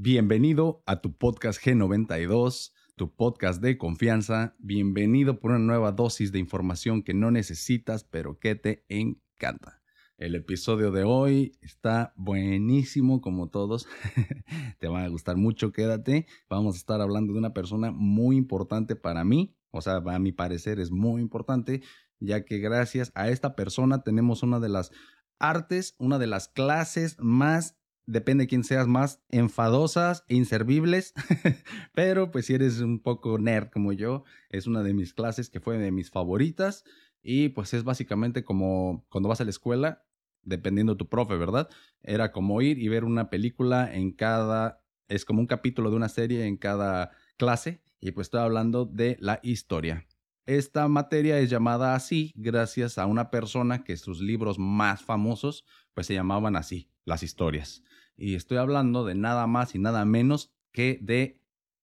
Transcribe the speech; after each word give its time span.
Bienvenido 0.00 0.84
a 0.86 1.00
tu 1.00 1.12
podcast 1.16 1.60
G92, 1.60 2.72
tu 2.94 3.16
podcast 3.16 3.60
de 3.60 3.76
confianza. 3.76 4.54
Bienvenido 4.60 5.40
por 5.40 5.50
una 5.50 5.58
nueva 5.58 5.90
dosis 5.90 6.30
de 6.30 6.38
información 6.38 7.02
que 7.02 7.14
no 7.14 7.32
necesitas, 7.32 8.04
pero 8.04 8.38
que 8.38 8.54
te 8.54 8.84
encanta. 8.88 9.82
El 10.16 10.36
episodio 10.36 10.92
de 10.92 11.02
hoy 11.02 11.58
está 11.62 12.12
buenísimo 12.14 13.20
como 13.20 13.48
todos. 13.48 13.88
te 14.78 14.86
van 14.86 15.02
a 15.02 15.08
gustar 15.08 15.36
mucho, 15.36 15.72
quédate. 15.72 16.28
Vamos 16.48 16.76
a 16.76 16.78
estar 16.78 17.00
hablando 17.00 17.32
de 17.32 17.40
una 17.40 17.52
persona 17.52 17.90
muy 17.90 18.36
importante 18.36 18.94
para 18.94 19.24
mí. 19.24 19.56
O 19.72 19.80
sea, 19.80 19.96
a 19.96 20.18
mi 20.20 20.30
parecer 20.30 20.78
es 20.78 20.92
muy 20.92 21.20
importante, 21.20 21.82
ya 22.20 22.44
que 22.44 22.58
gracias 22.58 23.10
a 23.16 23.30
esta 23.30 23.56
persona 23.56 24.04
tenemos 24.04 24.44
una 24.44 24.60
de 24.60 24.68
las 24.68 24.92
artes, 25.40 25.96
una 25.98 26.20
de 26.20 26.28
las 26.28 26.46
clases 26.46 27.16
más 27.18 27.77
depende 28.08 28.44
de 28.44 28.48
quién 28.48 28.64
seas, 28.64 28.88
más 28.88 29.22
enfadosas 29.28 30.24
e 30.28 30.34
inservibles. 30.34 31.12
Pero 31.94 32.30
pues 32.30 32.46
si 32.46 32.54
eres 32.54 32.80
un 32.80 33.00
poco 33.00 33.38
nerd 33.38 33.68
como 33.70 33.92
yo, 33.92 34.24
es 34.48 34.66
una 34.66 34.82
de 34.82 34.94
mis 34.94 35.12
clases 35.12 35.50
que 35.50 35.60
fue 35.60 35.78
de 35.78 35.92
mis 35.92 36.10
favoritas. 36.10 36.84
Y 37.22 37.50
pues 37.50 37.74
es 37.74 37.84
básicamente 37.84 38.44
como 38.44 39.06
cuando 39.10 39.28
vas 39.28 39.40
a 39.42 39.44
la 39.44 39.50
escuela, 39.50 40.06
dependiendo 40.42 40.94
de 40.94 40.98
tu 40.98 41.08
profe, 41.08 41.36
¿verdad? 41.36 41.68
Era 42.02 42.32
como 42.32 42.62
ir 42.62 42.78
y 42.78 42.88
ver 42.88 43.04
una 43.04 43.28
película 43.28 43.92
en 43.94 44.12
cada, 44.12 44.82
es 45.08 45.26
como 45.26 45.40
un 45.40 45.46
capítulo 45.46 45.90
de 45.90 45.96
una 45.96 46.08
serie 46.08 46.46
en 46.46 46.56
cada 46.56 47.10
clase. 47.36 47.82
Y 48.00 48.12
pues 48.12 48.28
estoy 48.28 48.40
hablando 48.40 48.86
de 48.86 49.18
la 49.20 49.38
historia. 49.42 50.06
Esta 50.46 50.88
materia 50.88 51.38
es 51.40 51.50
llamada 51.50 51.94
así 51.94 52.32
gracias 52.34 52.96
a 52.96 53.04
una 53.04 53.30
persona 53.30 53.84
que 53.84 53.98
sus 53.98 54.22
libros 54.22 54.58
más 54.58 55.02
famosos 55.02 55.66
pues 55.92 56.06
se 56.06 56.14
llamaban 56.14 56.56
así, 56.56 56.88
las 57.04 57.22
historias. 57.22 57.82
Y 58.18 58.34
estoy 58.34 58.58
hablando 58.58 59.04
de 59.04 59.14
nada 59.14 59.46
más 59.46 59.76
y 59.76 59.78
nada 59.78 60.04
menos 60.04 60.52
que 60.72 60.98
de 61.00 61.40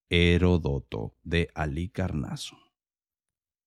Herodoto, 0.10 1.16
de 1.24 1.50
Alicarnaso. 1.56 2.58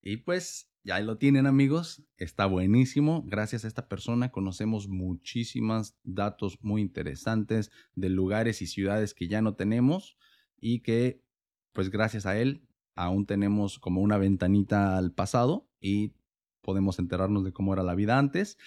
Y 0.03 0.19
pues 0.19 0.71
ya 0.85 1.01
lo 1.01 1.17
tienen 1.17 1.47
amigos, 1.47 2.05
está 2.19 2.45
buenísimo. 2.45 3.25
Gracias 3.27 3.65
a 3.65 3.69
esta 3.69 3.89
persona 3.89 4.31
conocemos 4.31 4.87
muchísimos 4.87 5.97
datos 6.05 6.59
muy 6.61 6.83
interesantes 6.83 7.71
de 7.95 8.11
lugares 8.11 8.61
y 8.61 8.67
ciudades 8.67 9.15
que 9.15 9.29
ya 9.29 9.41
no 9.41 9.55
tenemos 9.55 10.19
y 10.61 10.81
que 10.81 11.25
pues 11.73 11.91
gracias 11.91 12.27
a 12.27 12.39
él 12.39 12.69
aún 12.95 13.25
tenemos 13.25 13.79
como 13.79 14.03
una 14.03 14.19
ventanita 14.19 14.99
al 14.99 15.13
pasado 15.13 15.71
y 15.81 16.13
podemos 16.61 16.99
enterarnos 16.99 17.45
de 17.45 17.53
cómo 17.53 17.73
era 17.73 17.83
la 17.83 17.95
vida 17.95 18.19
antes 18.19 18.59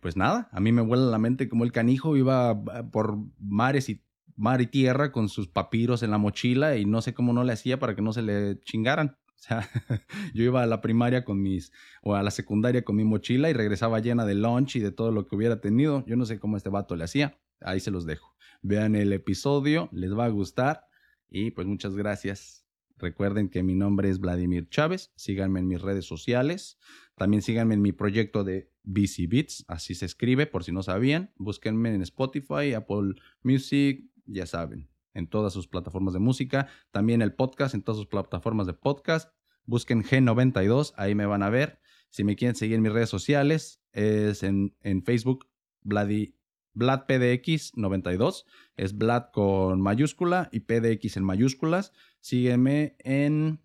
pues 0.00 0.16
nada, 0.16 0.48
a 0.52 0.60
mí 0.60 0.72
me 0.72 0.82
vuela 0.82 1.04
la 1.04 1.18
mente 1.18 1.48
como 1.48 1.64
el 1.64 1.72
canijo 1.72 2.16
iba 2.16 2.50
ah, 2.50 2.88
por 2.90 3.18
mares 3.38 3.88
y 3.88 4.02
mar 4.36 4.60
y 4.60 4.66
tierra 4.66 5.12
con 5.12 5.28
sus 5.28 5.48
papiros 5.48 6.02
en 6.02 6.10
la 6.10 6.18
mochila 6.18 6.76
y 6.76 6.84
no 6.84 7.02
sé 7.02 7.14
cómo 7.14 7.32
no 7.32 7.44
le 7.44 7.52
hacía 7.52 7.78
para 7.78 7.94
que 7.94 8.02
no 8.02 8.12
se 8.12 8.22
le 8.22 8.60
chingaran. 8.60 9.18
O 9.26 9.44
sea, 9.44 9.68
yo 10.34 10.44
iba 10.44 10.62
a 10.62 10.66
la 10.66 10.80
primaria 10.80 11.24
con 11.24 11.42
mis, 11.42 11.72
o 12.02 12.14
a 12.14 12.22
la 12.22 12.30
secundaria 12.30 12.84
con 12.84 12.96
mi 12.96 13.04
mochila 13.04 13.50
y 13.50 13.52
regresaba 13.52 13.98
llena 13.98 14.24
de 14.24 14.34
lunch 14.34 14.76
y 14.76 14.80
de 14.80 14.92
todo 14.92 15.10
lo 15.10 15.26
que 15.26 15.36
hubiera 15.36 15.60
tenido. 15.60 16.04
Yo 16.06 16.16
no 16.16 16.26
sé 16.26 16.38
cómo 16.38 16.56
este 16.56 16.68
vato 16.68 16.96
le 16.96 17.04
hacía. 17.04 17.38
Ahí 17.60 17.80
se 17.80 17.90
los 17.90 18.06
dejo. 18.06 18.34
Vean 18.62 18.94
el 18.94 19.12
episodio, 19.12 19.88
les 19.92 20.16
va 20.16 20.26
a 20.26 20.28
gustar 20.28 20.86
y 21.28 21.50
pues 21.50 21.66
muchas 21.66 21.96
gracias. 21.96 22.64
Recuerden 22.98 23.48
que 23.48 23.64
mi 23.64 23.74
nombre 23.74 24.08
es 24.08 24.20
Vladimir 24.20 24.68
Chávez. 24.68 25.12
Síganme 25.16 25.58
en 25.58 25.66
mis 25.66 25.82
redes 25.82 26.04
sociales. 26.04 26.78
También 27.16 27.42
síganme 27.42 27.74
en 27.74 27.82
mi 27.82 27.90
proyecto 27.90 28.44
de 28.44 28.71
BC 28.84 29.28
Beats, 29.28 29.64
así 29.68 29.94
se 29.94 30.06
escribe 30.06 30.46
por 30.46 30.64
si 30.64 30.72
no 30.72 30.82
sabían. 30.82 31.32
Búsquenme 31.36 31.94
en 31.94 32.02
Spotify, 32.02 32.74
Apple 32.74 33.14
Music, 33.42 34.04
ya 34.26 34.46
saben, 34.46 34.88
en 35.14 35.26
todas 35.26 35.52
sus 35.52 35.68
plataformas 35.68 36.14
de 36.14 36.20
música. 36.20 36.68
También 36.90 37.22
el 37.22 37.34
podcast 37.34 37.74
en 37.74 37.82
todas 37.82 37.98
sus 37.98 38.06
plataformas 38.06 38.66
de 38.66 38.74
podcast. 38.74 39.32
Busquen 39.64 40.02
G92, 40.02 40.92
ahí 40.96 41.14
me 41.14 41.26
van 41.26 41.42
a 41.42 41.50
ver. 41.50 41.80
Si 42.10 42.24
me 42.24 42.36
quieren 42.36 42.56
seguir 42.56 42.76
en 42.76 42.82
mis 42.82 42.92
redes 42.92 43.08
sociales, 43.08 43.80
es 43.92 44.42
en, 44.42 44.76
en 44.80 45.02
Facebook, 45.02 45.48
Vladi, 45.82 46.36
VladPDX92. 46.74 48.44
Es 48.76 48.96
Vlad 48.96 49.30
con 49.32 49.80
mayúscula 49.80 50.48
y 50.52 50.60
PDX 50.60 51.16
en 51.16 51.24
mayúsculas. 51.24 51.92
Sígueme 52.20 52.96
en 52.98 53.60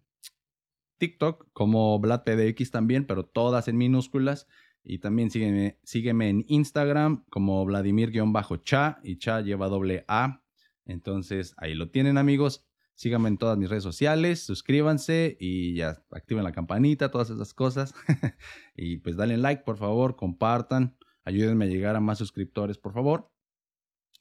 TikTok 0.98 1.48
como 1.54 2.00
VladPDX 2.00 2.72
también, 2.72 3.06
pero 3.06 3.26
todas 3.26 3.68
en 3.68 3.78
minúsculas. 3.78 4.48
Y 4.90 5.00
también 5.00 5.30
sígueme, 5.30 5.78
sígueme 5.84 6.30
en 6.30 6.46
Instagram 6.48 7.26
como 7.30 7.66
Vladimir-cha 7.66 9.00
y 9.04 9.18
cha 9.18 9.42
lleva 9.42 9.68
doble 9.68 10.06
A. 10.08 10.42
Entonces 10.86 11.54
ahí 11.58 11.76
lo 11.76 11.90
tienen 11.90 12.18
amigos. 12.18 12.66
Síganme 12.96 13.28
en 13.28 13.38
todas 13.38 13.58
mis 13.58 13.70
redes 13.70 13.84
sociales, 13.84 14.46
suscríbanse 14.46 15.36
y 15.42 15.76
ya 15.76 16.02
activen 16.10 16.46
la 16.46 16.54
campanita, 16.54 17.12
todas 17.12 17.30
esas 17.30 17.54
cosas. 17.54 17.94
y 18.78 18.98
pues 18.98 19.18
dale 19.18 19.36
like, 19.36 19.64
por 19.64 19.76
favor, 19.76 20.16
compartan, 20.16 20.98
ayúdenme 21.26 21.66
a 21.66 21.68
llegar 21.68 21.98
a 21.98 22.00
más 22.00 22.18
suscriptores, 22.18 22.78
por 22.78 22.94
favor, 22.94 23.30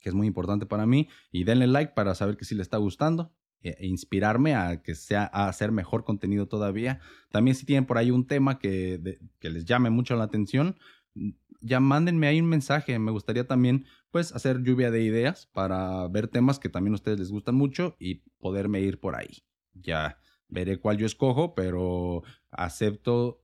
que 0.01 0.09
es 0.09 0.15
muy 0.15 0.27
importante 0.27 0.65
para 0.65 0.85
mí. 0.85 1.07
Y 1.31 1.45
denle 1.45 1.67
like 1.67 1.93
para 1.95 2.13
saber 2.13 2.35
que 2.35 2.43
sí 2.43 2.55
le 2.55 2.61
está 2.61 2.75
gustando. 2.75 3.33
E, 3.61 3.75
e 3.79 3.87
inspirarme 3.87 4.55
a 4.55 4.81
que 4.83 4.93
sea 4.93 5.29
a 5.33 5.47
hacer 5.47 5.71
mejor 5.71 6.03
contenido 6.03 6.47
todavía. 6.47 6.99
También 7.29 7.55
si 7.55 7.65
tienen 7.65 7.85
por 7.85 7.97
ahí 7.97 8.11
un 8.11 8.27
tema 8.27 8.59
que, 8.59 9.19
que 9.39 9.49
les 9.49 9.65
llame 9.65 9.89
mucho 9.89 10.15
la 10.15 10.25
atención, 10.25 10.77
mm, 11.15 11.31
ya 11.61 11.79
mándenme 11.79 12.27
ahí 12.27 12.39
un 12.39 12.49
mensaje. 12.49 12.97
Me 12.99 13.11
gustaría 13.11 13.47
también 13.47 13.85
pues 14.11 14.33
hacer 14.33 14.61
lluvia 14.61 14.91
de 14.91 15.01
ideas 15.01 15.47
para 15.47 16.07
ver 16.07 16.27
temas 16.27 16.59
que 16.59 16.69
también 16.69 16.93
a 16.93 16.95
ustedes 16.95 17.19
les 17.19 17.31
gustan 17.31 17.55
mucho 17.55 17.95
y 17.99 18.23
poderme 18.37 18.81
ir 18.81 18.99
por 18.99 19.15
ahí. 19.15 19.43
Ya 19.73 20.19
veré 20.47 20.79
cuál 20.79 20.97
yo 20.97 21.05
escojo, 21.05 21.55
pero 21.55 22.23
acepto 22.51 23.43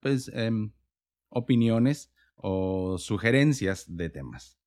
pues 0.00 0.30
em, 0.34 0.72
opiniones 1.28 2.12
o 2.36 2.98
sugerencias 2.98 3.96
de 3.96 4.10
temas. 4.10 4.58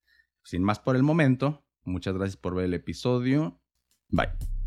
Sin 0.42 0.62
más 0.62 0.80
por 0.80 0.96
el 0.96 1.02
momento, 1.02 1.64
muchas 1.84 2.14
gracias 2.14 2.36
por 2.36 2.54
ver 2.54 2.66
el 2.66 2.74
episodio. 2.74 3.60
Bye. 4.08 4.59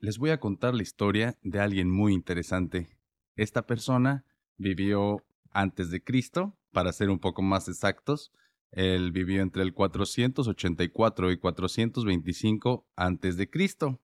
Les 0.00 0.18
voy 0.18 0.30
a 0.30 0.40
contar 0.40 0.74
la 0.74 0.82
historia 0.82 1.38
de 1.42 1.60
alguien 1.60 1.90
muy 1.90 2.12
interesante. 2.14 2.88
Esta 3.36 3.66
persona 3.66 4.24
vivió 4.56 5.24
antes 5.52 5.90
de 5.90 6.02
Cristo, 6.02 6.56
para 6.72 6.92
ser 6.92 7.10
un 7.10 7.18
poco 7.18 7.42
más 7.42 7.68
exactos. 7.68 8.32
Él 8.70 9.10
vivió 9.12 9.42
entre 9.42 9.62
el 9.62 9.74
484 9.74 11.32
y 11.32 11.38
425 11.38 12.86
antes 12.96 13.36
de 13.36 13.50
Cristo. 13.50 14.00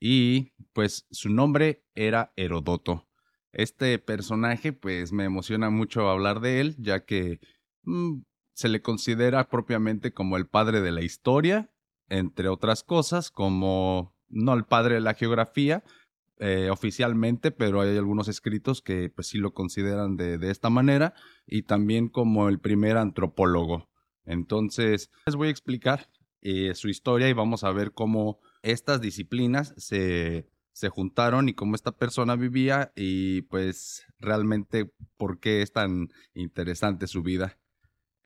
Y 0.00 0.52
pues 0.72 1.06
su 1.10 1.28
nombre 1.28 1.84
era 1.94 2.32
Herodoto. 2.36 3.06
Este 3.52 3.98
personaje 3.98 4.72
pues 4.72 5.12
me 5.12 5.24
emociona 5.24 5.70
mucho 5.70 6.08
hablar 6.08 6.40
de 6.40 6.60
él, 6.60 6.76
ya 6.78 7.04
que 7.04 7.40
mm, 7.82 8.20
se 8.52 8.68
le 8.68 8.80
considera 8.82 9.48
propiamente 9.48 10.12
como 10.12 10.36
el 10.36 10.46
padre 10.46 10.80
de 10.80 10.92
la 10.92 11.02
historia, 11.02 11.70
entre 12.08 12.48
otras 12.48 12.82
cosas, 12.82 13.30
como 13.30 14.14
no 14.28 14.54
el 14.54 14.64
padre 14.64 14.96
de 14.96 15.00
la 15.00 15.14
geografía 15.14 15.82
eh, 16.40 16.70
oficialmente, 16.70 17.50
pero 17.50 17.80
hay 17.80 17.96
algunos 17.96 18.28
escritos 18.28 18.80
que 18.80 19.10
pues 19.10 19.26
sí 19.26 19.38
lo 19.38 19.54
consideran 19.54 20.16
de, 20.16 20.38
esta 20.50 20.70
manera 20.70 21.14
y 21.46 21.62
también 21.62 22.08
como 22.08 22.48
el 22.48 22.60
primer 22.60 22.96
antropólogo. 22.96 23.88
Entonces, 24.24 25.10
les 25.26 25.34
voy 25.34 25.48
a 25.48 25.50
explicar 25.50 26.08
eh, 26.42 26.74
su 26.76 26.88
historia 26.88 27.28
y 27.28 27.32
vamos 27.32 27.64
a 27.64 27.72
ver 27.72 27.92
cómo 27.92 28.38
estas 28.62 29.00
disciplinas 29.00 29.74
se, 29.78 30.46
se 30.72 30.88
juntaron 30.90 31.48
y 31.48 31.54
cómo 31.54 31.74
esta 31.74 31.90
persona 31.90 32.36
vivía 32.36 32.92
y 32.94 33.42
pues 33.42 34.04
realmente 34.20 34.92
por 35.16 35.40
qué 35.40 35.62
es 35.62 35.72
tan 35.72 36.10
interesante 36.34 37.08
su 37.08 37.24
vida. 37.24 37.58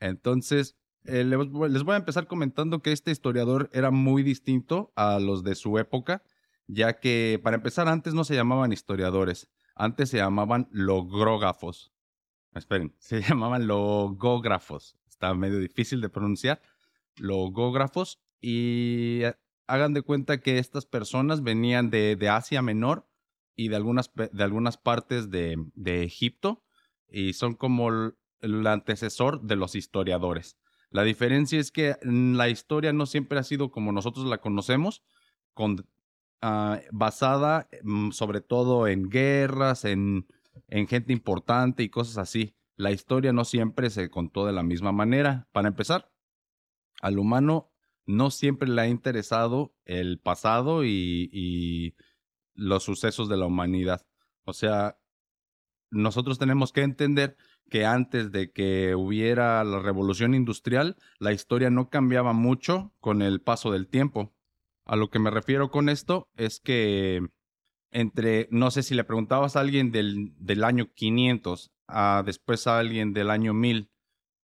Entonces, 0.00 0.76
eh, 1.04 1.24
les 1.24 1.82
voy 1.82 1.94
a 1.94 1.98
empezar 1.98 2.26
comentando 2.26 2.82
que 2.82 2.92
este 2.92 3.10
historiador 3.10 3.70
era 3.72 3.90
muy 3.90 4.22
distinto 4.22 4.92
a 4.96 5.18
los 5.18 5.42
de 5.42 5.54
su 5.54 5.78
época, 5.78 6.22
ya 6.66 7.00
que 7.00 7.40
para 7.42 7.56
empezar 7.56 7.88
antes 7.88 8.14
no 8.14 8.24
se 8.24 8.34
llamaban 8.34 8.72
historiadores, 8.72 9.50
antes 9.74 10.10
se 10.10 10.18
llamaban 10.18 10.68
logrógrafos. 10.70 11.92
Esperen, 12.54 12.94
se 12.98 13.22
llamaban 13.22 13.66
logógrafos. 13.66 14.96
Está 15.08 15.34
medio 15.34 15.58
difícil 15.58 16.00
de 16.00 16.08
pronunciar. 16.08 16.60
Logógrafos. 17.16 18.20
Y 18.40 19.20
eh, 19.22 19.34
hagan 19.66 19.94
de 19.94 20.02
cuenta 20.02 20.40
que 20.40 20.58
estas 20.58 20.86
personas 20.86 21.42
venían 21.42 21.90
de, 21.90 22.18
Asia 22.28 22.62
Menor 22.62 23.08
y 23.54 23.68
de 23.68 23.76
algunas, 23.76 24.10
de 24.14 24.42
algunas 24.42 24.76
partes 24.76 25.30
de, 25.30 25.56
de 25.74 26.02
Egipto 26.02 26.64
y 27.12 27.34
son 27.34 27.54
como 27.54 27.90
el, 28.40 28.66
antecesor 28.66 29.42
de 29.42 29.56
los 29.56 29.76
historiadores. 29.76 30.58
La 30.92 31.02
diferencia 31.02 31.58
es 31.58 31.72
que 31.72 31.96
la 32.02 32.48
historia 32.48 32.92
no 32.92 33.06
siempre 33.06 33.38
ha 33.38 33.42
sido 33.42 33.70
como 33.70 33.92
nosotros 33.92 34.26
la 34.26 34.38
conocemos, 34.38 35.02
con, 35.54 35.86
ah, 36.40 36.80
basada 36.92 37.68
mm, 37.82 38.10
sobre 38.10 38.40
todo 38.40 38.86
en 38.86 39.08
guerras, 39.10 39.84
en 39.84 40.26
gente 40.68 41.12
importante 41.12 41.82
y 41.82 41.88
cosas 41.88 42.18
así. 42.18 42.54
La 42.76 42.92
historia 42.92 43.32
no 43.32 43.44
siempre 43.44 43.90
se 43.90 44.10
contó 44.10 44.46
de 44.46 44.52
la 44.52 44.62
misma 44.62 44.92
manera. 44.92 45.48
Para 45.52 45.68
empezar, 45.68 46.10
al 47.00 47.18
humano 47.18 47.72
no 48.06 48.30
siempre 48.30 48.68
le 48.68 48.80
ha 48.80 48.88
interesado 48.88 49.74
el 49.84 50.18
pasado 50.18 50.84
y, 50.84 51.94
los 52.54 52.82
sucesos 52.84 53.30
de 53.30 53.38
la 53.38 53.46
humanidad. 53.46 54.06
O 54.44 54.52
sea, 54.52 54.98
nosotros 55.90 56.38
tenemos 56.38 56.70
que 56.70 56.82
entender 56.82 57.36
que 57.70 57.86
antes 57.86 58.32
de 58.32 58.50
que 58.50 58.94
hubiera 58.94 59.62
la 59.64 59.80
revolución 59.80 60.34
industrial, 60.34 60.96
la 61.18 61.32
historia 61.32 61.70
no 61.70 61.88
cambiaba 61.88 62.32
mucho 62.32 62.92
con 63.00 63.22
el 63.22 63.40
paso 63.40 63.70
del 63.70 63.88
tiempo. 63.88 64.34
A 64.84 64.96
lo 64.96 65.10
que 65.10 65.18
me 65.18 65.30
refiero 65.30 65.70
con 65.70 65.88
esto 65.88 66.28
es 66.36 66.60
que 66.60 67.22
entre, 67.90 68.48
no 68.50 68.70
sé 68.70 68.82
si 68.82 68.94
le 68.94 69.04
preguntabas 69.04 69.56
a 69.56 69.60
alguien 69.60 69.92
del, 69.92 70.32
del 70.36 70.64
año 70.64 70.92
500 70.94 71.70
a 71.88 72.22
después 72.24 72.66
a 72.66 72.78
alguien 72.78 73.12
del 73.12 73.30
año 73.30 73.54
1000, 73.54 73.90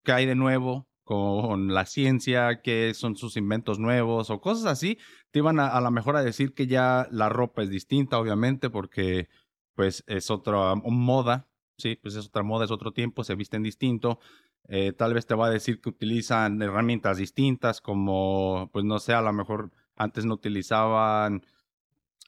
¿qué 0.04 0.12
hay 0.12 0.26
de 0.26 0.36
nuevo? 0.36 0.90
con 1.10 1.74
la 1.74 1.88
ciencia, 1.88 2.62
qué 2.62 2.94
son 2.94 3.16
sus 3.16 3.36
inventos 3.36 3.80
nuevos 3.80 4.30
o 4.30 4.42
cosas 4.42 4.68
así, 4.68 5.00
te 5.32 5.40
iban 5.40 5.60
a, 5.60 5.66
a 5.70 5.82
lo 5.82 5.90
mejor 5.90 6.16
a 6.16 6.22
decir 6.22 6.54
que 6.54 6.68
ya 6.68 7.08
la 7.10 7.30
ropa 7.30 7.64
es 7.64 7.72
distinta, 7.72 8.20
obviamente, 8.20 8.70
porque 8.70 9.28
pues 9.74 10.04
es 10.06 10.30
otra 10.30 10.76
moda, 10.76 11.49
sí, 11.80 11.96
pues 11.96 12.16
es 12.16 12.28
otra 12.28 12.44
moda, 12.44 12.66
es 12.66 12.72
otro 12.72 12.92
tiempo, 12.92 13.24
se 13.24 13.36
visten 13.36 13.64
distinto. 13.64 14.20
Eh, 14.68 14.94
tal 14.94 15.14
vez 15.14 15.26
te 15.26 15.36
va 15.36 15.48
a 15.48 15.50
decir 15.50 15.82
que 15.82 15.90
utilizan 15.90 16.62
herramientas 16.62 17.18
distintas, 17.18 17.82
como, 17.82 18.70
pues 18.72 18.86
no 18.86 19.00
sé, 19.00 19.14
a 19.14 19.22
lo 19.22 19.34
mejor 19.34 19.72
antes 19.96 20.26
no 20.26 20.36
utilizaban 20.36 21.46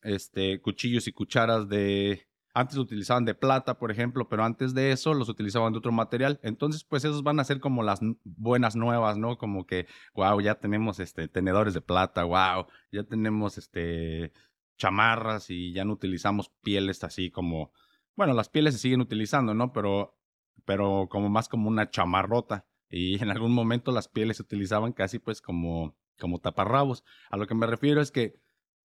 este, 0.04 0.60
cuchillos 0.62 1.08
y 1.08 1.14
cucharas 1.14 1.70
de, 1.70 2.28
antes 2.54 2.78
utilizaban 2.78 3.26
de 3.26 3.36
plata, 3.36 3.78
por 3.78 3.92
ejemplo, 3.92 4.28
pero 4.28 4.44
antes 4.44 4.74
de 4.74 4.92
eso 4.92 5.14
los 5.14 5.30
utilizaban 5.30 5.72
de 5.74 5.80
otro 5.80 5.92
material. 5.92 6.40
Entonces, 6.44 6.84
pues 6.84 7.06
esos 7.06 7.24
van 7.24 7.40
a 7.40 7.44
ser 7.44 7.60
como 7.60 7.84
las 7.84 8.00
buenas 8.24 8.76
nuevas, 8.76 9.18
¿no? 9.18 9.38
Como 9.38 9.66
que, 9.66 9.88
wow, 10.14 10.40
ya 10.42 10.56
tenemos 10.56 11.00
este 11.00 11.28
tenedores 11.28 11.74
de 11.74 11.82
plata, 11.82 12.24
wow, 12.24 12.68
ya 12.92 13.04
tenemos 13.04 13.58
este 13.58 14.34
chamarras 14.78 15.50
y 15.50 15.74
ya 15.74 15.86
no 15.86 15.94
utilizamos 15.94 16.50
pieles 16.64 17.04
así 17.04 17.30
como, 17.30 17.72
bueno, 18.16 18.34
las 18.34 18.50
pieles 18.50 18.74
se 18.74 18.80
siguen 18.80 19.02
utilizando, 19.02 19.54
¿no? 19.54 19.72
Pero 19.74 20.18
pero 20.66 21.08
como 21.10 21.30
más 21.30 21.50
como 21.50 21.70
una 21.70 21.90
chamarrota 21.90 22.68
y 22.90 23.22
en 23.22 23.30
algún 23.30 23.54
momento 23.54 23.92
las 23.92 24.08
pieles 24.08 24.38
se 24.38 24.44
utilizaban 24.44 24.94
casi 24.94 25.20
pues 25.20 25.42
como 25.42 25.96
como 26.20 26.40
taparrabos. 26.40 27.04
A 27.30 27.38
lo 27.38 27.48
que 27.48 27.56
me 27.56 27.66
refiero 27.66 28.02
es 28.02 28.12
que 28.12 28.36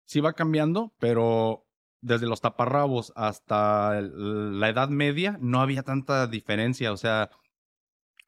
sí 0.06 0.22
va 0.22 0.34
cambiando, 0.34 0.94
pero 1.00 1.68
desde 2.02 2.28
los 2.28 2.42
taparrabos 2.42 3.12
hasta 3.16 4.00
la 4.02 4.70
Edad 4.70 4.90
Media 4.90 5.38
no 5.42 5.62
había 5.62 5.84
tanta 5.84 6.28
diferencia, 6.28 6.92
o 6.92 6.98
sea, 6.98 7.32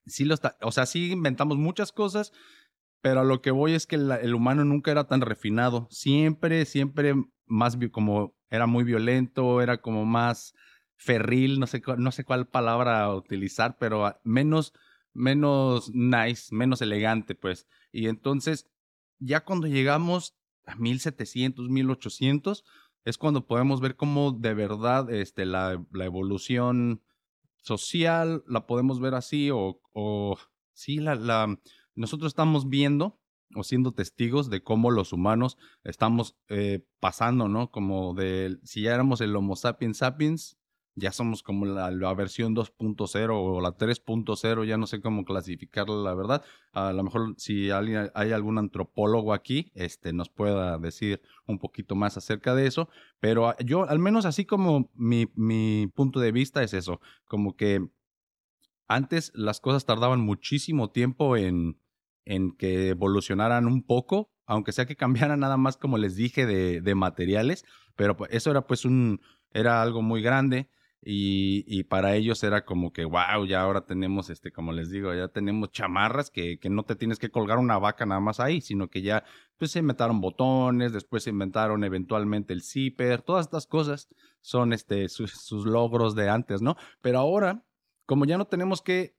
sí 0.06 0.26
los 0.26 0.42
o 0.62 0.72
sea, 0.72 0.86
sí 0.86 1.12
inventamos 1.12 1.58
muchas 1.58 1.92
cosas, 1.92 2.34
pero 3.02 3.22
a 3.22 3.24
lo 3.24 3.42
que 3.42 3.52
voy 3.52 3.74
es 3.74 3.86
que 3.86 3.96
el 3.96 4.34
humano 4.36 4.66
nunca 4.66 4.92
era 4.92 5.06
tan 5.06 5.22
refinado, 5.22 5.88
siempre, 5.92 6.66
siempre 6.66 7.14
más 7.46 7.78
como 7.92 8.36
era 8.50 8.66
muy 8.66 8.84
violento, 8.84 9.62
era 9.62 9.78
como 9.80 10.06
más 10.06 10.54
ferril, 10.98 11.60
no 11.60 11.68
sé, 11.68 11.82
no 11.98 12.12
sé 12.12 12.26
cuál 12.26 12.48
palabra 12.48 13.14
utilizar, 13.14 13.78
pero 13.78 14.20
menos, 14.24 14.74
menos 15.14 15.92
nice, 15.94 16.54
menos 16.54 16.82
elegante, 16.82 17.36
pues. 17.36 17.68
Y 17.92 18.08
entonces, 18.08 18.70
ya 19.20 19.46
cuando 19.46 19.68
llegamos 19.68 20.36
a 20.66 20.76
1700, 20.76 21.70
1800, 21.70 22.66
es 23.06 23.18
cuando 23.18 23.48
podemos 23.48 23.80
ver 23.80 23.96
cómo 23.96 24.34
de 24.34 24.54
verdad 24.54 25.10
este, 25.10 25.46
la, 25.46 25.82
la 25.94 26.06
evolución 26.06 27.02
social 27.56 28.44
la 28.48 28.68
podemos 28.68 29.00
ver 29.00 29.14
así 29.14 29.50
o, 29.50 29.82
o 29.94 30.38
sí, 30.74 30.98
la, 30.98 31.16
la, 31.16 31.58
nosotros 31.96 32.32
estamos 32.32 32.70
viendo 32.70 33.20
o 33.56 33.64
siendo 33.64 33.94
testigos 33.94 34.50
de 34.50 34.62
cómo 34.62 34.92
los 34.92 35.14
humanos 35.14 35.58
estamos 35.84 36.38
eh, 36.50 36.86
pasando, 37.00 37.48
¿no? 37.48 37.72
Como 37.72 38.14
de, 38.14 38.60
si 38.64 38.82
ya 38.82 38.94
éramos 38.94 39.22
el 39.22 39.36
Homo 39.36 39.56
sapiens 39.56 39.98
sapiens, 39.98 40.58
ya 41.00 41.12
somos 41.12 41.44
como 41.44 41.68
la, 41.68 42.14
versión 42.16 42.56
2.0 42.56 43.30
o 43.32 43.62
la 43.62 43.78
3.0, 43.78 44.66
ya 44.66 44.78
no 44.78 44.88
sé 44.88 45.00
cómo 45.00 45.26
clasificarla, 45.26 45.96
la 45.98 46.16
verdad. 46.16 46.44
A 46.74 46.92
lo 46.92 47.04
mejor 47.04 47.36
si 47.38 47.70
alguien, 47.70 48.10
hay 48.16 48.32
algún 48.32 48.58
antropólogo 48.58 49.32
aquí, 49.32 49.72
este, 49.76 50.12
nos 50.12 50.30
pueda 50.30 50.80
decir 50.80 51.22
un 51.46 51.60
poquito 51.60 51.96
más 51.96 52.18
acerca 52.18 52.56
de 52.56 52.66
eso, 52.66 52.90
pero 53.20 53.56
yo, 53.60 53.88
al 53.88 54.00
menos 54.00 54.26
así 54.26 54.46
como 54.46 54.90
mi, 54.96 55.32
mi 55.36 55.86
punto 55.94 56.20
de 56.20 56.32
vista 56.32 56.64
es 56.64 56.74
eso, 56.74 57.00
como 57.28 57.56
que 57.56 57.88
antes 58.88 59.32
las 59.36 59.60
cosas 59.62 59.86
tardaban 59.86 60.22
muchísimo 60.22 60.90
tiempo 60.90 61.38
en, 61.38 61.80
en 62.26 62.58
que 62.58 62.90
evolucionaran 62.90 63.68
un 63.68 63.84
poco, 63.84 64.32
aunque 64.48 64.72
sea 64.72 64.88
que 64.88 64.96
cambiaran 64.96 65.42
nada 65.42 65.58
más, 65.58 65.78
como 65.78 66.00
les 66.00 66.16
dije, 66.16 66.48
de, 66.48 66.82
de 66.82 66.96
materiales, 66.96 67.66
pero 67.96 68.18
pues, 68.18 68.32
eso 68.34 68.50
era 68.50 68.66
pues 68.66 68.84
un, 68.84 69.22
era 69.54 69.84
algo 69.84 70.02
muy 70.02 70.24
grande 70.24 70.72
y, 71.02 71.84
para 71.84 72.16
ellos 72.16 72.44
era 72.44 72.66
como 72.66 72.92
que, 72.92 73.06
wow, 73.06 73.46
ya 73.48 73.62
ahora 73.62 73.86
tenemos, 73.86 74.30
este, 74.30 74.52
como 74.52 74.74
les 74.74 74.90
digo, 74.90 75.14
ya 75.14 75.28
tenemos 75.30 75.72
chamarras 75.72 76.30
que, 76.30 76.60
que 76.60 76.70
no 76.70 76.84
te 76.84 76.96
tienes 76.96 77.20
que 77.20 77.30
colgar 77.30 77.60
una 77.60 77.78
vaca 77.78 78.06
nada 78.06 78.20
más 78.20 78.40
ahí, 78.40 78.62
sino 78.62 78.90
que 78.90 79.02
ya, 79.02 79.24
pues 79.58 79.72
se 79.72 79.80
inventaron 79.80 80.22
botones, 80.22 80.92
después 80.94 81.24
se 81.24 81.30
inventaron 81.30 81.84
eventualmente 81.84 82.54
el 82.54 82.62
zipper, 82.62 83.22
todas 83.22 83.46
estas 83.46 83.68
cosas 83.68 84.10
son, 84.42 84.74
este, 84.74 85.08
sus, 85.08 85.66
logros 85.66 86.16
de 86.16 86.30
antes, 86.30 86.62
¿no? 86.62 86.76
Pero 87.02 87.20
ahora, 87.20 87.64
como 88.06 88.26
ya 88.26 88.38
no 88.38 88.46
tenemos 88.46 88.82
que, 88.82 89.16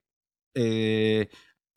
eh, 0.54 1.28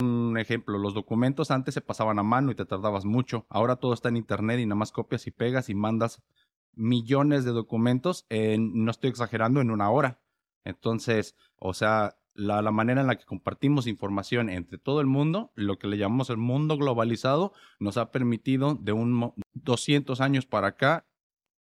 un 0.01 0.37
ejemplo, 0.39 0.79
los 0.79 0.95
documentos 0.95 1.51
antes 1.51 1.75
se 1.75 1.81
pasaban 1.81 2.17
a 2.17 2.23
mano 2.23 2.51
y 2.51 2.55
te 2.55 2.65
tardabas 2.65 3.05
mucho, 3.05 3.45
ahora 3.49 3.75
todo 3.75 3.93
está 3.93 4.09
en 4.09 4.17
internet 4.17 4.59
y 4.59 4.65
nada 4.65 4.75
más 4.75 4.91
copias 4.91 5.27
y 5.27 5.31
pegas 5.31 5.69
y 5.69 5.75
mandas 5.75 6.23
millones 6.73 7.45
de 7.45 7.51
documentos, 7.51 8.25
en, 8.29 8.83
no 8.85 8.91
estoy 8.91 9.09
exagerando, 9.09 9.61
en 9.61 9.71
una 9.71 9.89
hora. 9.89 10.19
Entonces, 10.63 11.35
o 11.57 11.73
sea, 11.73 12.17
la, 12.33 12.61
la, 12.61 12.71
manera 12.71 13.01
en 13.01 13.07
la 13.07 13.17
que 13.17 13.25
compartimos 13.25 13.87
información 13.87 14.49
entre 14.49 14.77
todo 14.77 15.01
el 15.01 15.07
mundo, 15.07 15.51
lo 15.55 15.77
que 15.77 15.87
le 15.87 15.97
llamamos 15.97 16.29
el 16.29 16.37
mundo 16.37 16.77
globalizado, 16.77 17.53
nos 17.79 17.97
ha 17.97 18.11
permitido 18.11 18.75
de 18.75 18.93
un 18.93 19.33
200 19.53 20.21
años 20.21 20.45
para 20.45 20.67
acá 20.67 21.05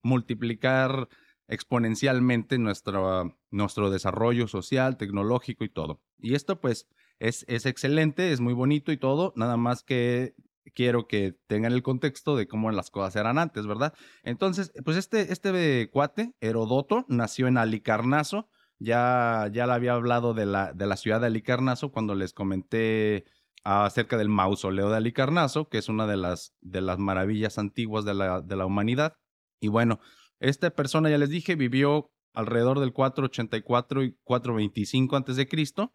multiplicar 0.03 1.09
exponencialmente 1.47 2.57
nuestro, 2.59 3.35
nuestro 3.49 3.89
desarrollo 3.89 4.47
social, 4.47 4.97
tecnológico 4.97 5.63
y 5.63 5.69
todo. 5.69 5.99
Y 6.19 6.35
esto 6.35 6.61
pues 6.61 6.87
es, 7.17 7.43
es 7.47 7.65
excelente, 7.65 8.31
es 8.31 8.39
muy 8.39 8.53
bonito 8.53 8.91
y 8.91 8.97
todo, 8.97 9.33
nada 9.35 9.57
más 9.57 9.83
que 9.83 10.35
quiero 10.73 11.07
que 11.07 11.35
tengan 11.47 11.73
el 11.73 11.83
contexto 11.83 12.35
de 12.35 12.47
cómo 12.47 12.71
las 12.71 12.89
cosas 12.89 13.15
eran 13.15 13.37
antes, 13.37 13.67
¿verdad? 13.67 13.93
Entonces, 14.23 14.71
pues 14.85 14.97
este, 14.97 15.31
este 15.31 15.89
cuate, 15.91 16.33
Herodoto, 16.39 17.05
nació 17.07 17.47
en 17.47 17.57
Alicarnaso. 17.57 18.49
Ya, 18.79 19.49
ya 19.51 19.67
le 19.67 19.73
había 19.73 19.93
hablado 19.93 20.33
de 20.33 20.45
la, 20.45 20.71
de 20.71 20.87
la 20.87 20.95
ciudad 20.95 21.19
de 21.19 21.27
Alicarnaso 21.27 21.91
cuando 21.91 22.15
les 22.15 22.33
comenté 22.33 23.25
acerca 23.63 24.17
del 24.17 24.29
mausoleo 24.29 24.89
de 24.89 24.97
Alicarnaso, 24.97 25.67
que 25.67 25.79
es 25.79 25.89
una 25.89 26.07
de 26.07 26.15
las, 26.15 26.55
de 26.61 26.81
las 26.81 26.97
maravillas 26.97 27.57
antiguas 27.57 28.05
de 28.05 28.13
la, 28.13 28.41
de 28.41 28.55
la 28.55 28.65
humanidad. 28.65 29.17
Y 29.59 29.67
bueno, 29.67 29.99
esta 30.39 30.69
persona, 30.69 31.09
ya 31.09 31.17
les 31.17 31.29
dije, 31.29 31.55
vivió 31.55 32.11
alrededor 32.33 32.79
del 32.79 32.93
484 32.93 34.03
y 34.03 34.17
425 34.23 35.15
antes 35.17 35.35
de 35.35 35.47
Cristo 35.47 35.93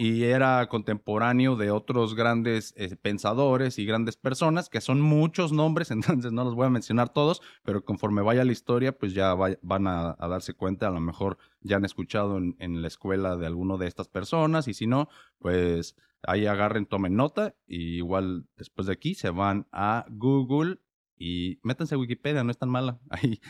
y 0.00 0.22
era 0.22 0.64
contemporáneo 0.68 1.56
de 1.56 1.72
otros 1.72 2.14
grandes 2.14 2.72
eh, 2.76 2.94
pensadores 2.94 3.80
y 3.80 3.84
grandes 3.84 4.16
personas, 4.16 4.68
que 4.68 4.80
son 4.80 5.00
muchos 5.00 5.50
nombres, 5.50 5.90
entonces 6.20 6.30
no 6.30 6.44
los 6.44 6.54
voy 6.54 6.66
a 6.66 6.70
mencionar 6.70 7.08
todos, 7.08 7.42
pero 7.64 7.84
conforme 7.84 8.22
vaya 8.22 8.44
la 8.44 8.52
historia, 8.52 8.96
pues 8.96 9.12
ya 9.12 9.34
van 9.34 9.88
a, 9.88 10.14
darse 10.20 10.54
cuenta, 10.54 10.86
a 10.86 10.92
lo 10.92 11.00
mejor 11.00 11.36
ya 11.62 11.78
han 11.78 11.84
escuchado 11.84 12.38
en, 12.38 12.80
la 12.80 12.86
escuela 12.86 13.36
de 13.36 13.46
alguno 13.46 13.76
de 13.76 13.88
estas 13.88 14.06
personas, 14.06 14.68
y 14.68 14.74
si 14.74 14.86
no, 14.86 15.08
pues 15.40 15.96
ahí 16.22 16.46
agarren, 16.46 16.86
tomen 16.86 17.16
nota, 17.16 17.56
y 17.66 17.96
igual 17.96 18.46
después 18.56 18.86
de 18.86 18.92
aquí 18.92 19.16
se 19.16 19.30
van 19.30 19.66
a 19.72 20.06
Google 20.10 20.78
y 21.16 21.58
métanse 21.64 21.96
a 21.96 21.98
Wikipedia, 21.98 22.44
no 22.44 22.52
es 22.52 22.58
tan 22.58 22.68
mala. 22.68 23.00
Ahí, 23.10 23.40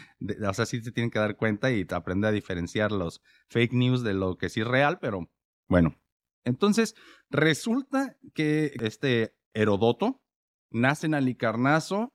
o 0.48 0.54
sea, 0.54 0.64
sí 0.64 0.80
se 0.80 0.92
tienen 0.92 1.10
que 1.10 1.18
dar 1.18 1.36
cuenta 1.36 1.70
y 1.70 1.86
aprender 1.90 2.28
a 2.28 2.32
diferenciar 2.32 2.90
los 2.90 3.20
fake 3.50 3.74
news 3.74 4.02
de 4.02 4.14
lo 4.14 4.38
que 4.38 4.48
sí 4.48 4.62
es 4.62 4.66
real, 4.66 4.98
pero 4.98 5.28
bueno, 5.68 5.94
entonces, 6.44 6.94
resulta 7.30 8.16
que 8.34 8.72
este 8.80 9.34
Herodoto 9.54 10.22
nace 10.70 11.06
en 11.06 11.14
Alicarnaso 11.14 12.12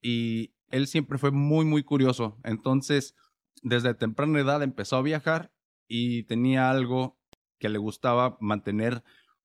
y 0.00 0.54
él 0.70 0.86
siempre 0.86 1.18
fue 1.18 1.30
muy, 1.30 1.64
muy 1.64 1.82
curioso. 1.82 2.38
Entonces, 2.44 3.14
desde 3.62 3.94
temprana 3.94 4.40
edad 4.40 4.62
empezó 4.62 4.96
a 4.96 5.02
viajar 5.02 5.52
y 5.88 6.24
tenía 6.24 6.70
algo 6.70 7.18
que 7.58 7.68
le 7.68 7.78
gustaba 7.78 8.36
mantener 8.40 9.02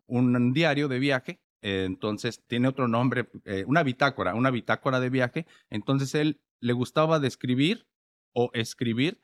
un 0.08 0.54
diario 0.54 0.88
de 0.88 1.00
viaje. 1.00 1.42
entonces 1.62 2.42
tiene 2.48 2.70
otro 2.70 2.88
nombre, 2.88 3.30
eh, 3.46 3.66
una 3.68 3.84
bitácora, 3.84 4.34
una 4.34 4.50
bitácora 4.50 5.00
de 5.00 5.10
viaje. 5.10 5.46
Entonces 5.70 6.16
él 6.16 6.42
le 6.62 6.74
gustaba 6.74 7.20
describir 7.20 7.88
o 8.34 8.50
escribir 8.54 9.22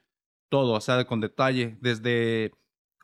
todo, 0.49 0.73
o 0.73 0.81
sea, 0.81 1.05
con 1.05 1.21
detalle, 1.21 1.77
desde 1.81 2.51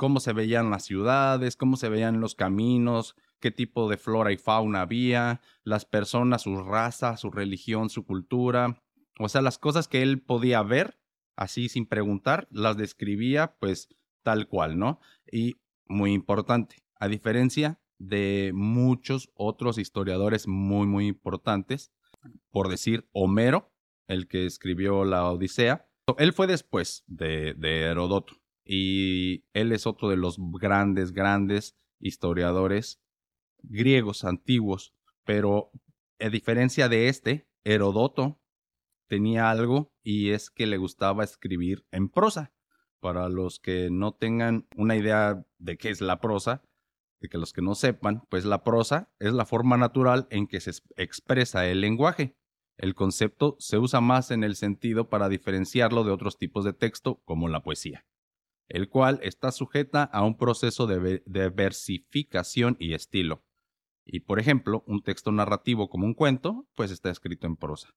cómo 0.02 0.20
se 0.20 0.34
veían 0.34 0.72
las 0.72 0.86
ciudades, 0.86 1.56
cómo 1.56 1.78
se 1.78 1.88
veían 1.88 2.22
los 2.22 2.34
caminos, 2.34 3.16
qué 3.40 3.52
tipo 3.52 3.88
de 3.88 3.98
flora 3.98 4.32
y 4.32 4.38
fauna 4.38 4.82
había, 4.82 5.42
las 5.64 5.86
personas, 5.86 6.42
su 6.42 6.58
raza, 6.64 7.18
su 7.18 7.30
religión, 7.30 7.92
su 7.92 8.04
cultura, 8.04 8.82
o 9.20 9.30
sea, 9.30 9.44
las 9.44 9.60
cosas 9.60 9.88
que 9.88 10.02
él 10.02 10.20
podía 10.20 10.64
ver, 10.64 10.98
así 11.36 11.70
sin 11.70 11.86
preguntar, 11.86 12.48
las 12.50 12.78
describía 12.78 13.56
pues 13.60 13.90
tal 14.24 14.48
cual, 14.48 14.80
¿no? 14.80 15.00
Y 15.32 15.58
muy 15.86 16.14
importante, 16.14 16.78
a 16.96 17.08
diferencia 17.08 17.80
de 18.00 18.54
muchos 18.56 19.30
otros 19.36 19.78
historiadores 19.78 20.48
muy, 20.48 20.88
muy 20.88 21.06
importantes, 21.06 21.92
por 22.50 22.70
decir 22.70 23.08
Homero, 23.12 23.72
el 24.08 24.28
que 24.28 24.48
escribió 24.48 25.06
la 25.06 25.30
Odisea, 25.30 25.88
él 26.18 26.34
fue 26.34 26.48
después 26.48 27.04
de, 27.06 27.54
de 27.54 27.82
Herodoto 27.82 28.41
y 28.64 29.46
él 29.54 29.72
es 29.72 29.88
otro 29.88 30.10
de 30.10 30.18
los 30.18 30.38
grandes, 30.40 31.12
grandes 31.12 31.76
historiadores 32.00 33.02
griegos 33.64 34.24
antiguos, 34.24 34.94
pero 35.24 35.72
a 36.20 36.30
diferencia 36.30 36.90
de 36.90 37.10
este, 37.10 37.48
Herodoto 37.64 38.40
tenía 39.08 39.50
algo 39.50 39.94
y 40.04 40.32
es 40.32 40.50
que 40.50 40.68
le 40.68 40.78
gustaba 40.78 41.24
escribir 41.24 41.86
en 41.92 42.10
prosa. 42.10 42.54
Para 43.00 43.30
los 43.30 43.60
que 43.60 43.90
no 43.92 44.14
tengan 44.14 44.68
una 44.76 44.96
idea 44.96 45.44
de 45.58 45.78
qué 45.78 45.90
es 45.90 46.02
la 46.02 46.22
prosa, 46.22 46.62
de 47.20 47.30
que 47.30 47.40
los 47.40 47.52
que 47.52 47.64
no 47.64 47.74
sepan, 47.74 48.24
pues 48.30 48.46
la 48.46 48.64
prosa 48.64 49.12
es 49.20 49.34
la 49.34 49.46
forma 49.46 49.76
natural 49.76 50.28
en 50.30 50.48
que 50.48 50.60
se 50.60 50.72
expresa 50.96 51.68
el 51.68 51.82
lenguaje. 51.82 52.36
El 52.78 52.94
concepto 52.94 53.56
se 53.60 53.80
usa 53.80 54.02
más 54.02 54.30
en 54.30 54.44
el 54.44 54.56
sentido 54.56 55.10
para 55.10 55.30
diferenciarlo 55.30 56.04
de 56.04 56.12
otros 56.12 56.38
tipos 56.38 56.64
de 56.64 56.74
texto, 56.74 57.22
como 57.26 57.48
la 57.48 57.64
poesía, 57.64 58.06
el 58.72 58.88
cual 58.88 59.20
está 59.22 59.52
sujeta 59.52 60.04
a 60.04 60.24
un 60.24 60.38
proceso 60.38 60.88
de, 60.88 61.22
de 61.26 61.50
versificación 61.50 62.78
y 62.80 62.94
estilo. 62.94 63.44
Y 64.06 64.22
por 64.22 64.40
ejemplo, 64.40 64.84
un 64.88 65.04
texto 65.04 65.32
narrativo 65.32 65.90
como 65.90 66.06
un 66.06 66.14
cuento, 66.14 66.68
pues 66.76 66.92
está 66.92 67.10
escrito 67.10 67.48
en 67.48 67.58
prosa. 67.58 67.90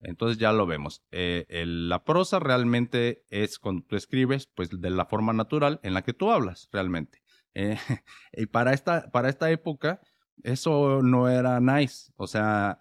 Entonces 0.00 0.38
ya 0.38 0.52
lo 0.52 0.66
vemos. 0.66 1.04
Eh, 1.10 1.44
la 1.66 2.04
prosa 2.04 2.38
realmente 2.38 3.24
es 3.28 3.58
cuando 3.58 3.84
tú 3.86 3.96
escribes, 3.96 4.46
pues 4.46 4.70
de 4.70 4.90
la 4.90 5.04
forma 5.04 5.34
natural 5.34 5.80
en 5.82 5.92
la 5.92 6.02
que 6.02 6.14
tú 6.14 6.30
hablas, 6.30 6.68
realmente. 6.72 7.22
Eh, 7.52 7.76
y 8.32 8.46
para 8.46 8.72
esta, 8.72 9.10
para 9.10 9.28
esta 9.28 9.50
época, 9.50 10.00
eso 10.42 11.02
no 11.02 11.28
era 11.28 11.60
nice. 11.60 12.10
O 12.16 12.26
sea, 12.26 12.78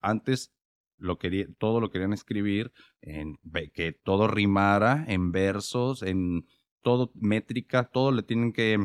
antes 0.00 0.54
lo 0.96 1.18
quería, 1.18 1.46
todo 1.58 1.80
lo 1.80 1.90
querían 1.90 2.14
escribir, 2.14 2.72
en, 3.02 3.38
que 3.74 3.92
todo 3.92 4.28
rimara 4.28 5.04
en 5.06 5.32
versos, 5.32 6.02
en 6.02 6.46
todo 6.84 7.10
métrica, 7.16 7.84
todo 7.84 8.12
le 8.12 8.22
tienen 8.22 8.52
que 8.52 8.78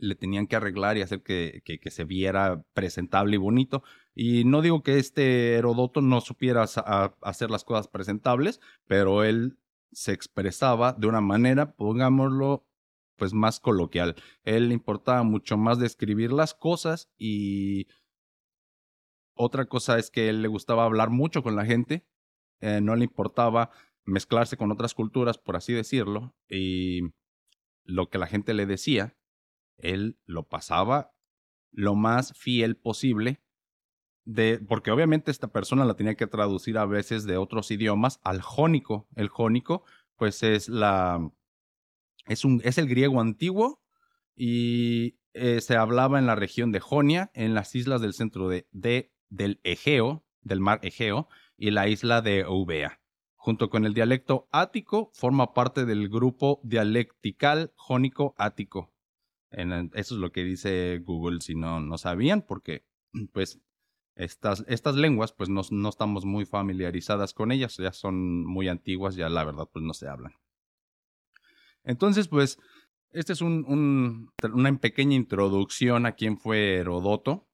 le 0.00 0.14
tenían 0.14 0.46
que 0.46 0.56
arreglar 0.56 0.96
y 0.96 1.02
hacer 1.02 1.22
que, 1.22 1.62
que, 1.64 1.90
se 1.90 2.04
viera 2.04 2.62
presentable 2.72 3.34
y 3.34 3.38
bonito. 3.38 3.82
Y 4.14 4.44
no 4.44 4.62
digo 4.62 4.82
que 4.82 4.98
este 4.98 5.54
Herodoto 5.54 6.00
no 6.02 6.20
supiera 6.20 6.62
hacer 7.22 7.50
las 7.50 7.64
cosas 7.64 7.88
presentables, 7.88 8.60
pero 8.86 9.24
él 9.24 9.58
se 9.92 10.12
expresaba 10.12 10.92
de 10.92 11.08
una 11.08 11.20
manera, 11.20 11.74
pongámoslo, 11.74 12.64
pues 13.16 13.34
más 13.34 13.60
coloquial. 13.60 14.14
Él 14.44 14.68
le 14.68 14.74
importaba 14.74 15.24
mucho 15.24 15.56
más 15.56 15.78
describir 15.80 16.32
las 16.32 16.54
cosas 16.54 17.10
y 17.18 17.88
otra 19.34 19.66
cosa 19.66 19.98
es 19.98 20.10
que 20.10 20.28
él 20.28 20.42
le 20.42 20.48
gustaba 20.48 20.84
hablar 20.84 21.10
mucho 21.10 21.42
con 21.42 21.56
la 21.56 21.64
gente, 21.64 22.06
eh, 22.60 22.80
no 22.80 22.96
le 22.96 23.04
importaba 23.04 23.70
mezclarse 24.08 24.56
con 24.56 24.72
otras 24.72 24.94
culturas, 24.94 25.38
por 25.38 25.56
así 25.56 25.72
decirlo, 25.72 26.34
y 26.48 27.02
lo 27.84 28.08
que 28.08 28.18
la 28.18 28.26
gente 28.26 28.54
le 28.54 28.66
decía, 28.66 29.16
él 29.76 30.18
lo 30.24 30.48
pasaba 30.48 31.12
lo 31.70 31.94
más 31.94 32.32
fiel 32.36 32.76
posible, 32.76 33.42
de, 34.24 34.58
porque 34.66 34.90
obviamente 34.90 35.30
esta 35.30 35.52
persona 35.52 35.84
la 35.84 35.94
tenía 35.94 36.16
que 36.16 36.26
traducir 36.26 36.78
a 36.78 36.86
veces 36.86 37.24
de 37.24 37.36
otros 37.36 37.70
idiomas 37.70 38.20
al 38.24 38.40
jónico. 38.40 39.08
El 39.14 39.28
jónico, 39.28 39.84
pues 40.16 40.42
es 40.42 40.68
la, 40.68 41.30
es, 42.26 42.44
un, 42.44 42.60
es 42.64 42.78
el 42.78 42.88
griego 42.88 43.20
antiguo 43.20 43.82
y 44.34 45.18
eh, 45.34 45.60
se 45.60 45.76
hablaba 45.76 46.18
en 46.18 46.26
la 46.26 46.34
región 46.34 46.72
de 46.72 46.80
Jonia, 46.80 47.30
en 47.34 47.54
las 47.54 47.74
islas 47.74 48.00
del 48.00 48.14
centro 48.14 48.48
de, 48.48 48.66
de, 48.70 49.12
del 49.28 49.60
Egeo, 49.64 50.24
del 50.40 50.60
mar 50.60 50.80
Egeo, 50.82 51.28
y 51.56 51.70
la 51.70 51.88
isla 51.88 52.22
de 52.22 52.40
Eubea. 52.40 53.00
Junto 53.48 53.70
con 53.70 53.86
el 53.86 53.94
dialecto 53.94 54.46
ático, 54.52 55.10
forma 55.14 55.54
parte 55.54 55.86
del 55.86 56.10
grupo 56.10 56.60
dialectical 56.62 57.72
jónico 57.76 58.34
ático 58.36 58.92
eso 59.50 60.14
es 60.14 60.20
lo 60.20 60.30
que 60.30 60.44
dice 60.44 60.98
Google 60.98 61.40
si 61.40 61.54
no, 61.54 61.80
no 61.80 61.98
sabían, 61.98 62.42
porque 62.42 62.84
pues 63.32 63.60
estas, 64.14 64.64
estas 64.68 64.96
lenguas 64.96 65.32
pues 65.32 65.48
no, 65.48 65.62
no, 65.70 65.88
estamos 65.88 66.24
muy 66.24 66.44
familiarizadas 66.44 67.32
con 67.32 67.52
ellas, 67.52 67.76
ya 67.76 67.92
son 67.92 68.44
muy 68.44 68.68
antiguas, 68.68 69.14
ya 69.14 69.28
la 69.28 69.44
verdad 69.44 69.68
pues 69.72 69.84
no 69.84 69.94
se 69.94 70.08
hablan. 70.08 70.34
Entonces 71.84 72.28
pues 72.28 72.58
esta 73.10 73.32
es 73.32 73.40
un, 73.40 73.64
un, 73.66 74.30
una 74.52 74.76
pequeña 74.78 75.16
introducción 75.16 76.04
a 76.04 76.12
quién 76.12 76.36
fue 76.36 76.74
Herodoto, 76.74 77.48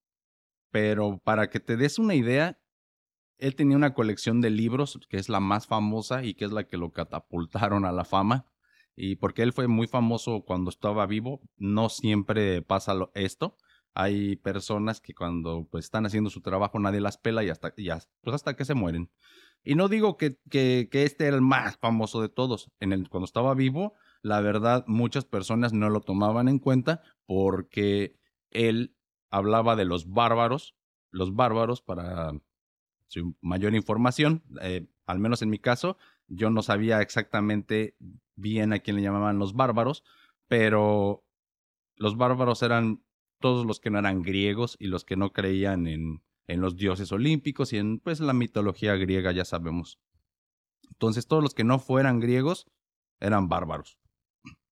pero 0.72 1.20
para 1.22 1.48
que 1.48 1.60
te 1.60 1.76
des 1.76 2.00
una 2.00 2.16
idea, 2.16 2.58
él 3.38 3.54
tenía 3.54 3.76
una 3.76 3.94
colección 3.94 4.40
de 4.40 4.50
libros 4.50 4.98
que 5.08 5.16
es 5.16 5.28
la 5.28 5.40
más 5.40 5.66
famosa 5.66 6.24
y 6.24 6.34
que 6.34 6.44
es 6.44 6.52
la 6.52 6.64
que 6.64 6.76
lo 6.76 6.92
catapultaron 6.92 7.84
a 7.84 7.92
la 7.92 8.04
fama 8.04 8.46
y 8.96 9.16
porque 9.16 9.42
él 9.42 9.52
fue 9.52 9.66
muy 9.66 9.86
famoso 9.86 10.44
cuando 10.44 10.70
estaba 10.70 11.06
vivo, 11.06 11.40
no 11.56 11.88
siempre 11.88 12.62
pasa 12.62 12.94
esto. 13.14 13.56
Hay 13.94 14.36
personas 14.36 15.00
que 15.00 15.14
cuando 15.14 15.68
pues, 15.70 15.84
están 15.84 16.06
haciendo 16.06 16.30
su 16.30 16.40
trabajo 16.40 16.78
nadie 16.78 17.00
las 17.00 17.18
pela 17.18 17.44
y 17.44 17.48
hasta, 17.48 17.74
pues 17.74 18.34
hasta 18.34 18.54
que 18.54 18.64
se 18.64 18.74
mueren. 18.74 19.10
Y 19.62 19.76
no 19.76 19.88
digo 19.88 20.16
que, 20.16 20.38
que, 20.50 20.88
este 20.92 21.26
era 21.26 21.36
el 21.36 21.42
más 21.42 21.78
famoso 21.78 22.20
de 22.20 22.28
todos. 22.28 22.70
En 22.80 22.92
el, 22.92 23.08
cuando 23.08 23.24
estaba 23.24 23.54
vivo, 23.54 23.94
la 24.22 24.40
verdad, 24.40 24.84
muchas 24.86 25.24
personas 25.24 25.72
no 25.72 25.90
lo 25.90 26.00
tomaban 26.00 26.48
en 26.48 26.58
cuenta 26.58 27.02
porque 27.26 28.16
él 28.50 28.96
hablaba 29.30 29.74
de 29.74 29.84
los 29.84 30.08
bárbaros, 30.08 30.76
los 31.10 31.34
bárbaros 31.34 31.80
para 31.82 32.32
mayor 33.40 33.74
información, 33.74 34.42
eh, 34.60 34.86
al 35.06 35.18
menos 35.18 35.42
en 35.42 35.50
mi 35.50 35.58
caso, 35.58 35.96
yo 36.28 36.50
no 36.50 36.62
sabía 36.62 37.00
exactamente 37.00 37.96
bien 38.36 38.72
a 38.72 38.78
quién 38.78 38.96
le 38.96 39.02
llamaban 39.02 39.38
los 39.38 39.54
bárbaros, 39.54 40.04
pero 40.48 41.24
los 41.96 42.16
bárbaros 42.16 42.62
eran 42.62 43.02
todos 43.40 43.66
los 43.66 43.80
que 43.80 43.90
no 43.90 43.98
eran 43.98 44.22
griegos 44.22 44.76
y 44.78 44.86
los 44.86 45.04
que 45.04 45.16
no 45.16 45.32
creían 45.32 45.86
en, 45.86 46.22
en 46.46 46.60
los 46.60 46.76
dioses 46.76 47.12
olímpicos 47.12 47.72
y 47.72 47.78
en 47.78 47.98
pues 47.98 48.20
la 48.20 48.32
mitología 48.32 48.94
griega, 48.96 49.32
ya 49.32 49.44
sabemos. 49.44 50.00
Entonces 50.90 51.26
todos 51.26 51.42
los 51.42 51.54
que 51.54 51.64
no 51.64 51.78
fueran 51.78 52.20
griegos 52.20 52.66
eran 53.20 53.48
bárbaros. 53.48 53.98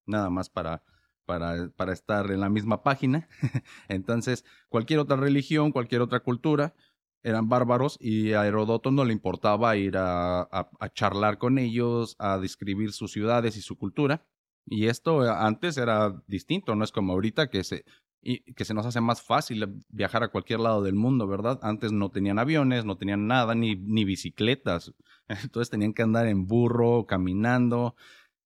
Nada 0.06 0.30
más 0.30 0.50
para, 0.50 0.82
para, 1.24 1.70
para 1.70 1.92
estar 1.92 2.30
en 2.30 2.40
la 2.40 2.48
misma 2.48 2.82
página. 2.82 3.28
Entonces 3.88 4.44
cualquier 4.68 5.00
otra 5.00 5.16
religión, 5.16 5.72
cualquier 5.72 6.00
otra 6.00 6.20
cultura, 6.20 6.74
eran 7.22 7.48
bárbaros 7.48 7.98
y 8.00 8.32
a 8.32 8.46
Herodoto 8.46 8.90
no 8.90 9.04
le 9.04 9.12
importaba 9.12 9.76
ir 9.76 9.94
a, 9.96 10.68
charlar 10.94 11.38
con 11.38 11.58
ellos, 11.58 12.16
a 12.18 12.38
describir 12.38 12.92
sus 12.92 13.12
ciudades 13.12 13.56
y 13.56 13.62
su 13.62 13.76
cultura. 13.78 14.26
Y 14.66 14.86
esto 14.86 15.24
eh, 15.24 15.30
antes 15.30 15.76
era 15.76 16.22
distinto, 16.26 16.74
no 16.74 16.84
es 16.84 16.92
como 16.92 17.12
ahorita 17.12 17.48
que 17.48 17.64
se, 17.64 17.84
que 18.22 18.64
se 18.64 18.74
nos 18.74 18.86
hace 18.86 19.00
más 19.00 19.22
fácil 19.22 19.82
viajar 19.88 20.22
a 20.22 20.28
cualquier 20.28 20.60
lado 20.60 20.82
del 20.82 20.94
mundo, 20.94 21.26
¿verdad? 21.26 21.58
Antes 21.62 21.92
no 21.92 22.10
tenían 22.10 22.38
aviones, 22.38 22.84
no 22.84 22.96
tenían 22.96 23.26
nada, 23.26 23.54
ni, 23.54 23.76
ni 23.76 24.04
bicicletas. 24.04 24.92
Entonces 25.28 25.70
tenían 25.70 25.94
que 25.94 26.02
andar 26.02 26.26
en 26.26 26.46
burro, 26.46 27.06
caminando. 27.06 27.94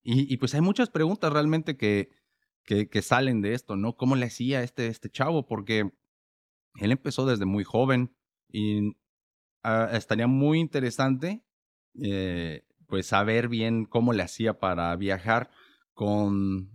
Y, 0.03 0.31
y 0.31 0.37
pues 0.37 0.53
hay 0.53 0.61
muchas 0.61 0.89
preguntas 0.89 1.33
realmente 1.33 1.77
que, 1.77 2.09
que, 2.63 2.89
que, 2.89 3.01
salen 3.01 3.41
de 3.41 3.53
esto, 3.53 3.75
¿no? 3.75 3.95
¿Cómo 3.95 4.15
le 4.15 4.25
hacía 4.27 4.63
este, 4.63 4.87
este 4.87 5.09
chavo? 5.09 5.45
Porque 5.45 5.91
él 6.75 6.91
empezó 6.91 7.25
desde 7.25 7.45
muy 7.45 7.63
joven 7.63 8.16
y 8.49 8.95
ah, 9.63 9.89
estaría 9.93 10.27
muy 10.27 10.59
interesante, 10.59 11.43
eh, 12.01 12.63
pues, 12.87 13.07
saber 13.07 13.47
bien 13.49 13.85
cómo 13.85 14.13
le 14.13 14.23
hacía 14.23 14.59
para 14.59 14.95
viajar 14.95 15.49
con, 15.93 16.71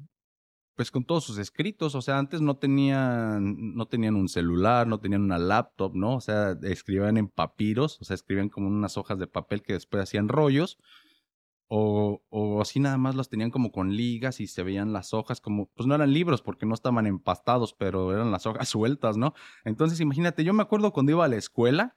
pues, 0.77 0.91
con 0.91 1.05
todos 1.05 1.25
sus 1.25 1.39
escritos. 1.39 1.95
O 1.95 2.03
sea, 2.03 2.19
antes 2.19 2.41
no 2.41 2.57
tenían, 2.57 3.75
no 3.75 3.87
tenían 3.87 4.17
un 4.17 4.29
celular, 4.29 4.87
no 4.87 5.01
tenían 5.01 5.23
una 5.23 5.39
laptop, 5.39 5.95
¿no? 5.95 6.17
O 6.17 6.21
sea, 6.21 6.57
escribían 6.63 7.17
en 7.17 7.29
papiros, 7.29 8.01
o 8.01 8.05
sea, 8.05 8.15
escribían 8.15 8.49
como 8.49 8.69
unas 8.69 8.97
hojas 8.97 9.19
de 9.19 9.27
papel 9.27 9.63
que 9.63 9.75
después 9.75 10.03
hacían 10.03 10.29
rollos. 10.29 10.79
O, 11.75 12.23
o 12.29 12.61
así 12.61 12.81
nada 12.81 12.99
más 12.99 13.15
los 13.15 13.31
tenían 13.31 13.51
como 13.51 13.73
con 13.73 13.97
ligas 13.97 14.41
y 14.41 14.47
se 14.47 14.63
veían 14.63 14.93
las 14.93 15.15
hojas 15.15 15.41
como, 15.41 15.71
pues 15.73 15.87
no 15.87 15.95
eran 15.95 16.13
libros 16.13 16.43
porque 16.43 16.67
no 16.67 16.75
estaban 16.75 17.07
empastados, 17.07 17.73
pero 17.73 18.13
eran 18.13 18.31
las 18.31 18.45
hojas 18.45 18.69
sueltas, 18.69 19.17
¿no? 19.17 19.33
Entonces 19.65 19.99
imagínate, 19.99 20.45
yo 20.45 20.53
me 20.53 20.63
acuerdo 20.63 20.93
cuando 20.93 21.13
iba 21.13 21.25
a 21.25 21.29
la 21.29 21.37
escuela, 21.37 21.97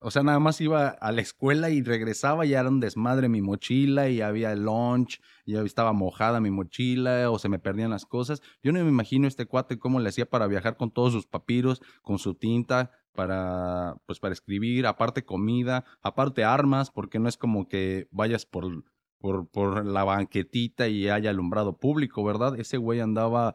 o 0.00 0.10
sea, 0.10 0.24
nada 0.24 0.40
más 0.40 0.60
iba 0.60 0.88
a 0.88 1.12
la 1.12 1.20
escuela 1.20 1.70
y 1.70 1.82
regresaba 1.82 2.44
y 2.46 2.54
era 2.54 2.68
un 2.68 2.80
desmadre 2.80 3.28
mi 3.28 3.42
mochila 3.42 4.08
y 4.08 4.22
había 4.22 4.56
lunch, 4.56 5.20
y 5.44 5.54
estaba 5.54 5.92
mojada 5.92 6.40
mi 6.40 6.50
mochila 6.50 7.30
o 7.30 7.38
se 7.38 7.48
me 7.48 7.60
perdían 7.60 7.90
las 7.90 8.06
cosas. 8.06 8.42
Yo 8.60 8.72
no 8.72 8.82
me 8.82 8.90
imagino 8.90 9.28
este 9.28 9.46
cuate 9.46 9.78
cómo 9.78 10.00
le 10.00 10.08
hacía 10.08 10.28
para 10.28 10.48
viajar 10.48 10.76
con 10.76 10.90
todos 10.90 11.12
sus 11.12 11.28
papiros, 11.28 11.80
con 12.02 12.18
su 12.18 12.34
tinta, 12.34 12.90
para, 13.12 13.94
pues 14.06 14.18
para 14.18 14.32
escribir, 14.32 14.84
aparte 14.88 15.24
comida, 15.24 15.84
aparte 16.00 16.42
armas, 16.42 16.90
porque 16.90 17.20
no 17.20 17.28
es 17.28 17.36
como 17.36 17.68
que 17.68 18.08
vayas 18.10 18.46
por, 18.46 18.82
por, 19.22 19.86
la 19.86 20.04
banquetita 20.04 20.88
y 20.88 21.08
haya 21.08 21.30
alumbrado 21.30 21.78
público, 21.78 22.24
¿verdad? 22.24 22.58
Ese 22.58 22.76
güey 22.76 23.00
andaba 23.00 23.54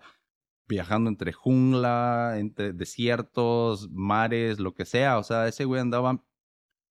viajando 0.68 1.10
entre 1.10 1.34
jungla, 1.34 2.36
entre 2.38 2.74
desiertos, 2.74 3.90
mares, 3.92 4.60
lo 4.60 4.74
que 4.74 4.86
sea, 4.86 5.18
o 5.18 5.24
sea, 5.24 5.48
ese 5.48 5.66
güey 5.66 5.82
andaba 5.82 6.24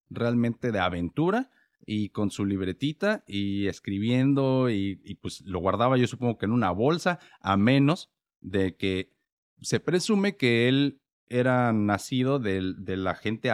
realmente 0.09 0.73
de 0.73 0.78
aventura 0.78 1.50
y 1.85 2.11
con 2.11 2.30
su 2.30 2.45
libretita 2.45 3.25
y 3.26 3.66
escribiendo 3.66 4.71
y, 4.71 4.97
pues 5.21 5.40
lo 5.42 5.59
guardaba 5.59 5.97
yo 5.97 6.06
supongo 6.06 6.38
que 6.38 6.47
en 6.47 6.52
una 6.52 6.71
bolsa, 6.71 7.18
a 7.40 7.56
menos 7.56 8.11
de 8.40 8.76
que 8.76 9.12
se 9.61 9.80
presume 9.80 10.37
que 10.37 10.68
él 10.68 11.00
era 11.28 11.73
nacido 11.73 12.38
de, 12.38 12.75
de 12.76 12.97
la 12.97 13.14
gente 13.14 13.50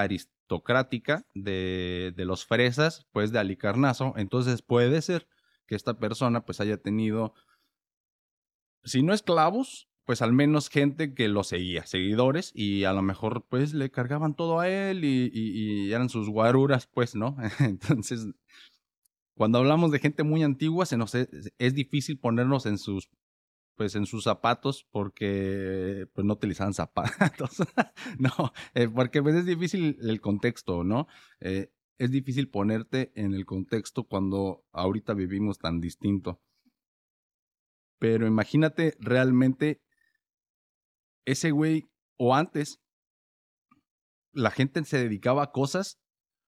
de, 1.34 2.14
los 2.16 2.44
fresas, 2.44 3.06
pues 3.12 3.32
de 3.32 3.38
Alicarnazo. 3.38 4.14
Entonces 4.16 4.62
puede 4.62 5.02
ser 5.02 5.28
que 5.66 5.74
esta 5.74 5.98
persona 5.98 6.44
pues 6.44 6.60
haya 6.60 6.76
tenido, 6.76 7.34
si 8.84 9.02
no 9.02 9.14
esclavos, 9.14 9.88
pues 10.04 10.20
al 10.20 10.32
menos 10.32 10.68
gente 10.68 11.14
que 11.14 11.28
lo 11.28 11.44
seguía, 11.44 11.86
seguidores, 11.86 12.50
y 12.54 12.84
a 12.84 12.92
lo 12.92 13.02
mejor 13.02 13.46
pues 13.48 13.72
le 13.72 13.90
cargaban 13.90 14.34
todo 14.34 14.60
a 14.60 14.68
él 14.68 15.04
y, 15.04 15.92
eran 15.92 16.08
sus 16.08 16.28
guaruras, 16.28 16.88
pues, 16.92 17.14
¿no? 17.14 17.36
Entonces, 17.60 18.26
cuando 19.34 19.58
hablamos 19.58 19.92
de 19.92 20.00
gente 20.00 20.24
muy 20.24 20.42
antigua, 20.42 20.86
se 20.86 20.96
nos 20.96 21.14
es 21.14 21.74
difícil 21.74 22.18
ponernos 22.18 22.66
en 22.66 22.78
sus 22.78 23.08
pues 23.82 23.96
en 23.96 24.06
sus 24.06 24.22
zapatos 24.22 24.86
porque 24.92 26.06
pues 26.14 26.24
no 26.24 26.34
utilizaban 26.34 26.72
zapatos. 26.72 27.50
no, 28.20 28.52
eh, 28.74 28.88
porque 28.88 29.20
pues 29.20 29.34
es 29.34 29.44
difícil 29.44 29.98
el 30.02 30.20
contexto, 30.20 30.84
¿no? 30.84 31.08
Eh, 31.40 31.72
es 31.98 32.12
difícil 32.12 32.48
ponerte 32.48 33.10
en 33.16 33.34
el 33.34 33.44
contexto 33.44 34.04
cuando 34.04 34.64
ahorita 34.70 35.14
vivimos 35.14 35.58
tan 35.58 35.80
distinto. 35.80 36.40
Pero 37.98 38.28
imagínate 38.28 38.96
realmente 39.00 39.82
ese 41.24 41.50
güey 41.50 41.90
o 42.16 42.36
antes 42.36 42.80
la 44.30 44.52
gente 44.52 44.84
se 44.84 44.98
dedicaba 44.98 45.42
a 45.42 45.50
cosas 45.50 46.00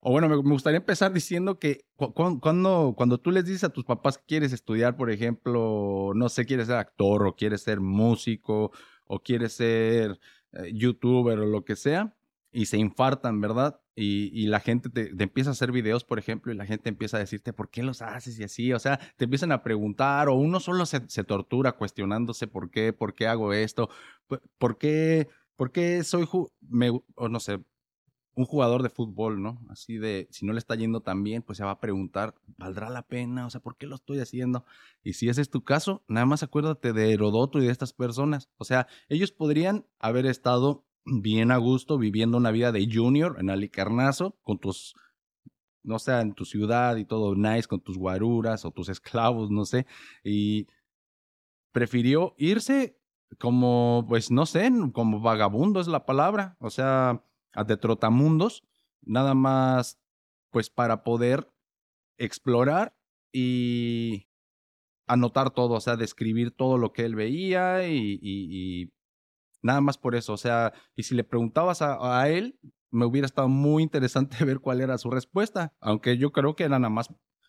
o 0.06 0.10
bueno, 0.10 0.28
me, 0.28 0.36
gustaría 0.36 0.76
empezar 0.76 1.14
diciendo 1.14 1.58
que 1.58 1.86
cuando, 1.96 2.94
cuando 2.94 3.18
tú 3.18 3.30
les 3.30 3.46
dices 3.46 3.64
a 3.64 3.70
tus 3.70 3.86
papás 3.86 4.18
que 4.18 4.24
quieres 4.26 4.52
estudiar, 4.52 4.98
por 4.98 5.10
ejemplo, 5.10 6.12
no 6.14 6.28
sé, 6.28 6.44
quieres 6.44 6.66
ser 6.66 6.76
actor 6.76 7.26
o 7.26 7.34
quieres 7.34 7.62
ser 7.62 7.80
músico 7.80 8.70
o 9.06 9.20
quieres 9.20 9.54
ser 9.54 10.20
eh, 10.52 10.70
youtuber 10.74 11.38
o 11.38 11.46
lo 11.46 11.64
que 11.64 11.74
sea, 11.74 12.14
y 12.52 12.66
se 12.66 12.76
infartan, 12.76 13.40
¿verdad? 13.40 13.80
Y, 13.96 14.46
la 14.48 14.60
gente 14.60 14.90
te, 14.90 15.10
empieza 15.22 15.48
a 15.50 15.52
hacer 15.52 15.72
videos, 15.72 16.04
por 16.04 16.18
ejemplo, 16.18 16.52
y 16.52 16.56
la 16.56 16.66
gente 16.66 16.90
empieza 16.90 17.16
a 17.16 17.20
decirte, 17.20 17.54
¿por 17.54 17.70
qué 17.70 17.82
los 17.82 18.02
haces? 18.02 18.38
Y 18.38 18.44
así, 18.44 18.74
o 18.74 18.78
sea, 18.78 19.00
te 19.16 19.24
empiezan 19.24 19.52
a 19.52 19.62
preguntar, 19.62 20.28
o 20.28 20.34
uno 20.34 20.60
solo 20.60 20.84
se, 20.84 21.08
se 21.08 21.24
tortura 21.24 21.72
cuestionándose, 21.72 22.46
¿por 22.46 22.70
qué? 22.70 22.92
¿Por 22.92 23.14
qué 23.14 23.26
hago 23.26 23.54
esto? 23.54 23.88
¿Por 24.58 24.76
qué? 24.76 25.28
¿Por 25.56 25.72
qué 25.72 26.04
soy, 26.04 26.28
me, 26.60 26.90
o 27.14 27.28
no 27.30 27.40
sé, 27.40 27.60
un 28.34 28.44
jugador 28.44 28.82
de 28.82 28.90
fútbol, 28.90 29.40
¿no? 29.42 29.60
Así 29.68 29.96
de, 29.96 30.28
si 30.30 30.44
no 30.44 30.52
le 30.52 30.58
está 30.58 30.74
yendo 30.74 31.00
tan 31.00 31.22
bien, 31.22 31.42
pues 31.42 31.58
se 31.58 31.64
va 31.64 31.72
a 31.72 31.80
preguntar, 31.80 32.34
¿valdrá 32.58 32.90
la 32.90 33.02
pena? 33.02 33.46
O 33.46 33.50
sea, 33.50 33.60
¿por 33.60 33.76
qué 33.76 33.86
lo 33.86 33.94
estoy 33.94 34.18
haciendo? 34.18 34.64
Y 35.02 35.14
si 35.14 35.28
ese 35.28 35.40
es 35.40 35.50
tu 35.50 35.62
caso, 35.62 36.02
nada 36.08 36.26
más 36.26 36.42
acuérdate 36.42 36.92
de 36.92 37.12
Herodoto 37.12 37.60
y 37.60 37.66
de 37.66 37.72
estas 37.72 37.92
personas. 37.92 38.48
O 38.56 38.64
sea, 38.64 38.86
ellos 39.08 39.30
podrían 39.30 39.86
haber 39.98 40.26
estado 40.26 40.84
bien 41.04 41.50
a 41.50 41.58
gusto 41.58 41.98
viviendo 41.98 42.36
una 42.36 42.50
vida 42.50 42.72
de 42.72 42.88
junior 42.90 43.36
en 43.38 43.50
Alicarnazo, 43.50 44.36
con 44.42 44.58
tus, 44.58 44.94
no 45.82 45.98
sé, 45.98 46.18
en 46.18 46.34
tu 46.34 46.44
ciudad 46.44 46.96
y 46.96 47.04
todo 47.04 47.36
nice, 47.36 47.68
con 47.68 47.80
tus 47.80 47.98
guaruras 47.98 48.64
o 48.64 48.70
tus 48.70 48.88
esclavos, 48.88 49.50
no 49.50 49.64
sé, 49.64 49.86
y 50.24 50.66
prefirió 51.72 52.34
irse 52.38 52.98
como, 53.38 54.06
pues 54.08 54.30
no 54.30 54.46
sé, 54.46 54.70
como 54.92 55.20
vagabundo 55.20 55.80
es 55.80 55.88
la 55.88 56.06
palabra. 56.06 56.56
O 56.60 56.70
sea, 56.70 57.22
de 57.66 57.76
trotamundos, 57.76 58.64
nada 59.02 59.34
más 59.34 59.98
pues 60.50 60.70
para 60.70 61.02
poder 61.02 61.50
explorar 62.16 62.96
y 63.32 64.28
anotar 65.06 65.50
todo, 65.50 65.74
o 65.74 65.80
sea, 65.80 65.96
describir 65.96 66.52
todo 66.52 66.78
lo 66.78 66.92
que 66.92 67.04
él 67.04 67.14
veía 67.14 67.88
y, 67.88 68.92
nada 69.62 69.80
más 69.80 69.98
por 69.98 70.14
eso, 70.14 70.32
o 70.32 70.36
sea, 70.36 70.72
y 70.94 71.02
si 71.02 71.14
le 71.14 71.24
preguntabas 71.24 71.82
a, 71.82 72.20
a, 72.20 72.28
él, 72.28 72.58
me 72.90 73.04
hubiera 73.04 73.26
estado 73.26 73.48
muy 73.48 73.82
interesante 73.82 74.36
ver 74.44 74.60
cuál 74.60 74.80
era 74.80 74.98
su 74.98 75.10
respuesta, 75.10 75.74
aunque 75.80 76.16
yo 76.18 76.32
creo 76.32 76.54
que 76.54 76.64
era 76.64 76.78
nada 76.78 76.90
más, 76.90 77.08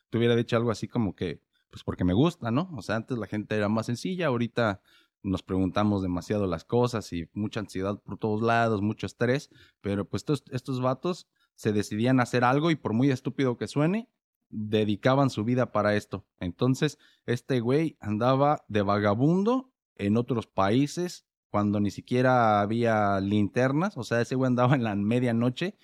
te 0.10 0.18
hubiera 0.18 0.36
dicho 0.36 0.58
algo 0.58 0.72
así 0.72 0.88
como 0.88 1.15
que, 1.15 1.41
pues 1.70 1.84
porque 1.84 2.04
me 2.04 2.13
gusta, 2.13 2.52
¿no? 2.52 2.70
O 2.76 2.82
sea, 2.82 2.96
antes 2.96 3.18
la 3.18 3.28
gente 3.28 3.56
era 3.56 3.70
más 3.70 3.86
sencilla, 3.86 4.28
ahorita 4.28 4.82
nos 5.26 5.44
preguntamos 5.44 6.02
demasiado 6.02 6.48
las 6.48 6.64
cosas 6.64 7.12
y 7.12 7.30
mucha 7.34 7.60
ansiedad 7.60 8.00
por 8.02 8.18
todos 8.18 8.42
lados, 8.42 8.82
mucho 8.82 9.06
estrés, 9.06 9.50
pero 9.82 10.08
pues 10.08 10.22
estos, 10.22 10.44
estos 10.52 10.82
vatos 10.82 11.28
se 11.56 11.74
decidían 11.74 12.20
hacer 12.20 12.44
algo 12.44 12.72
y 12.72 12.76
por 12.76 12.94
muy 12.94 13.10
estúpido 13.12 13.58
que 13.58 13.68
suene, 13.68 14.10
dedicaban 14.50 15.30
su 15.30 15.44
vida 15.44 15.72
para 15.72 15.96
esto. 15.96 16.26
Entonces, 16.40 17.00
este 17.26 17.60
güey 17.60 17.98
andaba 18.00 18.64
de 18.68 18.82
vagabundo 18.84 19.72
en 19.96 20.18
otros 20.18 20.48
países 20.48 21.26
cuando 21.50 21.80
ni 21.80 21.90
siquiera 21.90 22.62
había 22.62 23.20
linternas, 23.22 23.98
o 23.98 24.04
sea, 24.04 24.22
ese 24.22 24.36
güey 24.36 24.48
andaba 24.48 24.76
en 24.76 24.84
la 24.84 24.96
medianoche, 24.96 25.78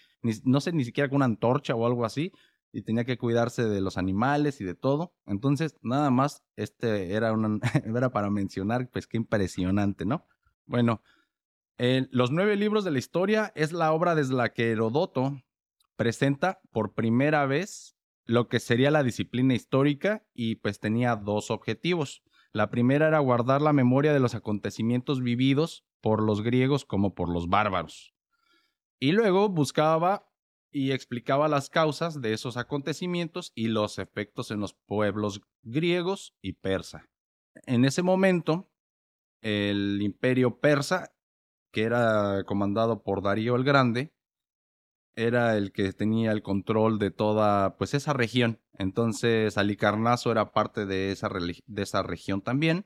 no 0.43 0.59
sé, 0.59 0.73
ni 0.73 0.83
siquiera 0.83 1.09
con 1.09 1.17
una 1.17 1.25
antorcha 1.25 1.75
o 1.75 1.85
algo 1.85 2.03
así, 2.03 2.33
y 2.71 2.83
tenía 2.83 3.03
que 3.03 3.17
cuidarse 3.17 3.65
de 3.65 3.81
los 3.81 3.97
animales 3.97 4.61
y 4.61 4.63
de 4.63 4.75
todo. 4.75 5.13
Entonces, 5.25 5.75
nada 5.81 6.09
más, 6.09 6.43
este 6.55 7.13
era, 7.13 7.33
era 7.85 8.09
para 8.11 8.29
mencionar, 8.29 8.89
pues 8.89 9.07
qué 9.07 9.17
impresionante, 9.17 10.05
¿no? 10.05 10.25
Bueno, 10.65 11.01
los 12.11 12.31
nueve 12.31 12.55
libros 12.55 12.83
de 12.83 12.91
la 12.91 12.99
historia 12.99 13.51
es 13.55 13.71
la 13.73 13.91
obra 13.91 14.15
desde 14.15 14.35
la 14.35 14.53
que 14.53 14.71
Herodoto 14.71 15.41
presenta 15.95 16.61
por 16.71 16.93
primera 16.93 17.45
vez 17.45 17.95
lo 18.25 18.47
que 18.47 18.59
sería 18.59 18.91
la 18.91 19.03
disciplina 19.03 19.55
histórica 19.55 20.23
y 20.33 20.55
pues 20.55 20.79
tenía 20.79 21.15
dos 21.15 21.51
objetivos. 21.51 22.23
La 22.53 22.69
primera 22.69 23.07
era 23.07 23.19
guardar 23.19 23.61
la 23.61 23.73
memoria 23.73 24.13
de 24.13 24.19
los 24.19 24.35
acontecimientos 24.35 25.21
vividos 25.21 25.85
por 26.01 26.21
los 26.21 26.41
griegos 26.41 26.85
como 26.85 27.15
por 27.15 27.29
los 27.29 27.49
bárbaros. 27.49 28.13
Y 28.99 29.13
luego 29.13 29.49
buscaba 29.49 30.30
y 30.71 30.91
explicaba 30.91 31.47
las 31.47 31.69
causas 31.69 32.21
de 32.21 32.33
esos 32.33 32.57
acontecimientos 32.57 33.51
y 33.55 33.67
los 33.67 33.99
efectos 33.99 34.51
en 34.51 34.59
los 34.59 34.73
pueblos 34.73 35.41
griegos 35.63 36.33
y 36.41 36.53
persa. 36.53 37.09
En 37.65 37.85
ese 37.85 38.01
momento, 38.01 38.71
el 39.41 40.01
imperio 40.01 40.59
persa, 40.59 41.13
que 41.71 41.83
era 41.83 42.43
comandado 42.45 43.03
por 43.03 43.21
Darío 43.21 43.55
el 43.55 43.63
Grande, 43.63 44.13
era 45.15 45.57
el 45.57 45.71
que 45.71 45.91
tenía 45.91 46.31
el 46.31 46.41
control 46.41 46.99
de 46.99 47.11
toda 47.11 47.77
pues 47.77 47.93
esa 47.93 48.13
región. 48.13 48.61
Entonces 48.77 49.57
Alicarnaso 49.57 50.31
era 50.31 50.51
parte 50.51 50.85
de 50.85 51.11
esa, 51.11 51.29
de 51.29 51.81
esa 51.81 52.01
región 52.03 52.41
también 52.41 52.85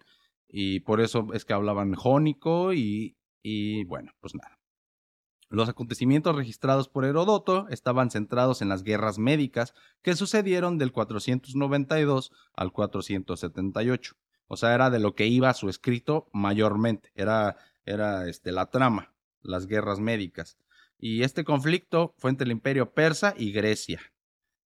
y 0.49 0.79
por 0.81 1.01
eso 1.01 1.27
es 1.33 1.45
que 1.45 1.53
hablaban 1.53 1.93
jónico 1.93 2.73
y, 2.73 3.17
y 3.43 3.83
bueno, 3.85 4.11
pues 4.19 4.33
nada. 4.35 4.57
Los 5.49 5.69
acontecimientos 5.69 6.35
registrados 6.35 6.89
por 6.89 7.05
Herodoto 7.05 7.67
estaban 7.69 8.09
centrados 8.09 8.61
en 8.61 8.69
las 8.69 8.83
guerras 8.83 9.19
médicas 9.19 9.73
que 10.01 10.15
sucedieron 10.15 10.77
del 10.77 10.91
492 10.91 12.31
al 12.53 12.71
478. 12.71 14.15
O 14.47 14.57
sea, 14.57 14.73
era 14.73 14.89
de 14.89 14.99
lo 14.99 15.15
que 15.15 15.27
iba 15.27 15.53
su 15.53 15.69
escrito 15.69 16.29
mayormente, 16.33 17.11
era, 17.15 17.57
era 17.85 18.27
este, 18.27 18.51
la 18.51 18.67
trama, 18.67 19.13
las 19.41 19.67
guerras 19.67 19.99
médicas. 19.99 20.57
Y 20.97 21.23
este 21.23 21.43
conflicto 21.43 22.15
fue 22.17 22.31
entre 22.31 22.45
el 22.45 22.51
imperio 22.51 22.93
persa 22.93 23.33
y 23.37 23.51
Grecia. 23.51 24.01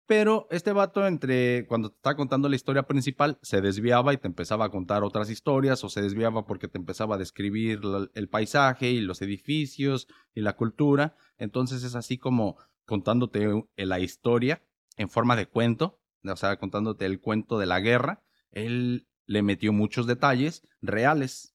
Pero 0.09 0.49
este 0.51 0.73
vato, 0.73 1.07
entre 1.07 1.67
cuando 1.67 1.91
te 1.91 1.97
está 1.97 2.17
contando 2.17 2.49
la 2.49 2.57
historia 2.57 2.85
principal, 2.85 3.39
se 3.43 3.61
desviaba 3.61 4.15
y 4.15 4.17
te 4.17 4.27
empezaba 4.27 4.65
a 4.65 4.71
contar 4.71 5.05
otras 5.05 5.29
historias, 5.29 5.85
o 5.85 5.91
se 5.91 6.01
desviaba 6.01 6.47
porque 6.47 6.67
te 6.67 6.79
empezaba 6.79 7.17
a 7.17 7.19
describir 7.19 7.83
el 8.15 8.29
paisaje 8.31 8.91
y 8.91 9.03
los 9.03 9.21
edificios 9.21 10.09
y 10.33 10.41
la 10.41 10.57
cultura. 10.57 11.15
Entonces 11.37 11.85
es 11.85 11.95
así 11.95 12.17
como 12.17 12.57
contándote 12.87 13.67
la 13.77 14.01
historia 14.01 14.63
en 14.97 15.11
forma 15.11 15.37
de 15.37 15.47
cuento, 15.47 16.01
o 16.25 16.37
sea, 16.37 16.57
contándote 16.57 17.05
el 17.05 17.21
cuento 17.21 17.59
de 17.59 17.67
la 17.67 17.81
guerra, 17.81 18.25
él 18.51 19.07
le 19.27 19.43
metió 19.43 19.75
muchos 19.75 20.07
detalles 20.07 20.67
reales. 20.81 21.55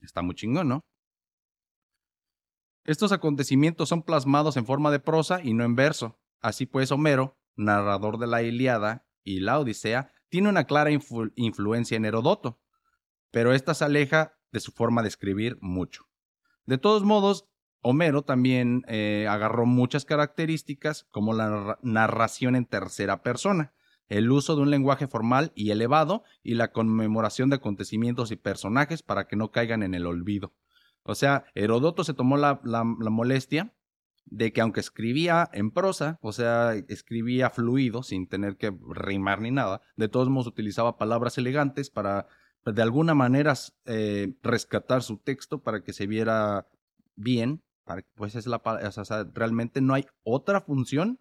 Está 0.00 0.22
muy 0.22 0.34
chingón, 0.34 0.66
¿no? 0.66 0.80
Estos 2.84 3.12
acontecimientos 3.12 3.88
son 3.88 4.02
plasmados 4.02 4.56
en 4.56 4.66
forma 4.66 4.90
de 4.90 4.98
prosa 4.98 5.40
y 5.40 5.54
no 5.54 5.62
en 5.62 5.76
verso. 5.76 6.18
Así 6.40 6.66
pues, 6.66 6.90
Homero, 6.90 7.38
narrador 7.56 8.18
de 8.18 8.26
la 8.26 8.42
Iliada 8.42 9.06
y 9.24 9.40
la 9.40 9.58
Odisea, 9.58 10.12
tiene 10.28 10.48
una 10.48 10.64
clara 10.64 10.90
influencia 10.90 11.96
en 11.96 12.04
Herodoto, 12.04 12.60
pero 13.30 13.52
esta 13.52 13.74
se 13.74 13.84
aleja 13.84 14.38
de 14.50 14.60
su 14.60 14.72
forma 14.72 15.02
de 15.02 15.08
escribir 15.08 15.58
mucho. 15.60 16.04
De 16.66 16.78
todos 16.78 17.02
modos, 17.02 17.48
Homero 17.80 18.22
también 18.22 18.84
eh, 18.86 19.26
agarró 19.28 19.66
muchas 19.66 20.04
características 20.04 21.04
como 21.10 21.34
la 21.34 21.78
narración 21.82 22.54
en 22.54 22.64
tercera 22.64 23.22
persona, 23.22 23.74
el 24.08 24.30
uso 24.30 24.54
de 24.54 24.62
un 24.62 24.70
lenguaje 24.70 25.08
formal 25.08 25.52
y 25.54 25.70
elevado 25.70 26.22
y 26.42 26.54
la 26.54 26.70
conmemoración 26.70 27.50
de 27.50 27.56
acontecimientos 27.56 28.30
y 28.30 28.36
personajes 28.36 29.02
para 29.02 29.26
que 29.26 29.36
no 29.36 29.50
caigan 29.50 29.82
en 29.82 29.94
el 29.94 30.06
olvido. 30.06 30.54
O 31.02 31.14
sea, 31.14 31.44
Herodoto 31.54 32.04
se 32.04 32.14
tomó 32.14 32.36
la, 32.36 32.60
la, 32.62 32.84
molestia 32.84 33.74
de 34.26 34.52
que 34.52 34.60
aunque 34.60 34.80
escribía 34.80 35.50
en 35.52 35.70
prosa, 35.70 36.18
o 36.22 36.32
sea, 36.32 36.74
escribía 36.88 37.50
fluido, 37.50 38.02
sin 38.02 38.26
tener 38.26 38.56
que 38.56 38.72
rimar 38.88 39.40
ni 39.40 39.50
nada, 39.50 39.82
de 39.96 40.08
todos 40.08 40.28
modos 40.28 40.46
utilizaba 40.46 40.96
palabras 40.96 41.38
elegantes 41.38 41.90
para, 41.90 42.26
de 42.64 42.82
alguna 42.82 43.14
manera, 43.14 43.54
eh, 43.84 44.34
rescatar 44.42 45.02
su 45.02 45.18
texto 45.18 45.62
para 45.62 45.82
que 45.82 45.92
se 45.92 46.06
viera 46.06 46.66
bien 47.14 47.62
pues 48.14 48.34
es 48.34 48.46
la, 48.46 48.62
realmente 49.34 49.80
no 49.80 49.94
hay 49.94 50.06
otra 50.22 50.60
función 50.60 51.20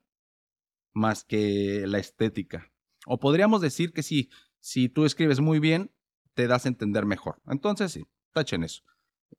más 0.94 1.24
que 1.24 1.86
la 1.88 2.00
estética. 2.00 2.72
O 3.06 3.20
podríamos 3.20 3.62
decir 3.62 3.94
que 3.94 4.04
si, 4.04 4.30
si 4.60 4.90
tú 4.90 5.06
escribes 5.06 5.40
muy 5.40 5.60
bien, 5.60 5.92
te 6.34 6.48
das 6.48 6.66
a 6.66 6.70
entender 6.70 7.06
mejor. 7.06 7.42
Entonces 7.48 7.92
sí, 7.92 8.06
tachen 8.34 8.64
eso. 8.64 8.84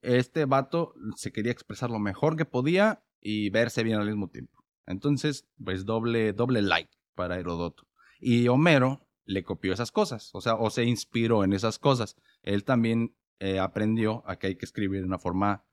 Este 0.01 0.47
vato 0.47 0.95
se 1.17 1.33
quería 1.33 1.53
expresar 1.53 1.91
lo 1.91 1.99
mejor 1.99 2.37
que 2.37 2.45
podía 2.45 3.05
y 3.23 3.51
verse 3.51 3.83
bien 3.83 3.99
al 3.99 4.07
mismo 4.07 4.29
tiempo. 4.29 4.65
Entonces, 4.87 5.47
pues 5.65 5.85
doble, 5.85 6.33
doble 6.33 6.63
like 6.63 6.91
para 7.15 7.39
Herodoto. 7.39 7.87
Y 8.21 8.49
Homero 8.49 9.07
le 9.25 9.45
copió 9.45 9.73
esas 9.73 9.93
cosas, 9.93 10.31
o 10.35 10.41
sea, 10.41 10.55
o 10.57 10.71
se 10.71 10.85
inspiró 10.85 11.45
en 11.45 11.53
esas 11.53 11.79
cosas. 11.79 12.17
Él 12.43 12.65
también 12.65 13.15
eh, 13.39 13.59
aprendió 13.59 14.23
a 14.27 14.37
que 14.37 14.49
hay 14.49 14.57
que 14.57 14.65
escribir 14.65 15.01
de 15.01 15.07
una 15.07 15.19
forma 15.19 15.65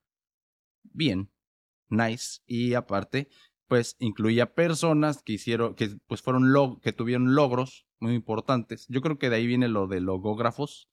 bien, 0.82 1.30
nice 1.88 2.40
y 2.46 2.74
aparte 2.74 3.28
pues 3.70 3.94
incluía 4.00 4.54
personas 4.54 5.22
que 5.22 5.34
hicieron 5.34 5.76
que 5.76 5.96
pues 6.08 6.22
fueron 6.22 6.52
log 6.52 6.80
que 6.80 6.92
tuvieron 6.92 7.36
logros 7.36 7.86
muy 8.00 8.14
importantes. 8.14 8.86
Yo 8.88 9.00
creo 9.00 9.16
que 9.16 9.30
de 9.30 9.36
ahí 9.36 9.46
viene 9.46 9.68
lo 9.68 9.86
de 9.86 10.00
logógrafos, 10.00 10.89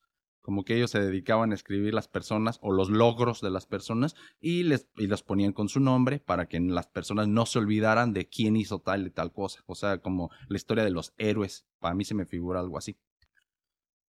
como 0.47 0.63
que 0.63 0.77
ellos 0.77 0.91
se 0.91 1.01
dedicaban 1.01 1.51
a 1.51 1.55
escribir 1.55 1.93
las 1.93 2.07
personas 2.07 2.57
o 2.61 2.71
los 2.71 2.89
logros 2.89 3.41
de 3.41 3.49
las 3.49 3.65
personas 3.65 4.15
y 4.39 4.63
les 4.63 4.87
y 4.95 5.07
los 5.07 5.21
ponían 5.21 5.51
con 5.51 5.67
su 5.67 5.81
nombre 5.81 6.19
para 6.19 6.45
que 6.47 6.57
las 6.61 6.87
personas 6.87 7.27
no 7.27 7.45
se 7.45 7.59
olvidaran 7.59 8.13
de 8.13 8.29
quién 8.29 8.55
hizo 8.55 8.79
tal 8.79 9.05
y 9.05 9.09
tal 9.09 9.33
cosa, 9.33 9.61
o 9.65 9.75
sea, 9.75 9.97
como 9.97 10.31
la 10.47 10.55
historia 10.55 10.85
de 10.85 10.89
los 10.89 11.13
héroes, 11.17 11.65
para 11.79 11.95
mí 11.95 12.05
se 12.05 12.15
me 12.15 12.25
figura 12.25 12.61
algo 12.61 12.77
así. 12.77 12.95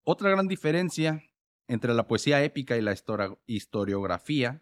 Otra 0.04 0.30
gran 0.30 0.50
diferencia 0.50 1.24
entre 1.70 1.94
la 1.94 2.06
poesía 2.06 2.44
épica 2.44 2.76
y 2.76 2.82
la 2.82 2.94
historiografía 3.46 4.62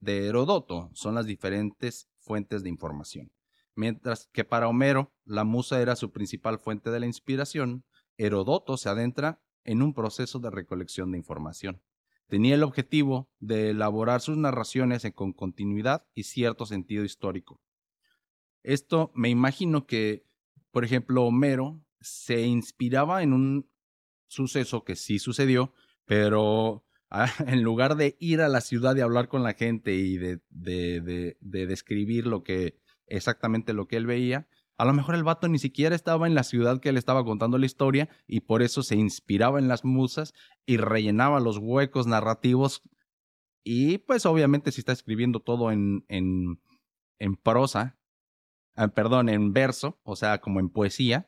de 0.00 0.26
Herodoto 0.26 0.90
son 0.92 1.14
las 1.14 1.26
diferentes 1.26 2.10
fuentes 2.18 2.64
de 2.64 2.68
información. 2.68 3.30
Mientras 3.76 4.28
que 4.32 4.42
para 4.42 4.66
Homero 4.66 5.12
la 5.24 5.44
musa 5.44 5.80
era 5.80 5.94
su 5.94 6.10
principal 6.10 6.58
fuente 6.58 6.90
de 6.90 6.98
la 6.98 7.06
inspiración, 7.06 7.84
Herodoto 8.16 8.76
se 8.76 8.88
adentra 8.88 9.40
en 9.64 9.82
un 9.82 9.94
proceso 9.94 10.38
de 10.38 10.50
recolección 10.50 11.12
de 11.12 11.18
información. 11.18 11.82
Tenía 12.28 12.54
el 12.54 12.62
objetivo 12.62 13.30
de 13.40 13.70
elaborar 13.70 14.20
sus 14.20 14.36
narraciones 14.36 15.06
con 15.14 15.32
continuidad 15.32 16.06
y 16.14 16.24
cierto 16.24 16.66
sentido 16.66 17.04
histórico. 17.04 17.60
Esto 18.62 19.10
me 19.14 19.28
imagino 19.28 19.86
que, 19.86 20.24
por 20.70 20.84
ejemplo, 20.84 21.24
Homero 21.24 21.84
se 22.00 22.42
inspiraba 22.42 23.22
en 23.22 23.32
un 23.32 23.70
suceso 24.28 24.84
que 24.84 24.96
sí 24.96 25.18
sucedió, 25.18 25.74
pero 26.04 26.84
en 27.46 27.62
lugar 27.62 27.96
de 27.96 28.16
ir 28.18 28.40
a 28.40 28.48
la 28.48 28.60
ciudad 28.60 28.96
y 28.96 29.00
hablar 29.00 29.28
con 29.28 29.42
la 29.42 29.54
gente 29.54 29.94
y 29.94 30.16
de, 30.16 30.40
de, 30.48 31.36
de, 31.40 31.66
describir 31.66 32.26
lo 32.26 32.42
que 32.42 32.78
exactamente 33.06 33.74
lo 33.74 33.86
que 33.86 33.96
él 33.96 34.06
veía, 34.06 34.48
a 34.78 34.84
lo 34.84 34.92
mejor 34.92 35.14
el 35.14 35.24
vato 35.24 35.48
ni 35.48 35.58
siquiera 35.58 35.94
estaba 35.94 36.26
en 36.26 36.34
la 36.34 36.42
ciudad 36.42 36.80
que 36.80 36.88
él 36.88 36.96
estaba 36.96 37.24
contando 37.24 37.58
la 37.58 37.66
historia 37.66 38.08
y 38.26 38.40
por 38.40 38.62
eso 38.62 38.82
se 38.82 38.96
inspiraba 38.96 39.58
en 39.58 39.68
las 39.68 39.84
musas 39.84 40.32
y 40.66 40.76
rellenaba 40.76 41.40
los 41.40 41.58
huecos 41.58 42.06
narrativos. 42.06 42.82
Y 43.64 43.98
pues 43.98 44.26
obviamente 44.26 44.72
si 44.72 44.80
está 44.80 44.92
escribiendo 44.92 45.40
todo 45.40 45.70
en, 45.70 46.04
en, 46.08 46.60
en 47.18 47.36
prosa, 47.36 47.98
ah, 48.74 48.88
perdón, 48.88 49.28
en 49.28 49.52
verso, 49.52 50.00
o 50.02 50.16
sea, 50.16 50.40
como 50.40 50.58
en 50.58 50.68
poesía, 50.70 51.26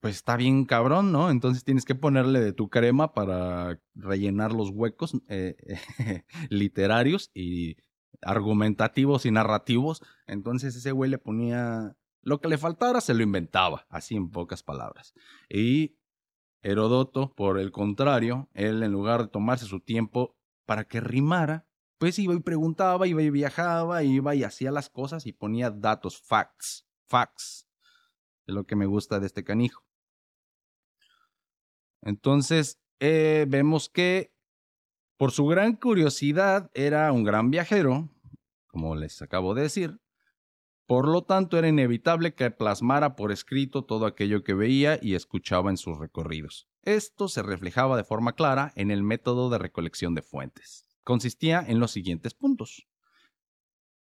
pues 0.00 0.16
está 0.16 0.36
bien 0.36 0.64
cabrón, 0.64 1.12
¿no? 1.12 1.30
Entonces 1.30 1.64
tienes 1.64 1.84
que 1.84 1.94
ponerle 1.94 2.40
de 2.40 2.52
tu 2.52 2.68
crema 2.68 3.12
para 3.12 3.80
rellenar 3.94 4.52
los 4.52 4.70
huecos 4.70 5.12
eh, 5.28 5.56
literarios 6.50 7.30
y 7.34 7.76
argumentativos 8.22 9.26
y 9.26 9.30
narrativos. 9.30 10.02
Entonces 10.26 10.76
ese 10.76 10.92
güey 10.92 11.10
le 11.10 11.18
ponía 11.18 11.96
lo 12.26 12.40
que 12.40 12.48
le 12.48 12.58
faltara, 12.58 13.00
se 13.00 13.14
lo 13.14 13.22
inventaba, 13.22 13.86
así 13.88 14.16
en 14.16 14.30
pocas 14.32 14.64
palabras. 14.64 15.14
Y 15.48 15.96
Herodoto, 16.60 17.32
por 17.36 17.56
el 17.56 17.70
contrario, 17.70 18.48
él 18.52 18.82
en 18.82 18.90
lugar 18.90 19.22
de 19.22 19.28
tomarse 19.28 19.64
su 19.64 19.78
tiempo 19.78 20.36
para 20.64 20.88
que 20.88 21.00
rimara, 21.00 21.68
pues 21.98 22.18
iba 22.18 22.34
y 22.34 22.40
preguntaba, 22.40 23.06
iba 23.06 23.22
y 23.22 23.30
viajaba, 23.30 24.02
iba 24.02 24.34
y 24.34 24.42
hacía 24.42 24.72
las 24.72 24.90
cosas 24.90 25.24
y 25.24 25.32
ponía 25.32 25.70
datos, 25.70 26.20
facts, 26.20 26.88
facts. 27.06 27.68
Es 28.44 28.54
lo 28.56 28.66
que 28.66 28.74
me 28.74 28.86
gusta 28.86 29.20
de 29.20 29.26
este 29.26 29.44
canijo. 29.44 29.84
Entonces, 32.02 32.80
eh, 32.98 33.46
vemos 33.48 33.88
que 33.88 34.34
por 35.16 35.30
su 35.30 35.46
gran 35.46 35.76
curiosidad 35.76 36.72
era 36.74 37.12
un 37.12 37.22
gran 37.22 37.52
viajero, 37.52 38.10
como 38.66 38.96
les 38.96 39.22
acabo 39.22 39.54
de 39.54 39.62
decir. 39.62 40.00
Por 40.86 41.08
lo 41.08 41.22
tanto, 41.22 41.58
era 41.58 41.68
inevitable 41.68 42.34
que 42.34 42.50
plasmara 42.50 43.16
por 43.16 43.32
escrito 43.32 43.84
todo 43.84 44.06
aquello 44.06 44.44
que 44.44 44.54
veía 44.54 44.98
y 45.02 45.14
escuchaba 45.14 45.70
en 45.70 45.76
sus 45.76 45.98
recorridos. 45.98 46.68
Esto 46.82 47.28
se 47.28 47.42
reflejaba 47.42 47.96
de 47.96 48.04
forma 48.04 48.34
clara 48.34 48.72
en 48.76 48.92
el 48.92 49.02
método 49.02 49.50
de 49.50 49.58
recolección 49.58 50.14
de 50.14 50.22
fuentes. 50.22 50.86
Consistía 51.02 51.64
en 51.66 51.80
los 51.80 51.90
siguientes 51.90 52.34
puntos. 52.34 52.86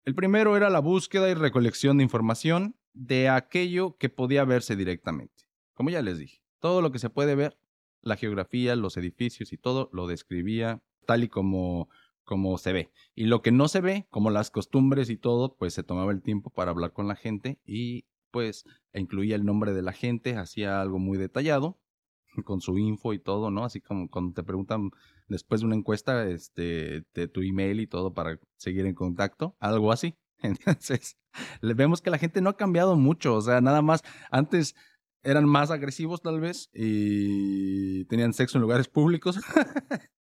El 0.03 0.13
primero 0.13 0.55
era 0.55 0.69
la 0.69 0.79
búsqueda 0.79 1.29
y 1.29 1.33
recolección 1.33 1.97
de 1.97 2.03
información 2.03 2.75
de 2.93 3.29
aquello 3.29 3.97
que 3.97 4.09
podía 4.09 4.45
verse 4.45 4.75
directamente. 4.75 5.45
Como 5.73 5.89
ya 5.89 6.03
les 6.03 6.19
dije, 6.19 6.43
todo 6.59 6.83
lo 6.83 6.91
que 6.91 6.99
se 6.99 7.09
puede 7.09 7.33
ver 7.33 7.57
la 8.01 8.15
geografía, 8.15 8.75
los 8.75 8.97
edificios 8.97 9.51
y 9.51 9.57
todo 9.57 9.89
lo 9.91 10.05
describía 10.05 10.83
tal 11.07 11.23
y 11.23 11.29
como, 11.29 11.89
como 12.25 12.57
se 12.57 12.73
ve. 12.73 12.91
Y 13.13 13.25
lo 13.25 13.41
que 13.41 13.51
no 13.51 13.67
se 13.67 13.81
ve, 13.81 14.07
como 14.09 14.29
las 14.29 14.51
costumbres 14.51 15.09
y 15.09 15.17
todo, 15.17 15.55
pues 15.55 15.73
se 15.73 15.83
tomaba 15.83 16.11
el 16.11 16.21
tiempo 16.21 16.49
para 16.49 16.71
hablar 16.71 16.91
con 16.91 17.07
la 17.07 17.15
gente 17.15 17.59
y 17.65 18.05
pues 18.31 18.65
incluía 18.93 19.35
el 19.35 19.45
nombre 19.45 19.73
de 19.73 19.81
la 19.81 19.93
gente, 19.93 20.35
hacía 20.35 20.81
algo 20.81 20.99
muy 20.99 21.17
detallado 21.17 21.79
con 22.43 22.59
su 22.59 22.77
info 22.77 23.13
y 23.13 23.19
todo, 23.19 23.51
¿no? 23.51 23.63
Así 23.63 23.79
como 23.79 24.09
cuando 24.09 24.33
te 24.33 24.43
preguntan 24.43 24.91
después 25.27 25.61
de 25.61 25.67
una 25.67 25.75
encuesta, 25.75 26.27
este, 26.27 27.05
de 27.13 27.27
tu 27.27 27.41
email 27.41 27.79
y 27.79 27.87
todo 27.87 28.13
para 28.13 28.39
seguir 28.57 28.85
en 28.85 28.93
contacto, 28.93 29.55
algo 29.59 29.91
así. 29.91 30.15
Entonces, 30.41 31.17
vemos 31.61 32.01
que 32.01 32.09
la 32.09 32.17
gente 32.17 32.41
no 32.41 32.49
ha 32.49 32.57
cambiado 32.57 32.97
mucho, 32.97 33.35
o 33.35 33.41
sea, 33.41 33.61
nada 33.61 33.81
más 33.81 34.01
antes 34.31 34.75
eran 35.23 35.45
más 35.45 35.71
agresivos 35.71 36.21
tal 36.21 36.39
vez 36.39 36.69
y 36.73 38.05
tenían 38.05 38.33
sexo 38.33 38.57
en 38.57 38.63
lugares 38.63 38.87
públicos. 38.87 39.39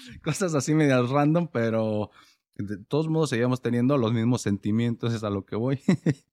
Cosas 0.22 0.54
así 0.54 0.74
medias 0.74 1.08
random, 1.08 1.48
pero 1.48 2.10
de 2.56 2.78
todos 2.78 3.08
modos 3.08 3.30
seguíamos 3.30 3.62
teniendo 3.62 3.96
los 3.96 4.12
mismos 4.12 4.42
sentimientos, 4.42 5.14
es 5.14 5.24
a 5.24 5.30
lo 5.30 5.44
que 5.44 5.56
voy. 5.56 5.80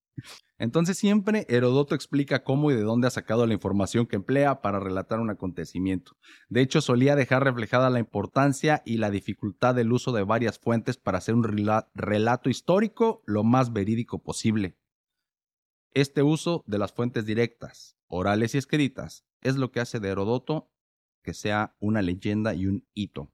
Entonces 0.58 0.98
siempre 0.98 1.46
Herodoto 1.50 1.94
explica 1.94 2.44
cómo 2.44 2.72
y 2.72 2.76
de 2.76 2.82
dónde 2.82 3.08
ha 3.08 3.12
sacado 3.12 3.46
la 3.46 3.54
información 3.54 4.08
que 4.08 4.16
emplea 4.16 4.62
para 4.62 4.80
relatar 4.80 5.20
un 5.20 5.30
acontecimiento. 5.30 6.18
De 6.50 6.62
hecho, 6.62 6.82
solía 6.82 7.16
dejar 7.16 7.44
reflejada 7.44 7.92
la 7.92 8.00
importancia 8.00 8.82
y 8.84 8.98
la 8.98 9.12
dificultad 9.12 9.76
del 9.76 9.92
uso 9.92 10.12
de 10.12 10.24
varias 10.24 10.58
fuentes 10.58 10.98
para 10.98 11.20
hacer 11.20 11.36
un 11.36 11.44
relato 11.44 12.50
histórico 12.50 13.22
lo 13.26 13.44
más 13.44 13.72
verídico 13.72 14.24
posible. 14.24 14.76
Este 15.94 16.24
uso 16.24 16.64
de 16.66 16.80
las 16.80 16.92
fuentes 16.92 17.26
directas, 17.26 17.96
orales 18.08 18.56
y 18.56 18.58
escritas, 18.58 19.26
es 19.42 19.56
lo 19.56 19.72
que 19.72 19.80
hace 19.80 20.00
de 20.00 20.10
Herodoto 20.10 20.72
que 21.22 21.34
sea 21.34 21.76
una 21.80 22.02
leyenda 22.02 22.56
y 22.56 22.68
un 22.68 22.88
hito. 22.94 23.32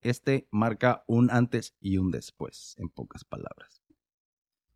Este 0.00 0.48
marca 0.50 1.04
un 1.06 1.30
antes 1.30 1.74
y 1.80 1.98
un 1.98 2.10
después, 2.10 2.74
en 2.78 2.88
pocas 2.88 3.24
palabras. 3.24 3.82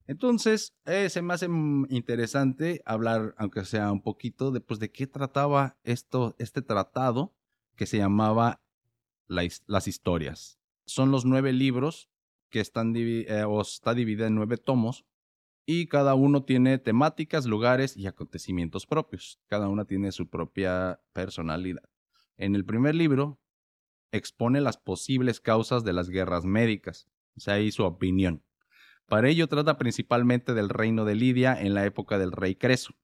Entonces, 0.07 0.75
eh, 0.85 1.09
se 1.09 1.23
me 1.23 1.35
hace 1.35 1.47
interesante 1.89 2.83
hablar, 2.85 3.35
aunque 3.39 3.65
sea 3.65 3.93
un 3.93 4.03
poquito, 4.03 4.51
de, 4.51 4.61
pues, 4.61 4.81
de 4.81 4.91
qué 4.91 5.07
trataba 5.07 5.79
esto, 5.85 6.35
este 6.39 6.61
tratado 6.61 7.35
que 7.77 7.87
se 7.87 7.99
llamaba 7.99 8.61
Las 9.27 9.89
Historias. 9.89 10.59
Son 10.85 11.11
los 11.11 11.25
nueve 11.25 11.53
libros 11.53 12.11
que 12.51 12.61
están 12.61 12.93
eh, 12.97 13.45
o 13.45 13.61
está 13.63 13.95
dividida 13.95 14.27
en 14.27 14.35
nueve 14.35 14.59
tomos 14.59 15.07
y 15.65 15.87
cada 15.87 16.15
uno 16.15 16.45
tiene 16.45 16.79
temáticas, 16.79 17.47
lugares 17.47 17.97
y 17.97 18.07
acontecimientos 18.07 18.87
propios. 18.87 19.41
Cada 19.47 19.69
una 19.69 19.85
tiene 19.85 20.13
su 20.13 20.29
propia 20.29 21.01
personalidad. 21.13 21.89
En 22.37 22.55
el 22.55 22.65
primer 22.65 22.95
libro 22.95 23.41
expone 24.13 24.61
las 24.61 24.77
posibles 24.77 25.41
causas 25.41 25.85
de 25.85 25.93
las 25.93 26.09
guerras 26.09 26.45
médicas, 26.45 27.09
o 27.37 27.41
sea, 27.41 27.55
ahí 27.55 27.73
su 27.73 27.85
opinión. 27.85 28.45
Para 29.09 29.29
ello 29.29 29.49
trata 29.49 29.79
principalmente 29.79 30.55
del 30.55 30.69
reino 30.69 31.05
de 31.05 31.17
Lidia 31.17 31.61
en 31.61 31.75
la 31.75 31.85
época 31.85 32.19
del 32.19 32.33
rey 32.33 32.55
Creso. 32.55 32.95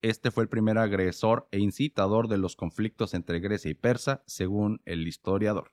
Este 0.00 0.30
fue 0.30 0.44
el 0.44 0.48
primer 0.48 0.78
agresor 0.78 1.48
e 1.50 1.58
incitador 1.58 2.28
de 2.28 2.38
los 2.38 2.56
conflictos 2.56 3.14
entre 3.14 3.40
Grecia 3.40 3.70
y 3.70 3.74
Persa, 3.74 4.22
según 4.26 4.80
el 4.84 5.06
historiador. 5.06 5.72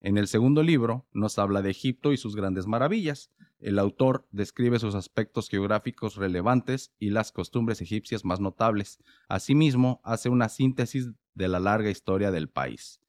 En 0.00 0.18
el 0.18 0.28
segundo 0.28 0.62
libro 0.62 1.06
nos 1.12 1.38
habla 1.38 1.62
de 1.62 1.70
Egipto 1.70 2.12
y 2.12 2.16
sus 2.16 2.34
grandes 2.34 2.66
maravillas. 2.66 3.30
El 3.58 3.78
autor 3.78 4.26
describe 4.32 4.78
sus 4.78 4.94
aspectos 4.94 5.48
geográficos 5.48 6.16
relevantes 6.16 6.92
y 6.98 7.10
las 7.10 7.32
costumbres 7.32 7.80
egipcias 7.82 8.24
más 8.24 8.40
notables. 8.40 8.98
Asimismo, 9.28 10.00
hace 10.02 10.28
una 10.28 10.48
síntesis 10.48 11.10
de 11.34 11.48
la 11.48 11.60
larga 11.60 11.90
historia 11.90 12.30
del 12.30 12.48
país. 12.48 12.99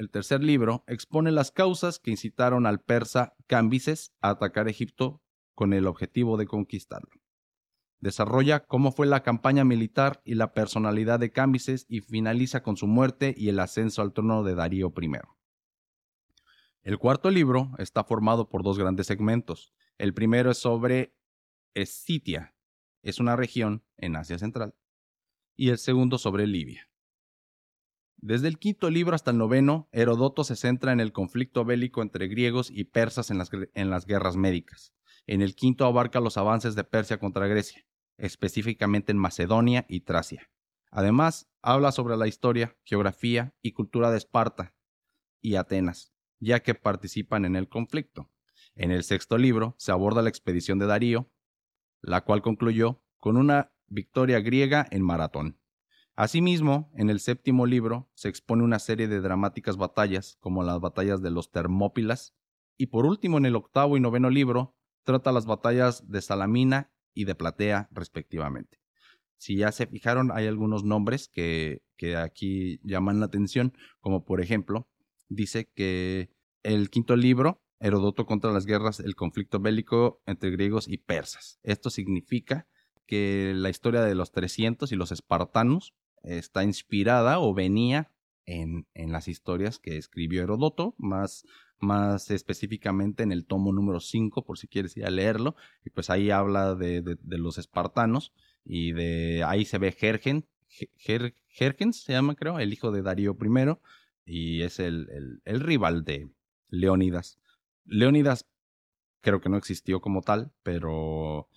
El 0.00 0.08
tercer 0.08 0.42
libro 0.42 0.82
expone 0.86 1.30
las 1.30 1.50
causas 1.50 1.98
que 1.98 2.10
incitaron 2.10 2.64
al 2.64 2.80
persa 2.80 3.34
Cambises 3.46 4.14
a 4.22 4.30
atacar 4.30 4.66
Egipto 4.66 5.20
con 5.54 5.74
el 5.74 5.86
objetivo 5.86 6.38
de 6.38 6.46
conquistarlo. 6.46 7.20
Desarrolla 7.98 8.64
cómo 8.64 8.92
fue 8.92 9.06
la 9.06 9.22
campaña 9.22 9.62
militar 9.62 10.22
y 10.24 10.36
la 10.36 10.54
personalidad 10.54 11.20
de 11.20 11.32
Cambises 11.32 11.84
y 11.86 12.00
finaliza 12.00 12.62
con 12.62 12.78
su 12.78 12.86
muerte 12.86 13.34
y 13.36 13.50
el 13.50 13.60
ascenso 13.60 14.00
al 14.00 14.14
trono 14.14 14.42
de 14.42 14.54
Darío 14.54 14.90
I. 14.98 15.10
El 16.80 16.96
cuarto 16.96 17.30
libro 17.30 17.72
está 17.76 18.02
formado 18.02 18.48
por 18.48 18.62
dos 18.62 18.78
grandes 18.78 19.06
segmentos. 19.06 19.74
El 19.98 20.14
primero 20.14 20.50
es 20.50 20.56
sobre 20.56 21.14
Escitia, 21.74 22.54
es 23.02 23.20
una 23.20 23.36
región 23.36 23.84
en 23.98 24.16
Asia 24.16 24.38
Central, 24.38 24.74
y 25.56 25.68
el 25.68 25.76
segundo 25.76 26.16
sobre 26.16 26.46
Libia. 26.46 26.89
Desde 28.22 28.48
el 28.48 28.58
quinto 28.58 28.90
libro 28.90 29.14
hasta 29.14 29.30
el 29.30 29.38
noveno, 29.38 29.88
Herodoto 29.92 30.44
se 30.44 30.54
centra 30.54 30.92
en 30.92 31.00
el 31.00 31.12
conflicto 31.12 31.64
bélico 31.64 32.02
entre 32.02 32.28
griegos 32.28 32.70
y 32.70 32.84
persas 32.84 33.30
en 33.30 33.38
las, 33.38 33.50
en 33.72 33.88
las, 33.88 34.04
guerras 34.04 34.36
médicas. 34.36 34.92
En 35.26 35.40
el 35.40 35.54
quinto 35.54 35.86
abarca 35.86 36.20
los 36.20 36.36
avances 36.36 36.74
de 36.74 36.84
Persia 36.84 37.18
contra 37.18 37.46
Grecia, 37.46 37.86
específicamente 38.18 39.12
en 39.12 39.18
Macedonia 39.18 39.86
y 39.88 40.00
Tracia. 40.00 40.50
Además, 40.90 41.48
habla 41.62 41.92
sobre 41.92 42.18
la 42.18 42.26
historia, 42.26 42.76
geografía 42.84 43.54
y 43.62 43.72
cultura 43.72 44.10
de 44.10 44.18
Esparta 44.18 44.74
y 45.40 45.54
Atenas, 45.54 46.12
ya 46.40 46.60
que 46.60 46.74
participan 46.74 47.46
en 47.46 47.56
el 47.56 47.68
conflicto. 47.68 48.30
En 48.74 48.90
el 48.90 49.02
sexto 49.02 49.38
libro 49.38 49.74
se 49.78 49.92
aborda 49.92 50.20
la 50.20 50.28
expedición 50.28 50.78
de 50.78 50.86
Darío, 50.86 51.30
la 52.02 52.22
cual 52.22 52.42
concluyó 52.42 53.02
con 53.16 53.38
una 53.38 53.72
victoria 53.86 54.40
griega 54.40 54.86
en 54.90 55.02
Maratón. 55.02 55.58
Asimismo, 56.20 56.92
en 56.96 57.08
el 57.08 57.18
séptimo 57.18 57.64
libro 57.64 58.10
se 58.12 58.28
expone 58.28 58.62
una 58.62 58.78
serie 58.78 59.08
de 59.08 59.22
dramáticas 59.22 59.78
batallas, 59.78 60.36
como 60.40 60.62
las 60.62 60.78
batallas 60.78 61.22
de 61.22 61.30
los 61.30 61.50
Termópilas, 61.50 62.34
y 62.76 62.88
por 62.88 63.06
último, 63.06 63.38
en 63.38 63.46
el 63.46 63.56
octavo 63.56 63.96
y 63.96 64.00
noveno 64.00 64.28
libro, 64.28 64.76
trata 65.04 65.32
las 65.32 65.46
batallas 65.46 66.10
de 66.10 66.20
Salamina 66.20 66.92
y 67.14 67.24
de 67.24 67.34
Platea, 67.34 67.88
respectivamente. 67.90 68.82
Si 69.38 69.56
ya 69.56 69.72
se 69.72 69.86
fijaron, 69.86 70.30
hay 70.30 70.46
algunos 70.46 70.84
nombres 70.84 71.26
que, 71.26 71.80
aquí 72.18 72.80
llaman 72.82 73.20
la 73.20 73.24
atención, 73.24 73.72
como 74.00 74.26
por 74.26 74.42
ejemplo, 74.42 74.90
dice 75.30 75.70
que 75.74 76.28
el 76.62 76.90
quinto 76.90 77.16
libro, 77.16 77.62
Herodoto 77.78 78.26
contra 78.26 78.52
las 78.52 78.66
guerras, 78.66 79.00
el 79.00 79.14
conflicto 79.14 79.58
bélico 79.58 80.20
entre 80.26 80.50
griegos 80.50 80.86
y 80.86 80.98
persas. 80.98 81.60
Esto 81.62 81.88
significa 81.88 82.68
que 83.06 83.54
la 83.56 83.70
historia 83.70 84.02
de 84.02 84.14
los 84.14 84.32
300 84.32 84.92
y 84.92 84.96
los 84.96 85.12
espartanos 85.12 85.94
está 86.22 86.64
inspirada 86.64 87.38
o 87.40 87.54
venía 87.54 88.10
en, 88.46 88.86
en, 88.94 89.12
las 89.12 89.28
historias 89.28 89.78
que 89.78 89.96
escribió 89.96 90.42
Herodoto, 90.42 90.94
más, 90.98 91.44
más 91.78 92.30
específicamente 92.30 93.22
en 93.22 93.32
el 93.32 93.46
tomo 93.46 93.72
número 93.72 94.00
5, 94.00 94.44
por 94.44 94.58
si 94.58 94.66
quieres 94.66 94.96
ir 94.96 95.06
a 95.06 95.10
leerlo, 95.10 95.56
y 95.84 95.90
pues 95.90 96.10
ahí 96.10 96.30
habla 96.30 96.74
de, 96.74 97.02
de, 97.02 97.38
los 97.38 97.58
espartanos, 97.58 98.32
y 98.64 98.92
de 98.92 99.44
ahí 99.44 99.64
se 99.64 99.78
ve 99.78 99.92
Jergen, 99.92 100.46
Jergens 101.48 102.02
se 102.02 102.12
llama 102.12 102.34
creo, 102.34 102.58
el 102.58 102.72
hijo 102.72 102.90
de 102.92 103.02
Darío 103.02 103.36
I, 103.40 103.76
y 104.24 104.62
es 104.62 104.78
el, 104.78 105.08
el, 105.10 105.42
el 105.44 105.60
rival 105.60 106.04
de 106.04 106.30
Leónidas. 106.68 107.38
Leónidas 107.84 108.46
creo 109.20 109.40
que 109.40 109.48
no 109.48 109.56
existió 109.56 110.00
como 110.00 110.22
tal, 110.22 110.52
pero 110.62 111.48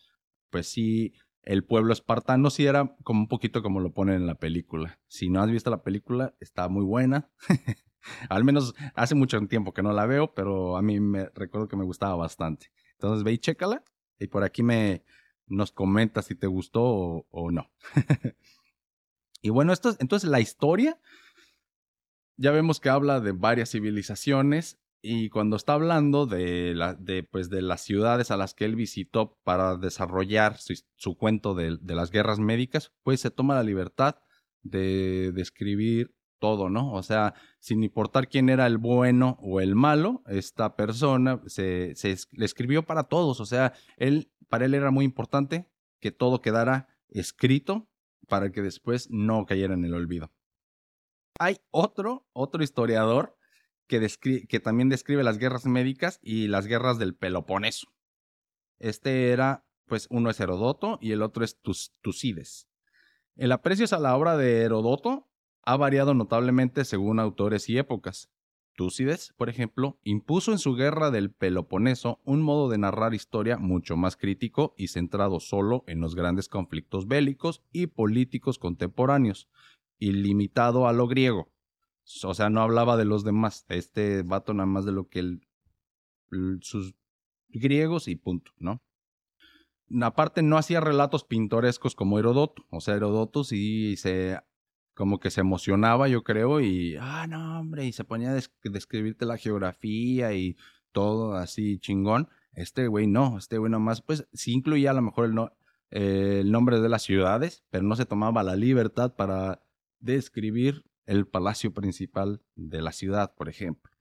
pues 0.50 0.68
sí 0.68 1.14
el 1.44 1.64
pueblo 1.64 1.94
espartano 1.94 2.50
sí 2.50 2.66
era 2.66 2.96
como 3.04 3.22
un 3.22 3.28
poquito 3.28 3.62
como 3.62 3.80
lo 3.80 3.94
ponen 3.94 4.16
en 4.16 4.28
la 4.28 4.36
película. 4.36 5.00
Si 5.08 5.30
no 5.30 5.42
has 5.42 5.52
visto 5.52 5.70
la 5.70 5.84
película, 5.84 6.36
está 6.40 6.68
muy 6.70 6.86
buena. 6.86 7.30
Al 8.30 8.44
menos 8.44 8.74
hace 8.96 9.16
mucho 9.16 9.40
tiempo 9.48 9.74
que 9.74 9.84
no 9.84 9.94
la 9.94 10.06
veo, 10.06 10.34
pero 10.34 10.78
a 10.78 10.82
mí 10.82 11.00
me 11.00 11.30
recuerdo 11.36 11.68
que 11.68 11.78
me 11.78 11.86
gustaba 11.86 12.16
bastante. 12.16 12.72
Entonces 12.94 13.24
ve 13.24 13.34
y 13.34 13.38
chécala 13.38 13.84
y 14.20 14.28
por 14.28 14.44
aquí 14.44 14.64
me 14.64 15.04
nos 15.48 15.72
comentas 15.72 16.26
si 16.26 16.36
te 16.36 16.48
gustó 16.48 16.84
o, 17.30 17.52
no. 17.52 17.70
y 19.42 19.50
bueno, 19.50 19.74
esto 19.74 19.96
entonces 20.00 20.30
la 20.30 20.40
historia 20.40 21.00
ya 22.38 22.52
vemos 22.52 22.80
que 22.80 22.90
habla 22.90 23.20
de 23.20 23.32
varias 23.32 23.72
civilizaciones 23.72 24.80
y 25.06 25.30
cuando 25.30 25.58
está 25.58 25.74
hablando 25.74 26.26
de, 26.26 26.74
la, 26.74 26.94
de, 26.94 27.24
pues, 27.24 27.50
de 27.50 27.62
las 27.62 27.82
ciudades 27.82 28.32
a 28.32 28.38
las 28.38 28.54
que 28.54 28.64
él 28.64 28.78
visitó 28.78 29.38
para 29.44 29.76
desarrollar 29.76 30.58
su, 30.58 31.18
cuento 31.18 31.54
de, 31.54 31.78
las 31.84 32.10
guerras 32.10 32.40
médicas, 32.40 32.94
pues 33.04 33.20
se 33.20 33.30
toma 33.30 33.56
la 33.56 33.64
libertad 33.64 34.16
de 34.62 35.34
describir 35.34 36.16
todo, 36.40 36.70
¿no? 36.70 36.94
O 36.94 37.04
sea, 37.04 37.34
sin 37.60 37.84
importar 37.84 38.30
quién 38.30 38.48
era 38.48 38.66
el 38.66 38.78
bueno 38.78 39.38
o 39.42 39.60
el 39.60 39.76
malo, 39.76 40.24
esta 40.26 40.78
persona 40.78 41.42
se, 41.48 41.96
se 41.96 42.16
le 42.32 42.46
escribió 42.46 42.84
para 42.84 43.04
todos. 43.04 43.42
O 43.42 43.46
sea, 43.46 43.74
él, 43.98 44.32
para 44.48 44.64
él 44.64 44.74
era 44.74 44.90
muy 44.90 45.04
importante 45.04 45.70
que 46.00 46.12
todo 46.12 46.42
quedara 46.42 46.88
escrito 47.10 47.90
para 48.30 48.54
que 48.54 48.62
después 48.62 49.10
no 49.12 49.46
cayera 49.46 49.74
en 49.74 49.84
el 49.84 49.96
olvido. 49.96 50.32
Hay 51.40 51.58
otro, 51.72 52.26
otro 52.32 52.64
historiador 52.64 53.38
que, 53.88 54.60
también 54.60 54.90
describe 54.90 55.24
las 55.24 55.38
guerras 55.38 55.66
médicas 55.66 56.20
y 56.22 56.48
las 56.48 56.68
guerras 56.68 56.98
del 56.98 57.16
Peloponeso. 57.16 57.88
Este 58.80 59.32
era, 59.32 59.66
pues 59.86 60.08
uno 60.10 60.30
es 60.30 60.40
Herodoto 60.40 60.98
y 61.02 61.12
el 61.12 61.22
otro 61.22 61.44
es 61.44 61.60
Tucides. 62.02 62.68
El 63.36 63.52
aprecio 63.52 63.86
a 63.92 64.00
la 64.00 64.16
obra 64.16 64.38
de 64.38 64.62
Herodoto 64.62 65.30
ha 65.64 65.78
variado 65.78 66.14
notablemente 66.14 66.86
según 66.86 67.20
autores 67.20 67.70
y 67.70 67.78
épocas. 67.78 68.30
Tucídides, 68.76 69.34
por 69.38 69.50
ejemplo, 69.50 70.00
impuso 70.04 70.52
en 70.52 70.58
su 70.58 70.74
guerra 70.74 71.12
del 71.12 71.32
Peloponeso 71.32 72.20
un 72.24 72.42
modo 72.42 72.70
de 72.70 72.80
narrar 72.80 73.14
historia 73.14 73.58
mucho 73.58 73.96
más 73.96 74.18
crítico 74.18 74.74
y 74.78 74.88
centrado 74.88 75.40
solo 75.40 75.84
en 75.86 76.02
los 76.02 76.16
grandes 76.16 76.50
conflictos 76.50 77.08
bélicos 77.08 77.62
y 77.72 77.88
políticos 77.88 78.58
contemporáneos, 78.58 79.48
y 80.00 80.12
limitado 80.12 80.88
a 80.88 80.94
lo 80.94 81.08
griego. 81.08 81.53
O 82.24 82.34
sea, 82.34 82.50
no 82.50 82.62
hablaba 82.62 82.98
de 82.98 83.06
los 83.06 83.24
demás. 83.24 83.66
Este 83.70 84.24
vato 84.24 84.54
nada 84.54 84.68
más 84.68 84.86
de 84.86 84.92
lo 84.92 85.08
que 85.08 85.20
él, 85.20 85.48
sus 86.62 86.96
griegos 87.50 88.08
y 88.08 88.16
punto, 88.16 88.52
¿no? 88.58 88.82
Aparte 90.02 90.42
no 90.42 90.58
hacía 90.58 90.80
relatos 90.80 91.24
pintorescos 91.24 91.96
como 91.96 92.20
Herodoto. 92.20 92.66
O 92.70 92.82
sea, 92.82 92.96
Herodoto 92.96 93.44
sí 93.44 93.96
se 93.98 94.40
como 94.94 95.20
que 95.20 95.32
se 95.32 95.42
emocionaba, 95.42 96.08
yo 96.08 96.24
creo, 96.24 96.62
y 96.62 96.96
ah, 97.00 97.26
no, 97.28 97.60
hombre, 97.60 97.86
y 97.86 97.94
se 97.94 98.04
ponía 98.04 98.32
a 98.32 98.40
describirte 98.64 99.26
la 99.26 99.38
geografía 99.38 100.34
y 100.34 100.56
todo 100.92 101.34
así 101.34 101.80
chingón. 101.80 102.30
Este 102.54 102.88
güey 102.88 103.08
no, 103.08 103.38
este 103.40 103.58
güey 103.58 103.72
nomás, 103.72 104.02
pues 104.02 104.28
sí 104.34 104.54
incluía 104.54 104.92
a 104.92 104.94
lo 104.94 105.02
mejor 105.02 105.26
el, 105.26 105.34
no, 105.34 105.52
el 105.90 106.52
nombre 106.52 106.80
de 106.80 106.90
las 106.90 107.02
ciudades, 107.02 107.66
pero 107.72 107.84
no 107.84 107.96
se 107.96 108.06
tomaba 108.06 108.44
la 108.44 108.56
libertad 108.56 109.16
para 109.16 109.64
describir 110.00 110.84
el 111.06 111.28
palacio 111.28 111.74
principal 111.74 112.42
de 112.56 112.82
la 112.82 112.92
ciudad, 112.92 113.34
por 113.36 113.50
ejemplo. 113.50 113.92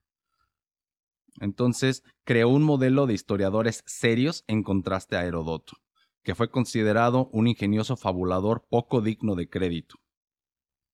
Entonces, 1.39 2.03
creó 2.23 2.49
un 2.49 2.63
modelo 2.63 3.07
de 3.07 3.13
historiadores 3.13 3.83
serios 3.85 4.43
en 4.47 4.63
contraste 4.63 5.15
a 5.15 5.25
Herodoto, 5.25 5.77
que 6.23 6.35
fue 6.35 6.49
considerado 6.49 7.29
un 7.31 7.47
ingenioso 7.47 7.97
fabulador 7.97 8.65
poco 8.69 9.01
digno 9.01 9.35
de 9.35 9.49
crédito. 9.49 9.95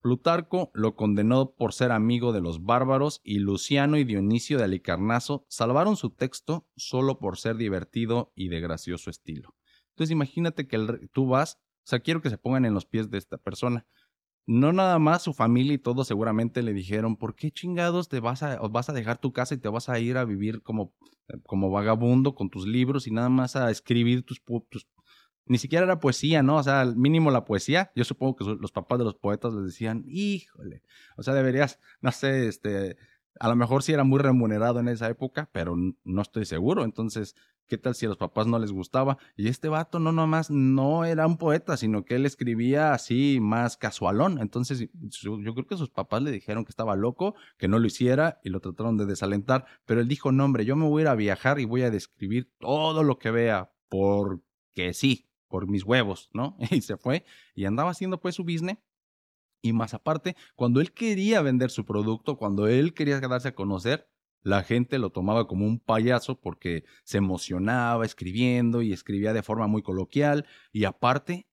Plutarco 0.02 0.72
lo 0.74 0.96
condenó 0.96 1.52
por 1.52 1.74
ser 1.74 1.92
amigo 1.92 2.32
de 2.32 2.40
los 2.40 2.64
bárbaros 2.64 3.20
y 3.22 3.40
Luciano 3.40 3.98
y 3.98 4.06
Dionisio 4.06 4.58
de 4.58 4.64
Alicarnaso 4.64 5.46
salvaron 5.50 5.98
su 5.98 6.12
texto 6.12 6.70
solo 6.78 7.20
por 7.20 7.38
ser 7.38 7.58
divertido 7.58 8.32
y 8.34 8.48
de 8.48 8.62
gracioso 8.62 9.10
estilo. 9.10 9.56
Entonces 9.90 10.12
imagínate 10.12 10.70
que 10.70 11.10
tú 11.12 11.28
vas, 11.28 11.56
o 11.56 11.90
sea, 11.90 12.00
quiero 12.00 12.22
que 12.22 12.30
se 12.30 12.38
pongan 12.38 12.64
en 12.64 12.74
los 12.74 12.86
pies 12.86 13.10
de 13.10 13.18
esta 13.18 13.38
persona. 13.38 13.86
No 14.46 14.74
nada 14.74 14.98
más 15.00 15.24
su 15.24 15.34
familia 15.34 15.74
y 15.74 15.78
todo 15.78 16.04
seguramente 16.04 16.64
le 16.64 16.74
dijeron, 16.74 17.18
¿por 17.18 17.36
qué 17.36 17.52
chingados 17.52 18.10
te 18.10 18.20
vas 18.20 18.42
a, 18.42 18.58
vas 18.68 18.90
a 18.90 18.94
dejar 18.94 19.20
tu 19.20 19.32
casa 19.32 19.54
y 19.54 19.60
te 19.60 19.70
vas 19.70 19.90
a 19.90 20.00
ir 20.00 20.18
a 20.18 20.26
vivir 20.26 20.64
como, 20.64 20.94
como 21.46 21.70
vagabundo 21.70 22.34
con 22.34 22.50
tus 22.50 22.68
libros 22.68 23.08
y 23.08 23.12
nada 23.12 23.30
más 23.30 23.56
a 23.56 23.70
escribir 23.70 24.24
tus, 24.24 24.42
tus 24.70 24.88
ni 25.50 25.58
siquiera 25.58 25.84
era 25.84 26.00
poesía, 26.00 26.44
¿no? 26.44 26.58
O 26.58 26.64
sea, 26.64 26.82
al 26.82 26.96
mínimo 26.96 27.32
la 27.32 27.44
poesía. 27.44 27.92
Yo 27.96 28.04
supongo 28.04 28.36
que 28.36 28.46
los 28.46 28.72
papás 28.72 29.00
de 29.00 29.06
los 29.06 29.16
poetas 29.16 29.54
les 29.54 29.66
decían, 29.66 30.04
híjole, 30.08 30.84
o 31.18 31.24
sea, 31.24 31.34
deberías, 31.34 31.80
no 32.02 32.12
sé, 32.12 32.48
este, 32.48 32.98
a 33.40 33.48
lo 33.48 33.56
mejor 33.56 33.84
sí 33.84 33.94
era 33.94 34.04
muy 34.04 34.20
remunerado 34.20 34.80
en 34.80 34.88
esa 34.88 35.10
época, 35.10 35.50
pero 35.52 35.76
no 35.76 36.22
estoy 36.22 36.46
seguro. 36.46 36.84
Entonces, 36.84 37.36
¿qué 37.68 37.78
tal 37.78 37.96
si 37.96 38.06
a 38.06 38.10
los 38.10 38.18
papás 38.18 38.48
no 38.48 38.60
les 38.60 38.72
gustaba? 38.72 39.18
Y 39.38 39.48
este 39.48 39.70
vato 39.70 40.00
no 40.00 40.12
nomás 40.12 40.50
no 40.52 41.06
era 41.06 41.26
un 41.26 41.38
poeta, 41.38 41.78
sino 41.78 42.04
que 42.04 42.16
él 42.16 42.26
escribía 42.26 42.94
así 42.94 43.40
más 43.42 43.78
casualón. 43.78 44.40
Entonces, 44.40 44.90
yo 44.92 45.54
creo 45.54 45.68
que 45.68 45.78
sus 45.78 45.90
papás 45.90 46.22
le 46.22 46.32
dijeron 46.32 46.66
que 46.66 46.72
estaba 46.72 46.96
loco, 46.98 47.36
que 47.58 47.70
no 47.70 47.80
lo 47.80 47.88
hiciera 47.88 48.40
y 48.44 48.50
lo 48.50 48.60
trataron 48.60 48.98
de 48.98 49.06
desalentar. 49.06 49.66
Pero 49.86 50.02
él 50.02 50.08
dijo, 50.08 50.32
no, 50.32 50.46
hombre, 50.46 50.66
yo 50.66 50.76
me 50.76 50.86
voy 50.86 51.02
a 51.02 51.04
ir 51.04 51.08
a 51.08 51.16
viajar 51.16 51.60
y 51.60 51.66
voy 51.66 51.84
a 51.84 51.92
describir 51.92 52.52
todo 52.60 53.04
lo 53.04 53.20
que 53.20 53.32
vea, 53.32 53.72
porque 53.88 54.94
sí 54.94 55.30
por 55.50 55.68
mis 55.68 55.84
huevos, 55.84 56.30
¿no? 56.34 56.58
Y 56.72 56.82
se 56.82 56.96
fue 56.96 57.26
y 57.56 57.66
andaba 57.66 57.92
haciendo 57.92 58.20
pues 58.22 58.36
su 58.36 58.44
business. 58.44 58.78
Y 59.62 59.74
más 59.74 59.94
aparte, 59.94 60.36
cuando 60.56 60.82
él 60.82 60.94
quería 60.94 61.42
vender 61.42 61.72
su 61.72 61.86
producto, 61.86 62.38
cuando 62.38 62.68
él 62.68 62.94
quería 62.94 63.20
darse 63.20 63.50
a 63.50 63.56
conocer, 63.56 64.10
la 64.42 64.64
gente 64.64 65.00
lo 65.00 65.12
tomaba 65.12 65.48
como 65.48 65.66
un 65.66 65.80
payaso 65.80 66.40
porque 66.40 66.86
se 67.04 67.18
emocionaba 67.18 68.06
escribiendo 68.06 68.82
y 68.82 68.94
escribía 68.94 69.34
de 69.34 69.44
forma 69.44 69.68
muy 69.68 69.82
coloquial 69.82 70.46
y 70.72 70.86
aparte 70.86 71.50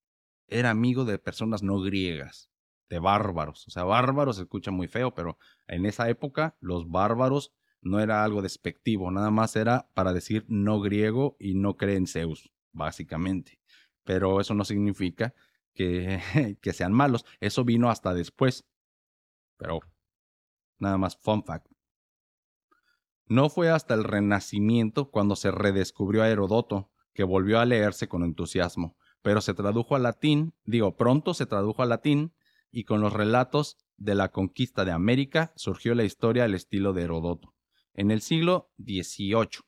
era 0.47 0.71
amigo 0.71 1.05
de 1.05 1.19
personas 1.19 1.65
no 1.65 1.81
griegas, 1.81 2.51
de 2.89 3.01
bárbaros. 3.01 3.67
O 3.67 3.71
sea, 3.71 3.83
bárbaros 3.83 4.37
se 4.37 4.43
escucha 4.43 4.71
muy 4.71 4.87
feo, 4.87 5.15
pero 5.15 5.37
en 5.67 5.85
esa 5.85 6.09
época 6.09 6.57
los 6.61 6.89
bárbaros 6.89 7.53
no 7.81 7.99
era 7.99 8.23
algo 8.23 8.41
despectivo, 8.41 9.11
nada 9.11 9.31
más 9.31 9.57
era 9.57 9.89
para 9.95 10.13
decir 10.13 10.45
no 10.49 10.81
griego 10.81 11.37
y 11.41 11.55
no 11.55 11.77
creen 11.77 12.07
Zeus, 12.07 12.53
básicamente 12.73 13.59
pero 14.07 14.41
eso 14.41 14.55
no 14.55 14.65
significa 14.65 15.35
que, 16.63 16.73
sean 16.73 16.93
malos. 16.93 17.25
Eso 17.41 17.65
vino 17.65 17.91
hasta 17.91 18.15
después. 18.15 18.65
Pero 19.57 19.81
nada 20.79 20.99
más 20.99 21.17
fun 21.17 21.45
fact. 21.45 21.67
No 23.27 23.49
fue 23.49 23.71
hasta 23.71 23.95
el 23.95 24.05
Renacimiento 24.05 25.11
cuando 25.11 25.37
se 25.37 25.51
redescubrió 25.51 26.23
a 26.23 26.29
Herodoto, 26.29 26.91
que 27.13 27.25
volvió 27.25 27.59
a 27.59 27.65
leerse 27.65 28.09
con 28.09 28.23
entusiasmo, 28.23 28.97
pero 29.23 29.41
se 29.41 29.55
tradujo 29.55 29.97
al 29.97 30.05
latín, 30.05 30.55
digo, 30.65 30.97
pronto 30.97 31.35
se 31.35 31.47
tradujo 31.47 31.83
al 31.83 31.89
latín, 31.89 32.35
y 32.71 32.85
con 32.85 33.01
los 33.01 33.13
relatos 33.13 33.79
de 33.97 34.15
la 34.15 34.31
conquista 34.31 34.85
de 34.85 34.93
América 34.93 35.53
surgió 35.57 35.95
la 35.95 36.05
historia 36.05 36.45
al 36.45 36.55
estilo 36.55 36.93
de 36.93 37.03
Herodoto. 37.03 37.55
En 37.95 38.11
el 38.11 38.21
siglo 38.21 38.71
XVIII, 38.79 39.66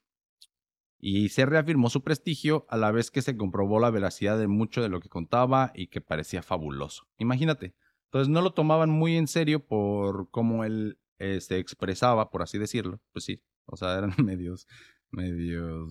y 0.98 1.28
se 1.28 1.46
reafirmó 1.46 1.90
su 1.90 2.02
prestigio 2.02 2.66
a 2.68 2.76
la 2.76 2.90
vez 2.90 3.10
que 3.10 3.22
se 3.22 3.36
comprobó 3.36 3.78
la 3.78 3.90
veracidad 3.90 4.38
de 4.38 4.48
mucho 4.48 4.82
de 4.82 4.88
lo 4.88 5.00
que 5.00 5.08
contaba 5.08 5.70
y 5.74 5.86
que 5.88 6.00
parecía 6.00 6.42
fabuloso. 6.42 7.06
Imagínate. 7.18 7.74
Entonces 8.06 8.28
no 8.28 8.40
lo 8.40 8.52
tomaban 8.52 8.90
muy 8.90 9.16
en 9.16 9.28
serio 9.28 9.64
por 9.64 10.30
cómo 10.30 10.64
él 10.64 10.98
eh, 11.18 11.40
se 11.40 11.58
expresaba, 11.58 12.30
por 12.30 12.42
así 12.42 12.58
decirlo. 12.58 13.00
Pues 13.12 13.24
sí, 13.24 13.42
o 13.66 13.76
sea, 13.76 13.96
eran 13.98 14.14
medios, 14.24 14.66
medios 15.10 15.88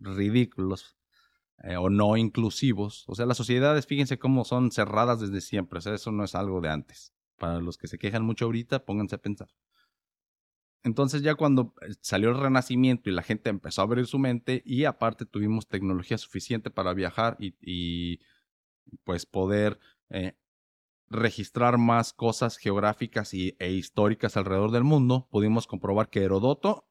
ridículos 0.00 0.96
eh, 1.62 1.76
o 1.76 1.90
no 1.90 2.16
inclusivos. 2.16 3.04
O 3.06 3.14
sea, 3.14 3.26
las 3.26 3.36
sociedades, 3.36 3.86
fíjense 3.86 4.18
cómo 4.18 4.44
son 4.44 4.72
cerradas 4.72 5.20
desde 5.20 5.40
siempre. 5.40 5.78
O 5.78 5.82
sea, 5.82 5.94
eso 5.94 6.10
no 6.10 6.24
es 6.24 6.34
algo 6.34 6.60
de 6.60 6.70
antes. 6.70 7.14
Para 7.36 7.60
los 7.60 7.78
que 7.78 7.86
se 7.86 7.98
quejan 7.98 8.24
mucho 8.24 8.46
ahorita, 8.46 8.84
pónganse 8.84 9.14
a 9.14 9.18
pensar. 9.18 9.48
Entonces 10.84 11.22
ya 11.22 11.34
cuando 11.34 11.74
eh, 11.82 11.94
salió 12.00 12.30
el 12.30 12.38
renacimiento 12.38 13.10
y 13.10 13.12
la 13.12 13.22
gente 13.22 13.50
empezó 13.50 13.80
a 13.80 13.84
abrir 13.84 14.06
su 14.06 14.18
mente 14.18 14.62
y 14.64 14.84
aparte 14.84 15.26
tuvimos 15.26 15.68
tecnología 15.68 16.18
suficiente 16.18 16.70
para 16.70 16.94
viajar 16.94 17.36
y, 17.40 18.20
pues 19.04 19.26
poder 19.26 19.78
eh, 20.08 20.34
registrar 21.08 21.78
más 21.78 22.12
cosas 22.12 22.56
geográficas 22.56 23.34
y, 23.34 23.56
e 23.58 23.72
históricas 23.72 24.36
alrededor 24.36 24.70
del 24.70 24.84
mundo, 24.84 25.28
pudimos 25.30 25.66
comprobar 25.66 26.10
que 26.10 26.22
Herodoto, 26.22 26.88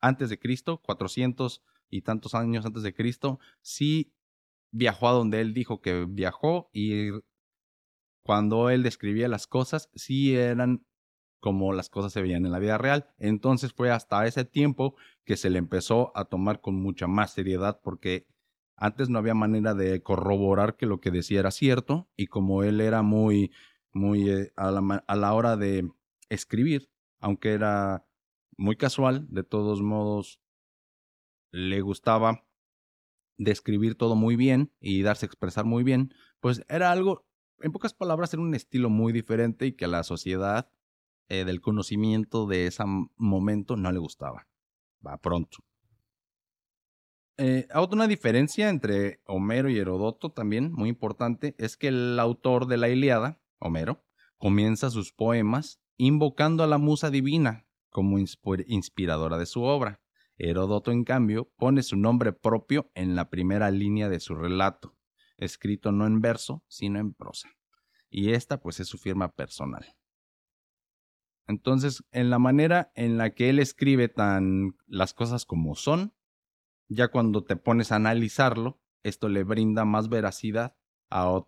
antes 0.00 0.30
de 0.30 0.38
Cristo, 0.38 0.80
400 0.82 1.62
y 1.90 2.02
tantos 2.02 2.34
años 2.34 2.66
antes 2.66 2.82
de 2.82 2.94
Cristo, 2.94 3.38
sí 3.62 4.12
viajó 4.70 5.08
a 5.08 5.12
donde 5.12 5.40
él 5.40 5.54
dijo 5.54 5.80
que 5.80 6.04
viajó 6.06 6.68
y 6.72 7.10
cuando 8.22 8.68
él 8.68 8.82
describía 8.82 9.28
las 9.28 9.46
cosas, 9.46 9.90
sí 9.94 10.36
eran 10.36 10.84
como 11.40 11.72
las 11.72 11.88
cosas 11.88 12.12
se 12.12 12.22
veían 12.22 12.44
en 12.46 12.52
la 12.52 12.58
vida 12.58 12.78
real. 12.78 13.08
Entonces 13.18 13.72
fue 13.72 13.90
hasta 13.90 14.26
ese 14.26 14.44
tiempo 14.44 14.96
que 15.24 15.36
se 15.36 15.50
le 15.50 15.58
empezó 15.58 16.12
a 16.16 16.24
tomar 16.24 16.60
con 16.60 16.74
mucha 16.74 17.06
más 17.06 17.32
seriedad 17.32 17.80
porque 17.82 18.26
antes 18.76 19.08
no 19.08 19.18
había 19.18 19.34
manera 19.34 19.74
de 19.74 20.02
corroborar 20.02 20.76
que 20.76 20.86
lo 20.86 21.00
que 21.00 21.10
decía 21.10 21.40
era 21.40 21.50
cierto 21.50 22.08
y 22.16 22.26
como 22.26 22.62
él 22.62 22.80
era 22.80 23.02
muy, 23.02 23.50
muy 23.92 24.30
eh, 24.30 24.52
a, 24.56 24.70
la, 24.70 25.04
a 25.06 25.16
la 25.16 25.34
hora 25.34 25.56
de 25.56 25.90
escribir, 26.28 26.90
aunque 27.18 27.52
era 27.52 28.06
muy 28.56 28.76
casual, 28.76 29.26
de 29.30 29.44
todos 29.44 29.82
modos 29.82 30.40
le 31.50 31.80
gustaba 31.80 32.44
describir 33.36 33.94
todo 33.94 34.16
muy 34.16 34.36
bien 34.36 34.72
y 34.80 35.02
darse 35.02 35.26
a 35.26 35.28
expresar 35.28 35.64
muy 35.64 35.84
bien, 35.84 36.12
pues 36.40 36.64
era 36.68 36.90
algo, 36.92 37.26
en 37.60 37.72
pocas 37.72 37.94
palabras, 37.94 38.32
era 38.32 38.42
un 38.42 38.54
estilo 38.54 38.90
muy 38.90 39.12
diferente 39.12 39.66
y 39.66 39.72
que 39.72 39.86
la 39.86 40.02
sociedad 40.02 40.70
eh, 41.28 41.44
del 41.44 41.60
conocimiento 41.60 42.46
de 42.46 42.66
ese 42.66 42.84
momento 43.16 43.76
no 43.76 43.92
le 43.92 43.98
gustaba. 43.98 44.46
Va 45.06 45.16
pronto. 45.18 45.58
Eh, 47.40 47.68
otra 47.72 48.08
diferencia 48.08 48.68
entre 48.68 49.20
Homero 49.24 49.70
y 49.70 49.78
Herodoto 49.78 50.32
también, 50.32 50.72
muy 50.72 50.88
importante, 50.88 51.54
es 51.58 51.76
que 51.76 51.88
el 51.88 52.18
autor 52.18 52.66
de 52.66 52.78
la 52.78 52.88
Iliada, 52.88 53.40
Homero, 53.60 54.04
comienza 54.38 54.90
sus 54.90 55.12
poemas 55.12 55.80
invocando 55.96 56.64
a 56.64 56.66
la 56.66 56.78
musa 56.78 57.10
divina 57.10 57.68
como 57.90 58.18
inspiradora 58.18 59.38
de 59.38 59.46
su 59.46 59.62
obra. 59.62 60.00
Herodoto, 60.36 60.90
en 60.90 61.04
cambio, 61.04 61.50
pone 61.56 61.82
su 61.82 61.96
nombre 61.96 62.32
propio 62.32 62.90
en 62.94 63.14
la 63.14 63.28
primera 63.30 63.70
línea 63.70 64.08
de 64.08 64.20
su 64.20 64.34
relato, 64.34 64.96
escrito 65.36 65.92
no 65.92 66.06
en 66.06 66.20
verso, 66.20 66.64
sino 66.68 66.98
en 66.98 67.12
prosa. 67.14 67.50
Y 68.10 68.32
esta 68.32 68.60
pues 68.60 68.80
es 68.80 68.88
su 68.88 68.98
firma 68.98 69.32
personal. 69.32 69.97
Entonces, 71.48 72.04
en 72.12 72.28
la 72.28 72.38
manera 72.38 72.92
en 72.94 73.16
la 73.16 73.30
que 73.30 73.48
él 73.48 73.58
escribe 73.58 74.08
tan 74.08 74.76
las 74.86 75.14
cosas 75.14 75.46
como 75.46 75.74
son, 75.74 76.12
ya 76.88 77.08
cuando 77.08 77.42
te 77.42 77.56
pones 77.56 77.90
a 77.90 77.96
analizarlo, 77.96 78.80
esto 79.02 79.30
le 79.30 79.44
brinda 79.44 79.86
más 79.86 80.10
veracidad 80.10 80.76
a, 81.10 81.42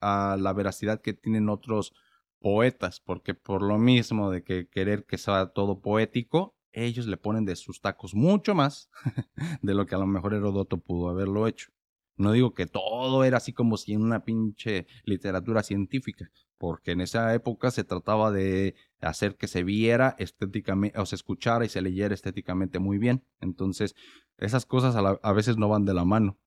a, 0.00 0.36
la 0.38 0.52
veracidad 0.54 1.02
que 1.02 1.12
tienen 1.12 1.50
otros 1.50 1.92
poetas, 2.40 3.00
porque 3.00 3.34
por 3.34 3.62
lo 3.62 3.78
mismo 3.78 4.30
de 4.30 4.42
que 4.42 4.68
querer 4.68 5.04
que 5.04 5.18
sea 5.18 5.46
todo 5.48 5.80
poético, 5.80 6.56
ellos 6.72 7.06
le 7.06 7.18
ponen 7.18 7.44
de 7.44 7.56
sus 7.56 7.82
tacos 7.82 8.14
mucho 8.14 8.54
más 8.54 8.90
de 9.62 9.74
lo 9.74 9.86
que 9.86 9.94
a 9.94 9.98
lo 9.98 10.06
mejor 10.06 10.34
Herodoto 10.34 10.78
pudo 10.78 11.10
haberlo 11.10 11.46
hecho. 11.46 11.70
No 12.16 12.32
digo 12.32 12.54
que 12.54 12.66
todo 12.66 13.24
era 13.24 13.38
así 13.38 13.52
como 13.52 13.76
si 13.76 13.92
en 13.92 14.02
una 14.02 14.24
pinche 14.24 14.86
literatura 15.04 15.62
científica, 15.62 16.30
porque 16.58 16.92
en 16.92 17.00
esa 17.00 17.34
época 17.34 17.70
se 17.70 17.84
trataba 17.84 18.30
de 18.30 18.74
hacer 19.00 19.36
que 19.36 19.48
se 19.48 19.62
viera 19.62 20.14
estéticamente, 20.18 20.98
o 20.98 21.06
se 21.06 21.16
escuchara 21.16 21.64
y 21.64 21.68
se 21.68 21.82
leyera 21.82 22.14
estéticamente 22.14 22.78
muy 22.78 22.98
bien. 22.98 23.24
Entonces, 23.40 23.94
esas 24.38 24.66
cosas 24.66 24.96
a, 24.96 25.32
veces 25.32 25.56
no 25.56 25.68
van 25.68 25.84
de 25.84 25.94
la 25.94 26.04
mano. 26.04 26.38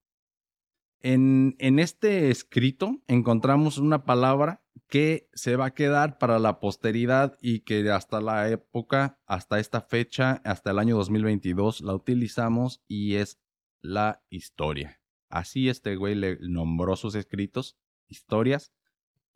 En, 1.01 1.55
en, 1.59 1.77
este 1.77 2.31
escrito 2.31 2.97
encontramos 3.07 3.77
una 3.77 4.03
palabra 4.03 4.63
que 4.87 5.29
se 5.33 5.55
va 5.55 5.67
a 5.67 5.73
quedar 5.73 6.17
para 6.17 6.39
la 6.39 6.59
posteridad 6.59 7.37
y 7.39 7.59
que 7.59 7.89
hasta 7.91 8.19
la 8.19 8.49
época, 8.49 9.19
hasta 9.27 9.59
esta 9.59 9.81
fecha, 9.81 10.41
hasta 10.43 10.71
el 10.71 10.79
año 10.79 10.95
2022, 10.97 11.81
la 11.81 11.93
utilizamos 11.93 12.81
y 12.87 13.15
es 13.15 13.39
la 13.81 14.23
historia. 14.29 14.99
Así 15.29 15.69
este 15.69 15.95
güey 15.95 16.15
le 16.15 16.37
nombró 16.41 16.95
sus 16.95 17.15
escritos, 17.15 17.77
historias, 18.07 18.71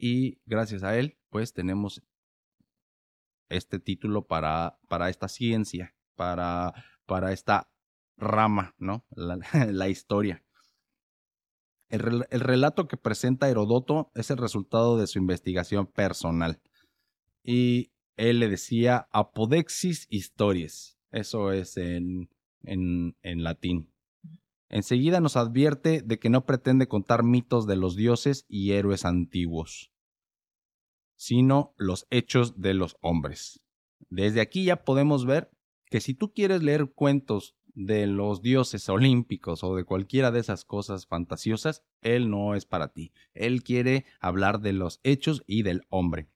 y 0.02 0.40
gracias 0.48 0.82
a 0.82 0.98
él, 0.98 1.20
pues 1.30 1.54
tenemos 1.54 2.02
este 3.50 3.80
título 3.80 4.26
para, 4.26 4.80
para 4.88 5.10
esta 5.10 5.28
ciencia, 5.28 5.96
para, 6.16 6.74
para 7.06 7.32
esta 7.32 7.70
rama, 8.18 8.74
¿no? 8.80 9.06
La, 9.12 9.38
historia. 9.90 10.44
El, 11.90 12.26
el, 12.32 12.40
relato 12.40 12.88
que 12.88 12.98
presenta 12.98 13.48
Herodoto 13.48 14.12
es 14.16 14.32
el 14.32 14.38
resultado 14.38 14.98
de 14.98 15.06
su 15.06 15.20
investigación 15.20 15.86
personal. 15.86 16.60
y 17.44 17.92
él 18.18 18.40
le 18.40 18.50
decía 18.50 19.08
apodexis 19.12 20.08
historias. 20.10 20.98
Eso 21.12 21.52
es 21.52 21.78
en, 21.78 22.30
en, 22.64 23.16
en 23.22 23.44
latín. 23.44 23.92
Enseguida 24.70 25.20
nos 25.20 25.36
advierte 25.36 26.02
de 26.02 26.18
que 26.18 26.30
no 26.30 26.46
pretende 26.46 26.88
contar 26.88 27.24
mitos 27.24 27.68
de 27.68 27.76
los 27.76 27.96
dioses 27.96 28.46
y 28.48 28.72
héroes 28.72 29.06
antiguos, 29.06 29.91
sino 31.22 31.76
los 31.78 32.08
hechos 32.10 32.62
de 32.62 32.74
los 32.74 32.98
hombres. 33.00 33.62
Desde 34.10 34.42
aquí 34.42 34.64
ya 34.64 34.84
podemos 34.84 35.28
ver 35.28 35.52
que 35.86 36.02
si 36.02 36.16
tú 36.16 36.34
quieres 36.34 36.64
leer 36.64 36.94
cuentos 36.96 37.56
de 37.76 38.08
los 38.08 38.42
dioses 38.42 38.90
olímpicos 38.90 39.64
o 39.64 39.76
de 39.76 39.84
cualquiera 39.84 40.32
de 40.32 40.40
esas 40.40 40.66
cosas 40.66 41.06
fantasiosas, 41.06 41.84
él 42.02 42.32
no 42.32 42.56
es 42.56 42.66
para 42.66 42.92
ti. 42.92 43.14
Él 43.36 43.62
quiere 43.62 44.08
hablar 44.20 44.62
de 44.62 44.74
los 44.74 45.00
hechos 45.04 45.44
y 45.46 45.62
del 45.62 45.84
hombre. 45.90 46.28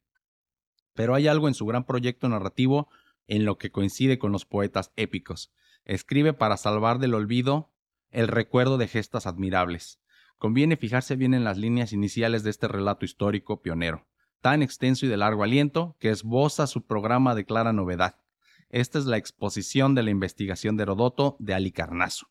Pero 0.93 1.15
hay 1.15 1.27
algo 1.27 1.47
en 1.47 1.55
su 1.55 1.65
gran 1.65 1.87
proyecto 1.87 2.29
narrativo 2.29 2.87
en 3.25 3.43
lo 3.43 3.57
que 3.57 3.71
coincide 3.71 4.19
con 4.19 4.31
los 4.31 4.45
poetas 4.45 4.91
épicos. 4.97 5.51
Escribe 5.85 6.33
para 6.33 6.57
salvar 6.57 6.99
del 6.99 7.15
olvido 7.15 7.71
el 8.11 8.27
recuerdo 8.27 8.77
de 8.77 8.87
gestas 8.87 9.25
admirables. 9.25 9.99
Conviene 10.37 10.77
fijarse 10.77 11.15
bien 11.15 11.33
en 11.33 11.43
las 11.43 11.57
líneas 11.57 11.91
iniciales 11.91 12.43
de 12.43 12.51
este 12.51 12.67
relato 12.67 13.03
histórico 13.03 13.63
pionero, 13.63 14.05
tan 14.45 14.61
extenso 14.61 15.07
y 15.07 15.09
de 15.09 15.17
largo 15.17 15.41
aliento 15.41 15.97
que 15.99 16.11
esboza 16.11 16.67
su 16.67 16.85
programa 16.85 17.33
de 17.33 17.45
clara 17.45 17.73
novedad. 17.73 18.21
Esta 18.69 18.99
es 18.99 19.07
la 19.07 19.17
exposición 19.17 19.95
de 19.95 20.03
la 20.03 20.11
investigación 20.11 20.77
de 20.77 20.83
Herodoto 20.83 21.35
de 21.39 21.55
Alicarnaso, 21.55 22.27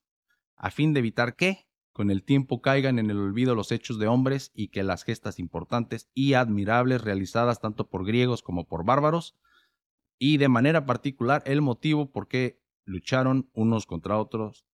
a 0.54 0.70
fin 0.70 0.92
de 0.92 1.00
evitar 1.00 1.34
que, 1.34 1.66
con 1.92 2.12
el 2.12 2.22
tiempo 2.22 2.62
caigan 2.62 3.00
en 3.00 3.10
el 3.10 3.18
olvido 3.18 3.56
los 3.56 3.72
hechos 3.72 3.98
de 3.98 4.06
hombres 4.06 4.52
y 4.54 4.68
que 4.68 4.84
las 4.84 5.02
gestas 5.02 5.40
importantes 5.40 6.08
y 6.14 6.34
admirables 6.34 7.00
realizadas 7.00 7.58
tanto 7.58 7.88
por 7.88 8.06
griegos 8.06 8.44
como 8.44 8.68
por 8.68 8.84
bárbaros, 8.84 9.34
y 10.16 10.36
de 10.36 10.48
manera 10.48 10.86
particular 10.86 11.42
el 11.46 11.62
motivo 11.62 12.12
por 12.12 12.28
qué 12.28 12.60
lucharon 12.84 13.50
unos 13.54 13.86
contra 13.86 14.20
otros 14.20 14.68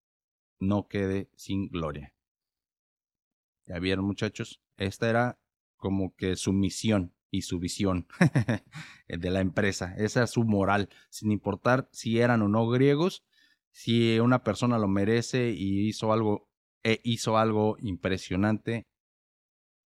no 0.59 0.89
quede 0.89 1.31
sin 1.37 1.71
gloria. 1.71 2.15
Ya 3.65 3.79
vieron 3.79 4.05
muchachos, 4.05 4.61
esta 4.77 5.09
era 5.09 5.41
como 5.79 6.15
que 6.17 6.37
su 6.37 6.53
misión 6.53 7.15
y 7.31 7.43
su 7.43 7.59
visión 7.59 8.07
de 9.09 9.31
la 9.31 9.41
empresa, 9.41 9.95
esa 9.97 10.25
es 10.25 10.31
su 10.31 10.45
moral, 10.45 10.89
sin 11.09 11.31
importar 11.31 11.89
si 11.93 12.19
eran 12.19 12.43
o 12.43 12.49
no 12.49 12.69
griegos, 12.69 13.25
si 13.71 14.19
una 14.19 14.43
persona 14.43 14.79
lo 14.79 14.89
merece 14.89 15.51
y 15.51 15.89
hizo 15.89 16.13
algo 16.13 16.49
e 16.83 17.01
hizo 17.05 17.37
algo 17.37 17.77
impresionante, 17.81 18.87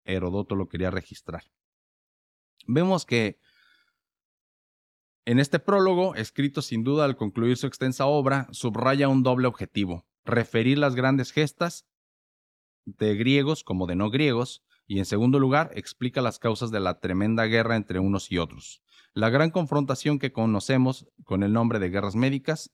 Herodoto 0.05 0.55
lo 0.55 0.67
quería 0.67 0.91
registrar. 0.91 1.43
Vemos 2.67 3.05
que 3.05 3.39
en 5.25 5.39
este 5.39 5.59
prólogo, 5.59 6.15
escrito 6.15 6.61
sin 6.61 6.83
duda 6.83 7.05
al 7.05 7.15
concluir 7.15 7.57
su 7.57 7.65
extensa 7.65 8.05
obra, 8.05 8.47
subraya 8.51 9.07
un 9.07 9.23
doble 9.23 9.47
objetivo 9.47 10.05
referir 10.25 10.77
las 10.77 10.95
grandes 10.95 11.31
gestas 11.31 11.85
de 12.85 13.15
griegos 13.15 13.63
como 13.63 13.87
de 13.87 13.95
no 13.95 14.09
griegos, 14.09 14.63
y 14.86 14.99
en 14.99 15.05
segundo 15.05 15.39
lugar 15.39 15.71
explica 15.73 16.21
las 16.21 16.39
causas 16.39 16.71
de 16.71 16.79
la 16.79 16.99
tremenda 16.99 17.45
guerra 17.45 17.75
entre 17.75 17.99
unos 17.99 18.31
y 18.31 18.38
otros, 18.38 18.81
la 19.13 19.29
gran 19.29 19.51
confrontación 19.51 20.19
que 20.19 20.31
conocemos 20.31 21.07
con 21.23 21.43
el 21.43 21.53
nombre 21.53 21.79
de 21.79 21.89
guerras 21.89 22.15
médicas, 22.15 22.71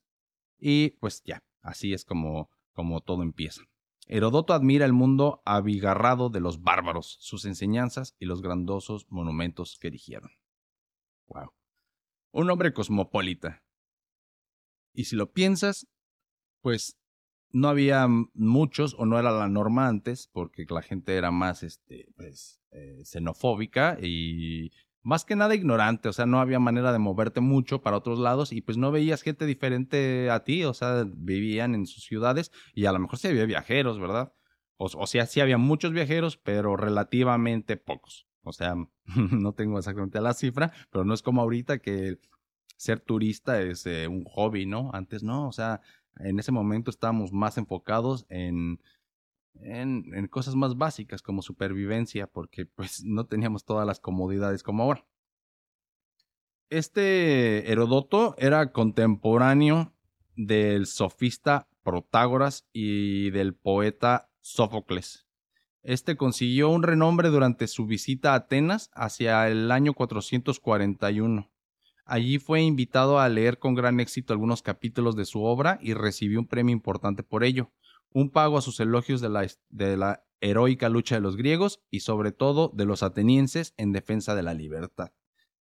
y 0.57 0.91
pues 0.99 1.23
ya, 1.23 1.43
así 1.61 1.93
es 1.93 2.05
como, 2.05 2.49
como 2.73 3.01
todo 3.01 3.23
empieza. 3.23 3.61
Herodoto 4.05 4.53
admira 4.53 4.85
el 4.85 4.93
mundo 4.93 5.41
abigarrado 5.45 6.29
de 6.29 6.39
los 6.39 6.61
bárbaros, 6.61 7.17
sus 7.19 7.45
enseñanzas 7.45 8.15
y 8.17 8.25
los 8.25 8.41
grandosos 8.41 9.05
monumentos 9.09 9.77
que 9.79 9.87
erigieron. 9.87 10.31
Wow. 11.27 11.53
Un 12.31 12.49
hombre 12.49 12.73
cosmopolita. 12.73 13.63
Y 14.93 15.05
si 15.05 15.15
lo 15.15 15.31
piensas, 15.31 15.87
pues 16.61 16.98
no 17.51 17.69
había 17.69 18.07
muchos 18.33 18.95
o 18.97 19.05
no 19.05 19.19
era 19.19 19.31
la 19.31 19.47
norma 19.47 19.87
antes 19.87 20.29
porque 20.31 20.65
la 20.69 20.81
gente 20.81 21.15
era 21.15 21.31
más 21.31 21.63
este 21.63 22.07
pues 22.15 22.61
eh, 22.71 23.01
xenofóbica 23.03 23.97
y 24.01 24.71
más 25.01 25.23
que 25.25 25.35
nada 25.35 25.55
ignorante, 25.55 26.09
o 26.09 26.13
sea, 26.13 26.25
no 26.25 26.39
había 26.39 26.59
manera 26.59 26.91
de 26.91 26.99
moverte 26.99 27.39
mucho 27.39 27.81
para 27.81 27.97
otros 27.97 28.19
lados 28.19 28.51
y 28.51 28.61
pues 28.61 28.77
no 28.77 28.91
veías 28.91 29.21
gente 29.21 29.45
diferente 29.45 30.29
a 30.29 30.43
ti, 30.43 30.65
o 30.65 30.73
sea, 30.73 31.05
vivían 31.07 31.73
en 31.73 31.85
sus 31.85 32.03
ciudades 32.03 32.51
y 32.73 32.85
a 32.85 32.91
lo 32.91 32.99
mejor 32.99 33.17
sí 33.17 33.29
había 33.29 33.45
viajeros, 33.45 33.99
¿verdad? 33.99 34.33
O, 34.81 35.07
sea, 35.07 35.25
sí 35.25 35.41
había 35.41 35.57
muchos 35.57 35.91
viajeros, 35.91 36.37
pero 36.37 36.77
relativamente 36.77 37.75
pocos. 37.75 38.27
O 38.43 38.53
sea, 38.53 38.75
no 39.31 39.53
tengo 39.53 39.77
exactamente 39.77 40.21
la 40.21 40.33
cifra, 40.33 40.71
pero 40.89 41.03
no 41.03 41.13
es 41.13 41.21
como 41.21 41.41
ahorita 41.41 41.79
que 41.79 42.17
ser 42.77 43.01
turista 43.01 43.61
es 43.61 43.85
eh, 43.85 44.07
un 44.07 44.23
hobby, 44.23 44.65
¿no? 44.65 44.89
Antes 44.93 45.21
no, 45.21 45.49
o 45.49 45.51
sea, 45.51 45.81
en 46.19 46.39
ese 46.39 46.51
momento 46.51 46.91
estábamos 46.91 47.31
más 47.31 47.57
enfocados 47.57 48.25
en, 48.29 48.79
en, 49.55 50.27
cosas 50.27 50.55
más 50.55 50.77
básicas 50.77 51.21
como 51.21 51.41
supervivencia, 51.41 52.27
porque 52.27 52.65
pues 52.65 53.03
no 53.03 53.25
teníamos 53.25 53.65
todas 53.65 53.87
las 53.87 53.99
comodidades 53.99 54.63
como 54.63 54.83
ahora. 54.83 55.05
Este 56.69 57.71
Herodoto 57.71 58.35
era 58.37 58.71
contemporáneo 58.71 59.93
del 60.35 60.85
sofista 60.85 61.67
Protágoras 61.83 62.67
y 62.71 63.31
del 63.31 63.55
poeta 63.55 64.29
Sófocles. 64.41 65.25
Este 65.81 66.17
consiguió 66.17 66.69
un 66.69 66.83
renombre 66.83 67.29
durante 67.29 67.67
su 67.67 67.85
visita 67.85 68.33
a 68.33 68.35
Atenas 68.35 68.91
hacia 68.93 69.47
el 69.47 69.71
año 69.71 69.93
441. 69.93 71.49
Allí 72.11 72.39
fue 72.39 72.63
invitado 72.63 73.19
a 73.19 73.29
leer 73.29 73.59
con 73.59 73.75
gran 73.75 73.99
éxito 73.99 74.33
algunos 74.33 74.63
capítulos 74.63 75.15
de 75.15 75.25
su 75.25 75.43
obra 75.43 75.77
y 75.79 75.93
recibió 75.93 76.39
un 76.39 76.47
premio 76.47 76.73
importante 76.73 77.21
por 77.21 77.43
ello, 77.43 77.71
un 78.11 78.31
pago 78.31 78.57
a 78.57 78.63
sus 78.63 78.79
elogios 78.79 79.21
de 79.21 79.29
la, 79.29 79.47
de 79.69 79.95
la 79.95 80.25
heroica 80.41 80.89
lucha 80.89 81.13
de 81.13 81.21
los 81.21 81.37
griegos 81.37 81.83
y 81.91 81.99
sobre 81.99 82.31
todo 82.31 82.71
de 82.73 82.85
los 82.85 83.03
atenienses 83.03 83.75
en 83.77 83.91
defensa 83.91 84.33
de 84.33 84.41
la 84.41 84.55
libertad. 84.55 85.11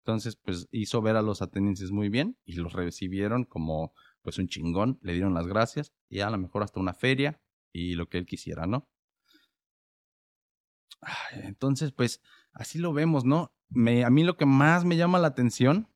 Entonces, 0.03 0.36
pues 0.36 0.68
hizo 0.70 1.01
ver 1.01 1.16
a 1.16 1.22
los 1.22 1.40
atenienses 1.40 1.92
muy 1.92 2.11
bien 2.11 2.36
y 2.45 2.57
los 2.57 2.74
recibieron 2.74 3.45
como 3.45 3.95
pues 4.20 4.36
un 4.36 4.47
chingón, 4.47 4.99
le 5.01 5.14
dieron 5.14 5.32
las 5.32 5.47
gracias 5.47 5.95
y 6.11 6.20
a 6.20 6.28
lo 6.28 6.36
mejor 6.36 6.62
hasta 6.62 6.78
una 6.78 6.92
feria 6.92 7.40
y 7.72 7.95
lo 7.95 8.11
que 8.11 8.18
él 8.18 8.26
quisiera, 8.26 8.66
¿no? 8.66 8.86
Entonces, 11.32 11.92
pues 11.92 12.20
así 12.53 12.78
lo 12.78 12.92
vemos, 12.92 13.24
¿no? 13.24 13.55
Me, 13.70 14.05
a 14.05 14.11
mí 14.11 14.24
lo 14.24 14.36
que 14.36 14.45
más 14.45 14.84
me 14.84 14.99
llama 14.99 15.18
la 15.18 15.28
atención 15.28 15.88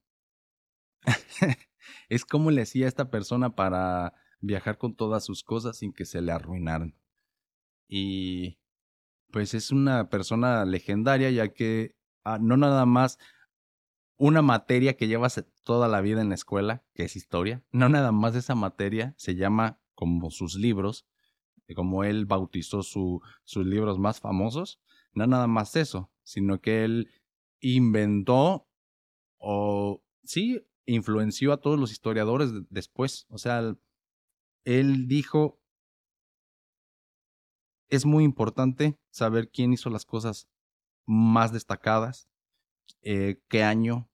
es 2.09 2.25
como 2.25 2.51
le 2.51 2.63
hacía 2.63 2.89
esta 2.89 3.11
persona 3.11 3.55
para 3.55 4.15
viajar 4.41 4.79
con 4.79 4.95
todas 4.95 5.25
sus 5.25 5.43
cosas 5.43 5.79
sin 5.79 5.93
que 5.93 6.05
se 6.05 6.21
le 6.21 6.33
arruinaran. 6.33 6.95
Y 7.89 8.59
pues 9.31 9.55
es 9.55 9.71
una 9.71 10.09
persona 10.09 10.65
legendaria 10.65 11.31
ya 11.31 11.49
que 11.49 11.97
ah, 12.25 12.39
no 12.41 12.57
nada 12.57 12.87
más 12.87 13.19
una 14.17 14.43
materia 14.43 14.97
que 14.97 15.07
llevas 15.07 15.45
toda 15.63 15.87
la 15.89 16.01
vida 16.01 16.21
en 16.21 16.31
la 16.31 16.35
escuela, 16.35 16.85
que 16.93 17.05
es 17.05 17.15
historia, 17.15 17.63
no 17.71 17.89
nada 17.89 18.11
más 18.11 18.35
esa 18.35 18.55
materia 18.55 19.15
se 19.17 19.37
llama 19.37 19.81
como 19.95 20.31
sus 20.31 20.57
libros, 20.57 21.07
como 21.75 22.05
él 22.05 22.27
bautizó 22.27 22.83
su, 22.83 23.21
sus 23.45 23.65
libros 23.65 23.99
más 23.99 24.21
famosos, 24.21 24.81
no 25.13 25.27
nada 25.27 25.47
más 25.47 25.77
eso, 25.77 26.11
sino 26.25 26.61
que 26.61 26.85
él 26.85 27.11
inventó 27.61 28.69
o 29.37 30.03
sí, 30.25 30.67
influenció 30.89 31.53
a 31.53 31.61
todos 31.61 31.79
los 31.79 31.93
historiadores 31.93 32.51
después. 32.71 33.27
O 33.29 33.39
sea, 33.39 33.77
él 34.65 35.07
dijo, 35.07 35.61
es 37.89 38.07
muy 38.07 38.25
importante 38.25 38.99
saber 39.11 39.51
quién 39.51 39.73
hizo 39.73 39.91
las 39.91 40.05
cosas 40.05 40.49
más 41.07 41.53
destacadas, 41.53 42.29
eh, 43.03 43.41
qué 43.49 43.63
año, 43.63 44.11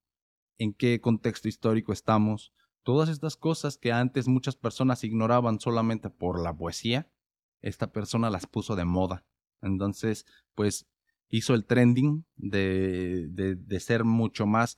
en 0.59 0.75
qué 0.75 1.01
contexto 1.01 1.49
histórico 1.49 1.93
estamos. 1.93 2.53
Todas 2.83 3.09
estas 3.09 3.37
cosas 3.37 3.79
que 3.79 3.93
antes 3.93 4.29
muchas 4.29 4.57
personas 4.57 5.05
ignoraban 5.05 5.61
solamente 5.61 6.11
por 6.11 6.43
la 6.43 6.57
poesía, 6.57 7.11
esta 7.63 7.93
persona 7.93 8.31
las 8.31 8.47
puso 8.47 8.77
de 8.77 8.85
moda. 8.85 9.25
Entonces, 9.63 10.27
pues 10.55 10.87
hizo 11.29 11.55
el 11.55 11.65
trending 11.67 12.27
de, 12.37 13.27
de, 13.31 13.55
de 13.55 13.81
ser 13.81 14.05
mucho 14.05 14.47
más 14.47 14.77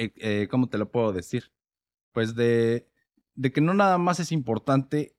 eh, 0.00 0.12
eh, 0.16 0.48
¿cómo 0.50 0.70
te 0.70 0.78
lo 0.78 0.90
puedo 0.90 1.12
decir? 1.12 1.52
Pues 2.12 2.34
de, 2.34 2.88
de 3.34 3.52
que 3.52 3.60
no 3.60 3.74
nada 3.74 3.98
más 3.98 4.18
es 4.18 4.32
importante 4.32 5.14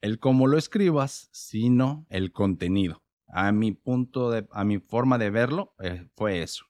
el 0.00 0.18
cómo 0.18 0.48
lo 0.48 0.58
escribas, 0.58 1.28
sino 1.30 2.06
el 2.10 2.32
contenido. 2.32 3.04
A 3.28 3.52
mi 3.52 3.70
punto 3.70 4.32
a 4.50 4.64
mi 4.64 4.80
forma 4.80 5.18
de 5.18 5.30
verlo, 5.30 5.76
eh, 5.78 6.08
fue 6.16 6.42
eso. 6.42 6.64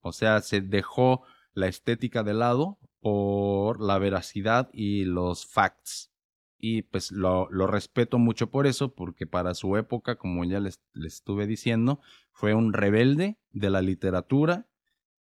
O 0.00 0.12
sea, 0.12 0.42
se 0.42 0.60
dejó 0.60 1.22
la 1.54 1.66
estética 1.66 2.22
de 2.22 2.34
lado 2.34 2.78
por 3.00 3.80
la 3.80 3.98
veracidad 3.98 4.68
y 4.74 5.06
los 5.06 5.46
facts. 5.46 6.12
Y 6.58 6.82
pues 6.82 7.10
lo, 7.10 7.48
respeto 7.66 8.18
mucho 8.18 8.50
por 8.50 8.66
eso, 8.66 8.94
porque 8.94 9.26
para 9.26 9.54
su 9.54 9.78
época, 9.78 10.16
como 10.16 10.44
ya 10.44 10.60
les 10.60 10.82
estuve 10.94 11.46
diciendo, 11.46 12.00
fue 12.32 12.52
un 12.52 12.74
rebelde 12.74 13.38
de 13.50 13.70
la 13.70 13.80
literatura 13.80 14.68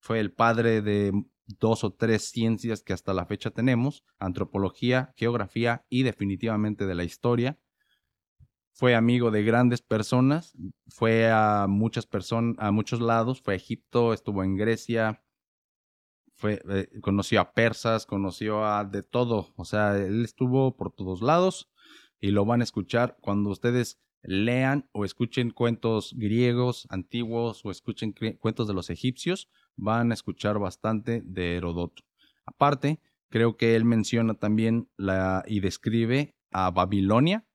fue 0.01 0.19
el 0.19 0.31
padre 0.31 0.81
de 0.81 1.13
dos 1.45 1.83
o 1.83 1.91
tres 1.91 2.29
ciencias 2.29 2.83
que 2.83 2.93
hasta 2.93 3.13
la 3.13 3.25
fecha 3.25 3.51
tenemos, 3.51 4.03
antropología, 4.19 5.13
geografía 5.15 5.85
y 5.89 6.03
definitivamente 6.03 6.85
de 6.85 6.95
la 6.95 7.03
historia. 7.03 7.59
Fue 8.73 8.95
amigo 8.95 9.31
de 9.31 9.43
grandes 9.43 9.81
personas, 9.81 10.57
fue 10.87 11.29
a 11.29 11.67
muchas 11.67 12.05
personas, 12.05 12.55
a 12.59 12.71
muchos 12.71 13.01
lados, 13.01 13.41
fue 13.41 13.53
a 13.53 13.57
Egipto, 13.57 14.13
estuvo 14.13 14.43
en 14.43 14.55
Grecia, 14.55 15.21
fue, 16.33 16.61
eh, 16.69 16.89
conoció 17.01 17.41
a 17.41 17.53
persas, 17.53 18.05
conoció 18.05 18.65
a 18.65 18.85
de 18.85 19.03
todo, 19.03 19.53
o 19.55 19.65
sea, 19.65 19.95
él 19.97 20.23
estuvo 20.23 20.75
por 20.75 20.91
todos 20.91 21.21
lados 21.21 21.69
y 22.19 22.31
lo 22.31 22.45
van 22.45 22.61
a 22.61 22.63
escuchar 22.63 23.17
cuando 23.21 23.49
ustedes 23.49 23.99
lean 24.23 24.87
o 24.91 25.05
escuchen 25.05 25.51
cuentos 25.51 26.13
griegos 26.15 26.87
antiguos 26.89 27.65
o 27.65 27.71
escuchen 27.71 28.13
cuentos 28.39 28.67
de 28.67 28.73
los 28.73 28.89
egipcios, 28.89 29.49
van 29.75 30.11
a 30.11 30.13
escuchar 30.13 30.59
bastante 30.59 31.21
de 31.25 31.57
Herodoto. 31.57 32.03
Aparte, 32.45 32.99
creo 33.29 33.57
que 33.57 33.75
él 33.75 33.85
menciona 33.85 34.35
también 34.35 34.89
la, 34.97 35.43
y 35.47 35.59
describe 35.59 36.35
a 36.51 36.69
Babilonia 36.71 37.45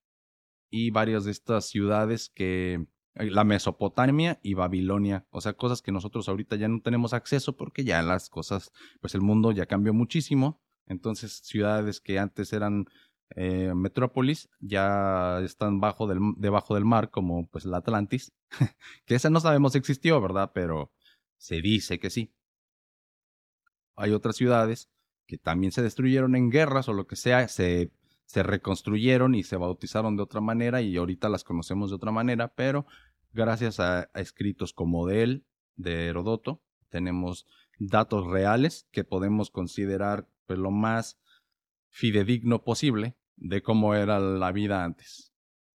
y 0.71 0.91
varias 0.91 1.25
de 1.25 1.31
estas 1.31 1.67
ciudades 1.67 2.31
que 2.35 2.87
eh, 3.14 3.31
la 3.31 3.45
Mesopotamia 3.45 4.41
y 4.43 4.55
Babilonia, 4.55 5.27
o 5.31 5.41
sea, 5.41 5.55
cosas 5.55 5.83
que 5.83 5.93
nosotros 5.93 6.29
ahorita 6.29 6.57
ya 6.57 6.69
no 6.69 6.81
tenemos 6.81 7.12
acceso 7.14 7.57
porque 7.57 7.85
ya 7.85 8.03
las 8.03 8.29
cosas, 8.29 8.73
pues 9.01 9.14
el 9.14 9.23
mundo 9.23 9.53
ya 9.53 9.67
cambió 9.67 9.93
muchísimo. 9.95 10.61
Entonces, 10.87 11.41
ciudades 11.45 12.01
que 12.01 12.19
antes 12.19 12.53
eran 12.53 12.87
eh, 13.31 13.73
metrópolis 13.75 14.49
ya 14.61 15.41
están 15.41 15.81
bajo 15.81 16.07
del, 16.07 16.21
debajo 16.37 16.75
del 16.75 16.85
mar, 16.85 17.11
como 17.11 17.49
pues 17.49 17.64
la 17.64 17.79
Atlantis, 17.79 18.33
que 19.05 19.17
esa 19.17 19.31
no 19.31 19.41
sabemos 19.41 19.73
si 19.73 19.79
existió, 19.79 20.21
¿verdad? 20.21 20.53
Pero 20.55 20.93
se 21.37 21.61
dice 21.61 21.99
que 21.99 22.11
sí. 22.11 22.32
Hay 23.97 24.12
otras 24.12 24.37
ciudades 24.37 24.91
que 25.26 25.39
también 25.39 25.72
se 25.72 25.82
destruyeron 25.82 26.37
en 26.37 26.51
guerras 26.51 26.89
o 26.89 26.93
lo 26.93 27.07
que 27.07 27.16
sea, 27.16 27.49
se, 27.49 27.91
reconstruyeron 28.34 29.34
y 29.34 29.43
se 29.43 29.57
bautizaron 29.57 30.16
de 30.16 30.22
otra 30.22 30.41
manera 30.41 30.82
y 30.82 30.97
ahorita 30.97 31.28
las 31.28 31.45
conocemos 31.45 31.91
de 31.91 31.97
otra 31.97 32.12
manera, 32.12 32.49
pero 32.55 32.87
gracias 33.32 33.80
a, 33.80 34.11
escritos 34.14 34.72
como 34.72 35.07
de 35.07 35.22
él, 35.22 35.47
de 35.76 36.07
Herodoto, 36.07 36.62
tenemos 36.89 37.47
datos 37.78 38.26
reales 38.26 38.87
que 38.91 39.05
podemos 39.05 39.51
considerar 39.51 40.28
pues, 40.47 40.59
lo 40.59 40.70
más 40.70 41.18
fidedigno 41.91 42.62
posible 42.62 43.16
de 43.37 43.62
cómo 43.62 43.95
era 43.95 44.18
la 44.20 44.53
vida 44.53 44.84
antes. 44.84 45.32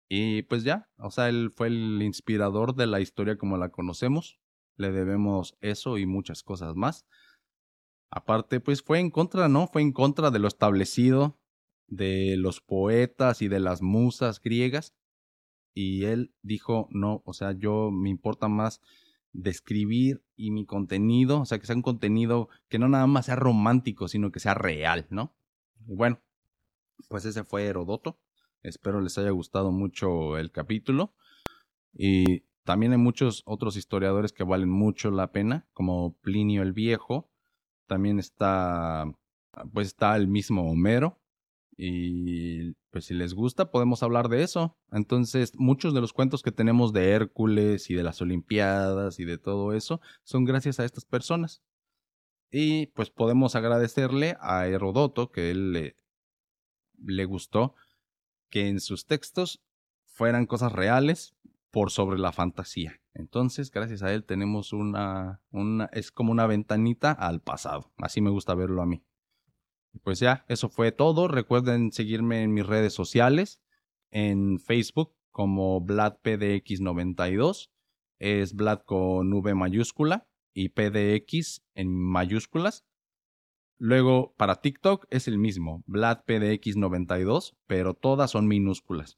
Y 0.08 0.44
pues 0.44 0.64
ya, 0.64 0.90
o 0.98 1.10
sea, 1.10 1.30
él 1.30 1.52
fue 1.56 1.68
el 1.68 2.02
inspirador 2.02 2.76
de 2.76 2.86
la 2.86 3.00
historia 3.00 3.38
como 3.38 3.58
la 3.58 3.70
conocemos 3.70 4.41
le 4.82 4.92
debemos 4.92 5.58
eso 5.62 5.98
y 5.98 6.06
muchas 6.06 6.44
cosas 6.44 6.76
más. 6.76 7.06
Aparte, 8.10 8.60
pues 8.60 8.82
fue 8.82 9.00
en 9.00 9.10
contra, 9.10 9.48
¿no? 9.48 9.68
Fue 9.68 9.82
en 9.82 9.94
contra 9.94 10.32
de 10.32 10.40
lo 10.40 10.48
establecido, 10.48 11.40
de 11.88 12.36
los 12.38 12.60
poetas 12.60 13.42
y 13.42 13.48
de 13.48 13.60
las 13.60 13.82
musas 13.82 14.42
griegas. 14.42 14.94
Y 15.74 16.04
él 16.06 16.34
dijo, 16.42 16.90
no, 16.92 17.22
o 17.26 17.34
sea, 17.34 17.54
yo 17.54 17.92
me 17.92 18.10
importa 18.10 18.50
más 18.50 18.82
describir 19.32 20.24
y 20.36 20.52
mi 20.52 20.66
contenido, 20.66 21.42
o 21.42 21.46
sea, 21.46 21.60
que 21.60 21.66
sea 21.66 21.76
un 21.78 21.82
contenido 21.82 22.50
que 22.68 22.80
no 22.80 22.90
nada 22.90 23.08
más 23.08 23.28
sea 23.28 23.38
romántico, 23.38 24.10
sino 24.10 24.32
que 24.32 24.42
sea 24.42 24.54
real, 24.54 25.08
¿no? 25.10 25.34
Bueno, 25.86 26.20
pues 27.08 27.24
ese 27.26 27.44
fue 27.46 27.66
Herodoto. 27.66 28.20
Espero 28.64 29.00
les 29.02 29.18
haya 29.18 29.32
gustado 29.32 29.72
mucho 29.72 30.38
el 30.38 30.52
capítulo. 30.52 31.14
Y 31.94 32.44
también 32.64 32.92
hay 32.92 32.98
muchos 32.98 33.42
otros 33.46 33.76
historiadores 33.76 34.34
que 34.34 34.44
valen 34.44 34.70
mucho 34.70 35.10
la 35.12 35.32
pena, 35.32 35.68
como 35.74 36.16
Plinio 36.22 36.62
el 36.62 36.74
Viejo. 36.74 37.30
También 37.88 38.20
está, 38.20 39.06
pues 39.74 39.88
está 39.88 40.16
el 40.16 40.28
mismo 40.28 40.70
Homero. 40.70 41.20
Y 41.76 42.74
pues 42.92 43.06
si 43.06 43.16
les 43.16 43.34
gusta, 43.34 43.72
podemos 43.72 44.04
hablar 44.04 44.30
de 44.30 44.44
eso. 44.44 44.78
Entonces, 44.92 45.54
muchos 45.56 45.94
de 45.94 46.02
los 46.02 46.14
cuentos 46.14 46.44
que 46.44 46.52
tenemos 46.52 46.94
de 46.94 47.10
Hércules 47.10 47.90
y 47.90 47.96
de 47.96 48.04
las 48.04 48.22
Olimpiadas 48.22 49.20
y 49.20 49.26
de 49.26 49.40
todo 49.40 49.74
eso 49.74 50.00
son 50.24 50.46
gracias 50.46 50.80
a 50.80 50.86
estas 50.86 51.06
personas. 51.06 51.64
Y 52.52 52.88
pues 52.88 53.10
podemos 53.10 53.56
agradecerle 53.56 54.36
a 54.42 54.68
Herodoto 54.68 55.32
que 55.32 55.50
él 55.50 55.72
le, 55.72 55.96
le 56.98 57.26
gustó 57.26 57.74
que 58.50 58.68
en 58.68 58.82
sus 58.82 59.06
textos 59.08 59.64
fueran 60.04 60.46
cosas 60.46 60.74
reales 60.74 61.36
por 61.72 61.90
sobre 61.90 62.20
la 62.20 62.32
fantasía. 62.32 63.02
Entonces, 63.14 63.72
gracias 63.72 64.04
a 64.04 64.14
él 64.14 64.24
tenemos 64.26 64.74
una, 64.74 65.42
es 65.92 66.12
como 66.12 66.32
una 66.32 66.46
ventanita 66.46 67.12
al 67.12 67.42
pasado. 67.42 67.92
Así 67.98 68.22
me 68.22 68.30
gusta 68.30 68.54
verlo 68.56 68.82
a 68.82 68.86
mí. 68.86 69.04
Pues 70.04 70.20
ya, 70.20 70.46
eso 70.48 70.70
fue 70.70 70.92
todo. 70.92 71.28
Recuerden 71.28 71.92
seguirme 71.92 72.44
en 72.44 72.54
mis 72.54 72.66
redes 72.66 72.94
sociales, 72.94 73.62
en 74.10 74.60
Facebook 74.60 75.14
como 75.32 75.82
VladPDX92. 75.82 77.70
Es 78.20 78.54
Vlad 78.54 78.82
con 78.86 79.34
V 79.34 79.56
mayúscula 79.56 80.28
y 80.54 80.70
PDX 80.70 81.64
en 81.74 81.94
mayúsculas. 81.96 82.86
Luego, 83.78 84.36
para 84.38 84.62
TikTok 84.62 85.08
es 85.10 85.28
el 85.28 85.40
mismo, 85.40 85.84
VladPDX92, 85.88 87.56
pero 87.66 87.96
todas 87.96 88.30
son 88.30 88.48
minúsculas. 88.48 89.18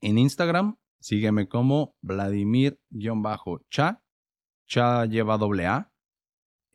En 0.00 0.18
Instagram 0.18 0.78
Sígueme 1.02 1.48
como 1.48 1.96
Vladimir-Cha. 2.00 4.02
Cha 4.66 5.06
lleva 5.06 5.36
doble 5.36 5.66
A. 5.66 5.92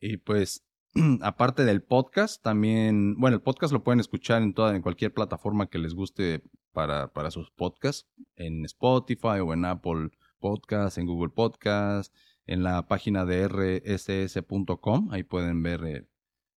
Y 0.00 0.18
pues, 0.18 0.64
aparte 1.22 1.64
del 1.64 1.82
podcast, 1.82 2.42
también, 2.42 3.16
bueno, 3.16 3.36
el 3.36 3.42
podcast 3.42 3.72
lo 3.72 3.82
pueden 3.82 4.00
escuchar 4.00 4.42
en 4.42 4.54
toda, 4.54 4.76
en 4.76 4.82
cualquier 4.82 5.12
plataforma 5.12 5.68
que 5.68 5.78
les 5.78 5.94
guste 5.94 6.42
para, 6.72 7.12
para 7.12 7.30
sus 7.30 7.50
podcasts, 7.50 8.08
en 8.36 8.64
Spotify 8.64 9.40
o 9.42 9.52
en 9.52 9.64
Apple 9.64 10.10
Podcasts, 10.38 10.98
en 10.98 11.06
Google 11.06 11.30
Podcasts, 11.30 12.14
en 12.46 12.62
la 12.62 12.86
página 12.88 13.24
de 13.24 13.48
rss.com, 13.48 15.10
ahí 15.10 15.22
pueden 15.22 15.62
ver 15.62 15.84
eh, 15.84 16.08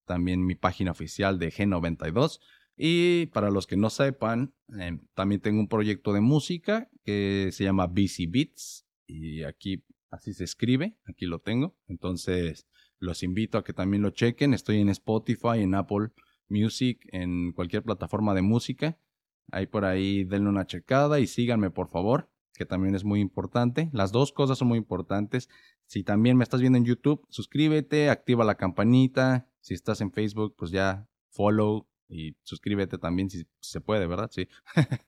también 0.05 0.45
mi 0.45 0.55
página 0.55 0.91
oficial 0.91 1.37
de 1.37 1.51
G92. 1.51 2.39
Y 2.83 3.27
para 3.27 3.51
los 3.51 3.67
que 3.67 3.77
no 3.77 3.91
sepan, 3.91 4.55
em, 4.75 5.05
también 5.13 5.39
tengo 5.39 5.59
un 5.59 5.67
proyecto 5.67 6.13
de 6.13 6.21
música 6.21 6.89
que 7.03 7.49
se 7.51 7.63
llama 7.63 7.85
BC 7.85 8.25
Beats 8.27 8.87
y 9.05 9.43
aquí 9.43 9.83
así 10.09 10.33
se 10.33 10.45
escribe, 10.45 10.97
aquí 11.05 11.27
lo 11.27 11.37
tengo. 11.37 11.77
Entonces 11.87 12.65
los 12.97 13.21
invito 13.21 13.59
a 13.59 13.63
que 13.63 13.73
también 13.73 14.01
lo 14.01 14.09
chequen. 14.09 14.55
Estoy 14.55 14.79
en 14.79 14.89
Spotify, 14.89 15.59
en 15.59 15.75
Apple 15.75 16.09
Music, 16.49 17.07
en 17.11 17.51
cualquier 17.51 17.83
plataforma 17.83 18.33
de 18.33 18.41
música. 18.41 18.97
Ahí 19.51 19.67
por 19.67 19.85
ahí 19.85 20.23
denle 20.23 20.49
una 20.49 20.65
checada 20.65 21.19
y 21.19 21.27
síganme 21.27 21.69
por 21.69 21.87
favor, 21.87 22.31
que 22.55 22.65
también 22.65 22.95
es 22.95 23.03
muy 23.03 23.19
importante. 23.19 23.91
Las 23.93 24.11
dos 24.11 24.31
cosas 24.31 24.57
son 24.57 24.69
muy 24.69 24.79
importantes. 24.79 25.49
Si 25.85 26.01
también 26.03 26.35
me 26.35 26.43
estás 26.43 26.61
viendo 26.61 26.79
en 26.79 26.85
YouTube, 26.85 27.27
suscríbete, 27.29 28.09
activa 28.09 28.43
la 28.43 28.55
campanita. 28.55 29.47
Si 29.59 29.75
estás 29.75 30.01
en 30.01 30.11
Facebook, 30.11 30.55
pues 30.57 30.71
ya 30.71 31.07
follow, 31.29 31.90
y 32.11 32.35
suscríbete 32.43 32.97
también 32.97 33.29
si 33.29 33.47
se 33.59 33.81
puede, 33.81 34.05
¿verdad? 34.07 34.29
Sí. 34.31 34.47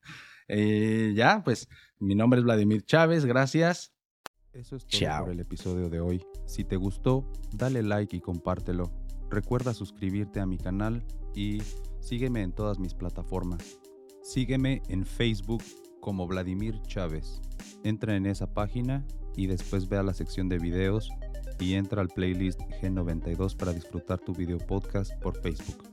Eh, 0.49 1.14
ya, 1.16 1.41
pues 1.41 1.70
mi 1.99 2.16
nombre 2.16 2.38
es 2.38 2.43
Vladimir 2.43 2.84
Chávez, 2.84 3.24
gracias. 3.24 3.93
Eso 4.51 4.76
es 4.76 4.86
todo 4.86 5.20
por 5.22 5.30
el 5.32 5.39
episodio 5.39 5.89
de 5.89 6.01
hoy. 6.01 6.22
Si 6.45 6.66
te 6.66 6.76
gustó, 6.76 7.32
dale 7.54 7.82
like 7.82 8.18
y 8.18 8.20
compártelo. 8.20 8.91
Recuerda 9.30 9.74
suscribirte 9.74 10.41
a 10.41 10.45
mi 10.45 10.58
canal 10.58 11.01
y 11.34 11.62
sígueme 12.01 12.41
en 12.41 12.51
todas 12.51 12.78
mis 12.78 12.93
plataformas. 12.93 13.80
Sígueme 14.22 14.82
en 14.89 15.06
Facebook 15.06 15.64
como 16.01 16.28
Vladimir 16.28 16.82
Chávez. 16.88 17.41
Entra 17.86 18.18
en 18.18 18.26
esa 18.26 18.54
página 18.54 19.06
y 19.38 19.47
después 19.47 19.88
ve 19.88 19.95
a 19.95 20.04
la 20.04 20.14
sección 20.14 20.49
de 20.49 20.60
videos 20.60 21.10
y 21.58 21.76
entra 21.76 22.01
al 22.01 22.10
playlist 22.10 22.60
G92 22.82 23.56
para 23.56 23.72
disfrutar 23.72 24.20
tu 24.20 24.34
video 24.34 24.58
podcast 24.58 25.14
por 25.22 25.41
Facebook. 25.41 25.93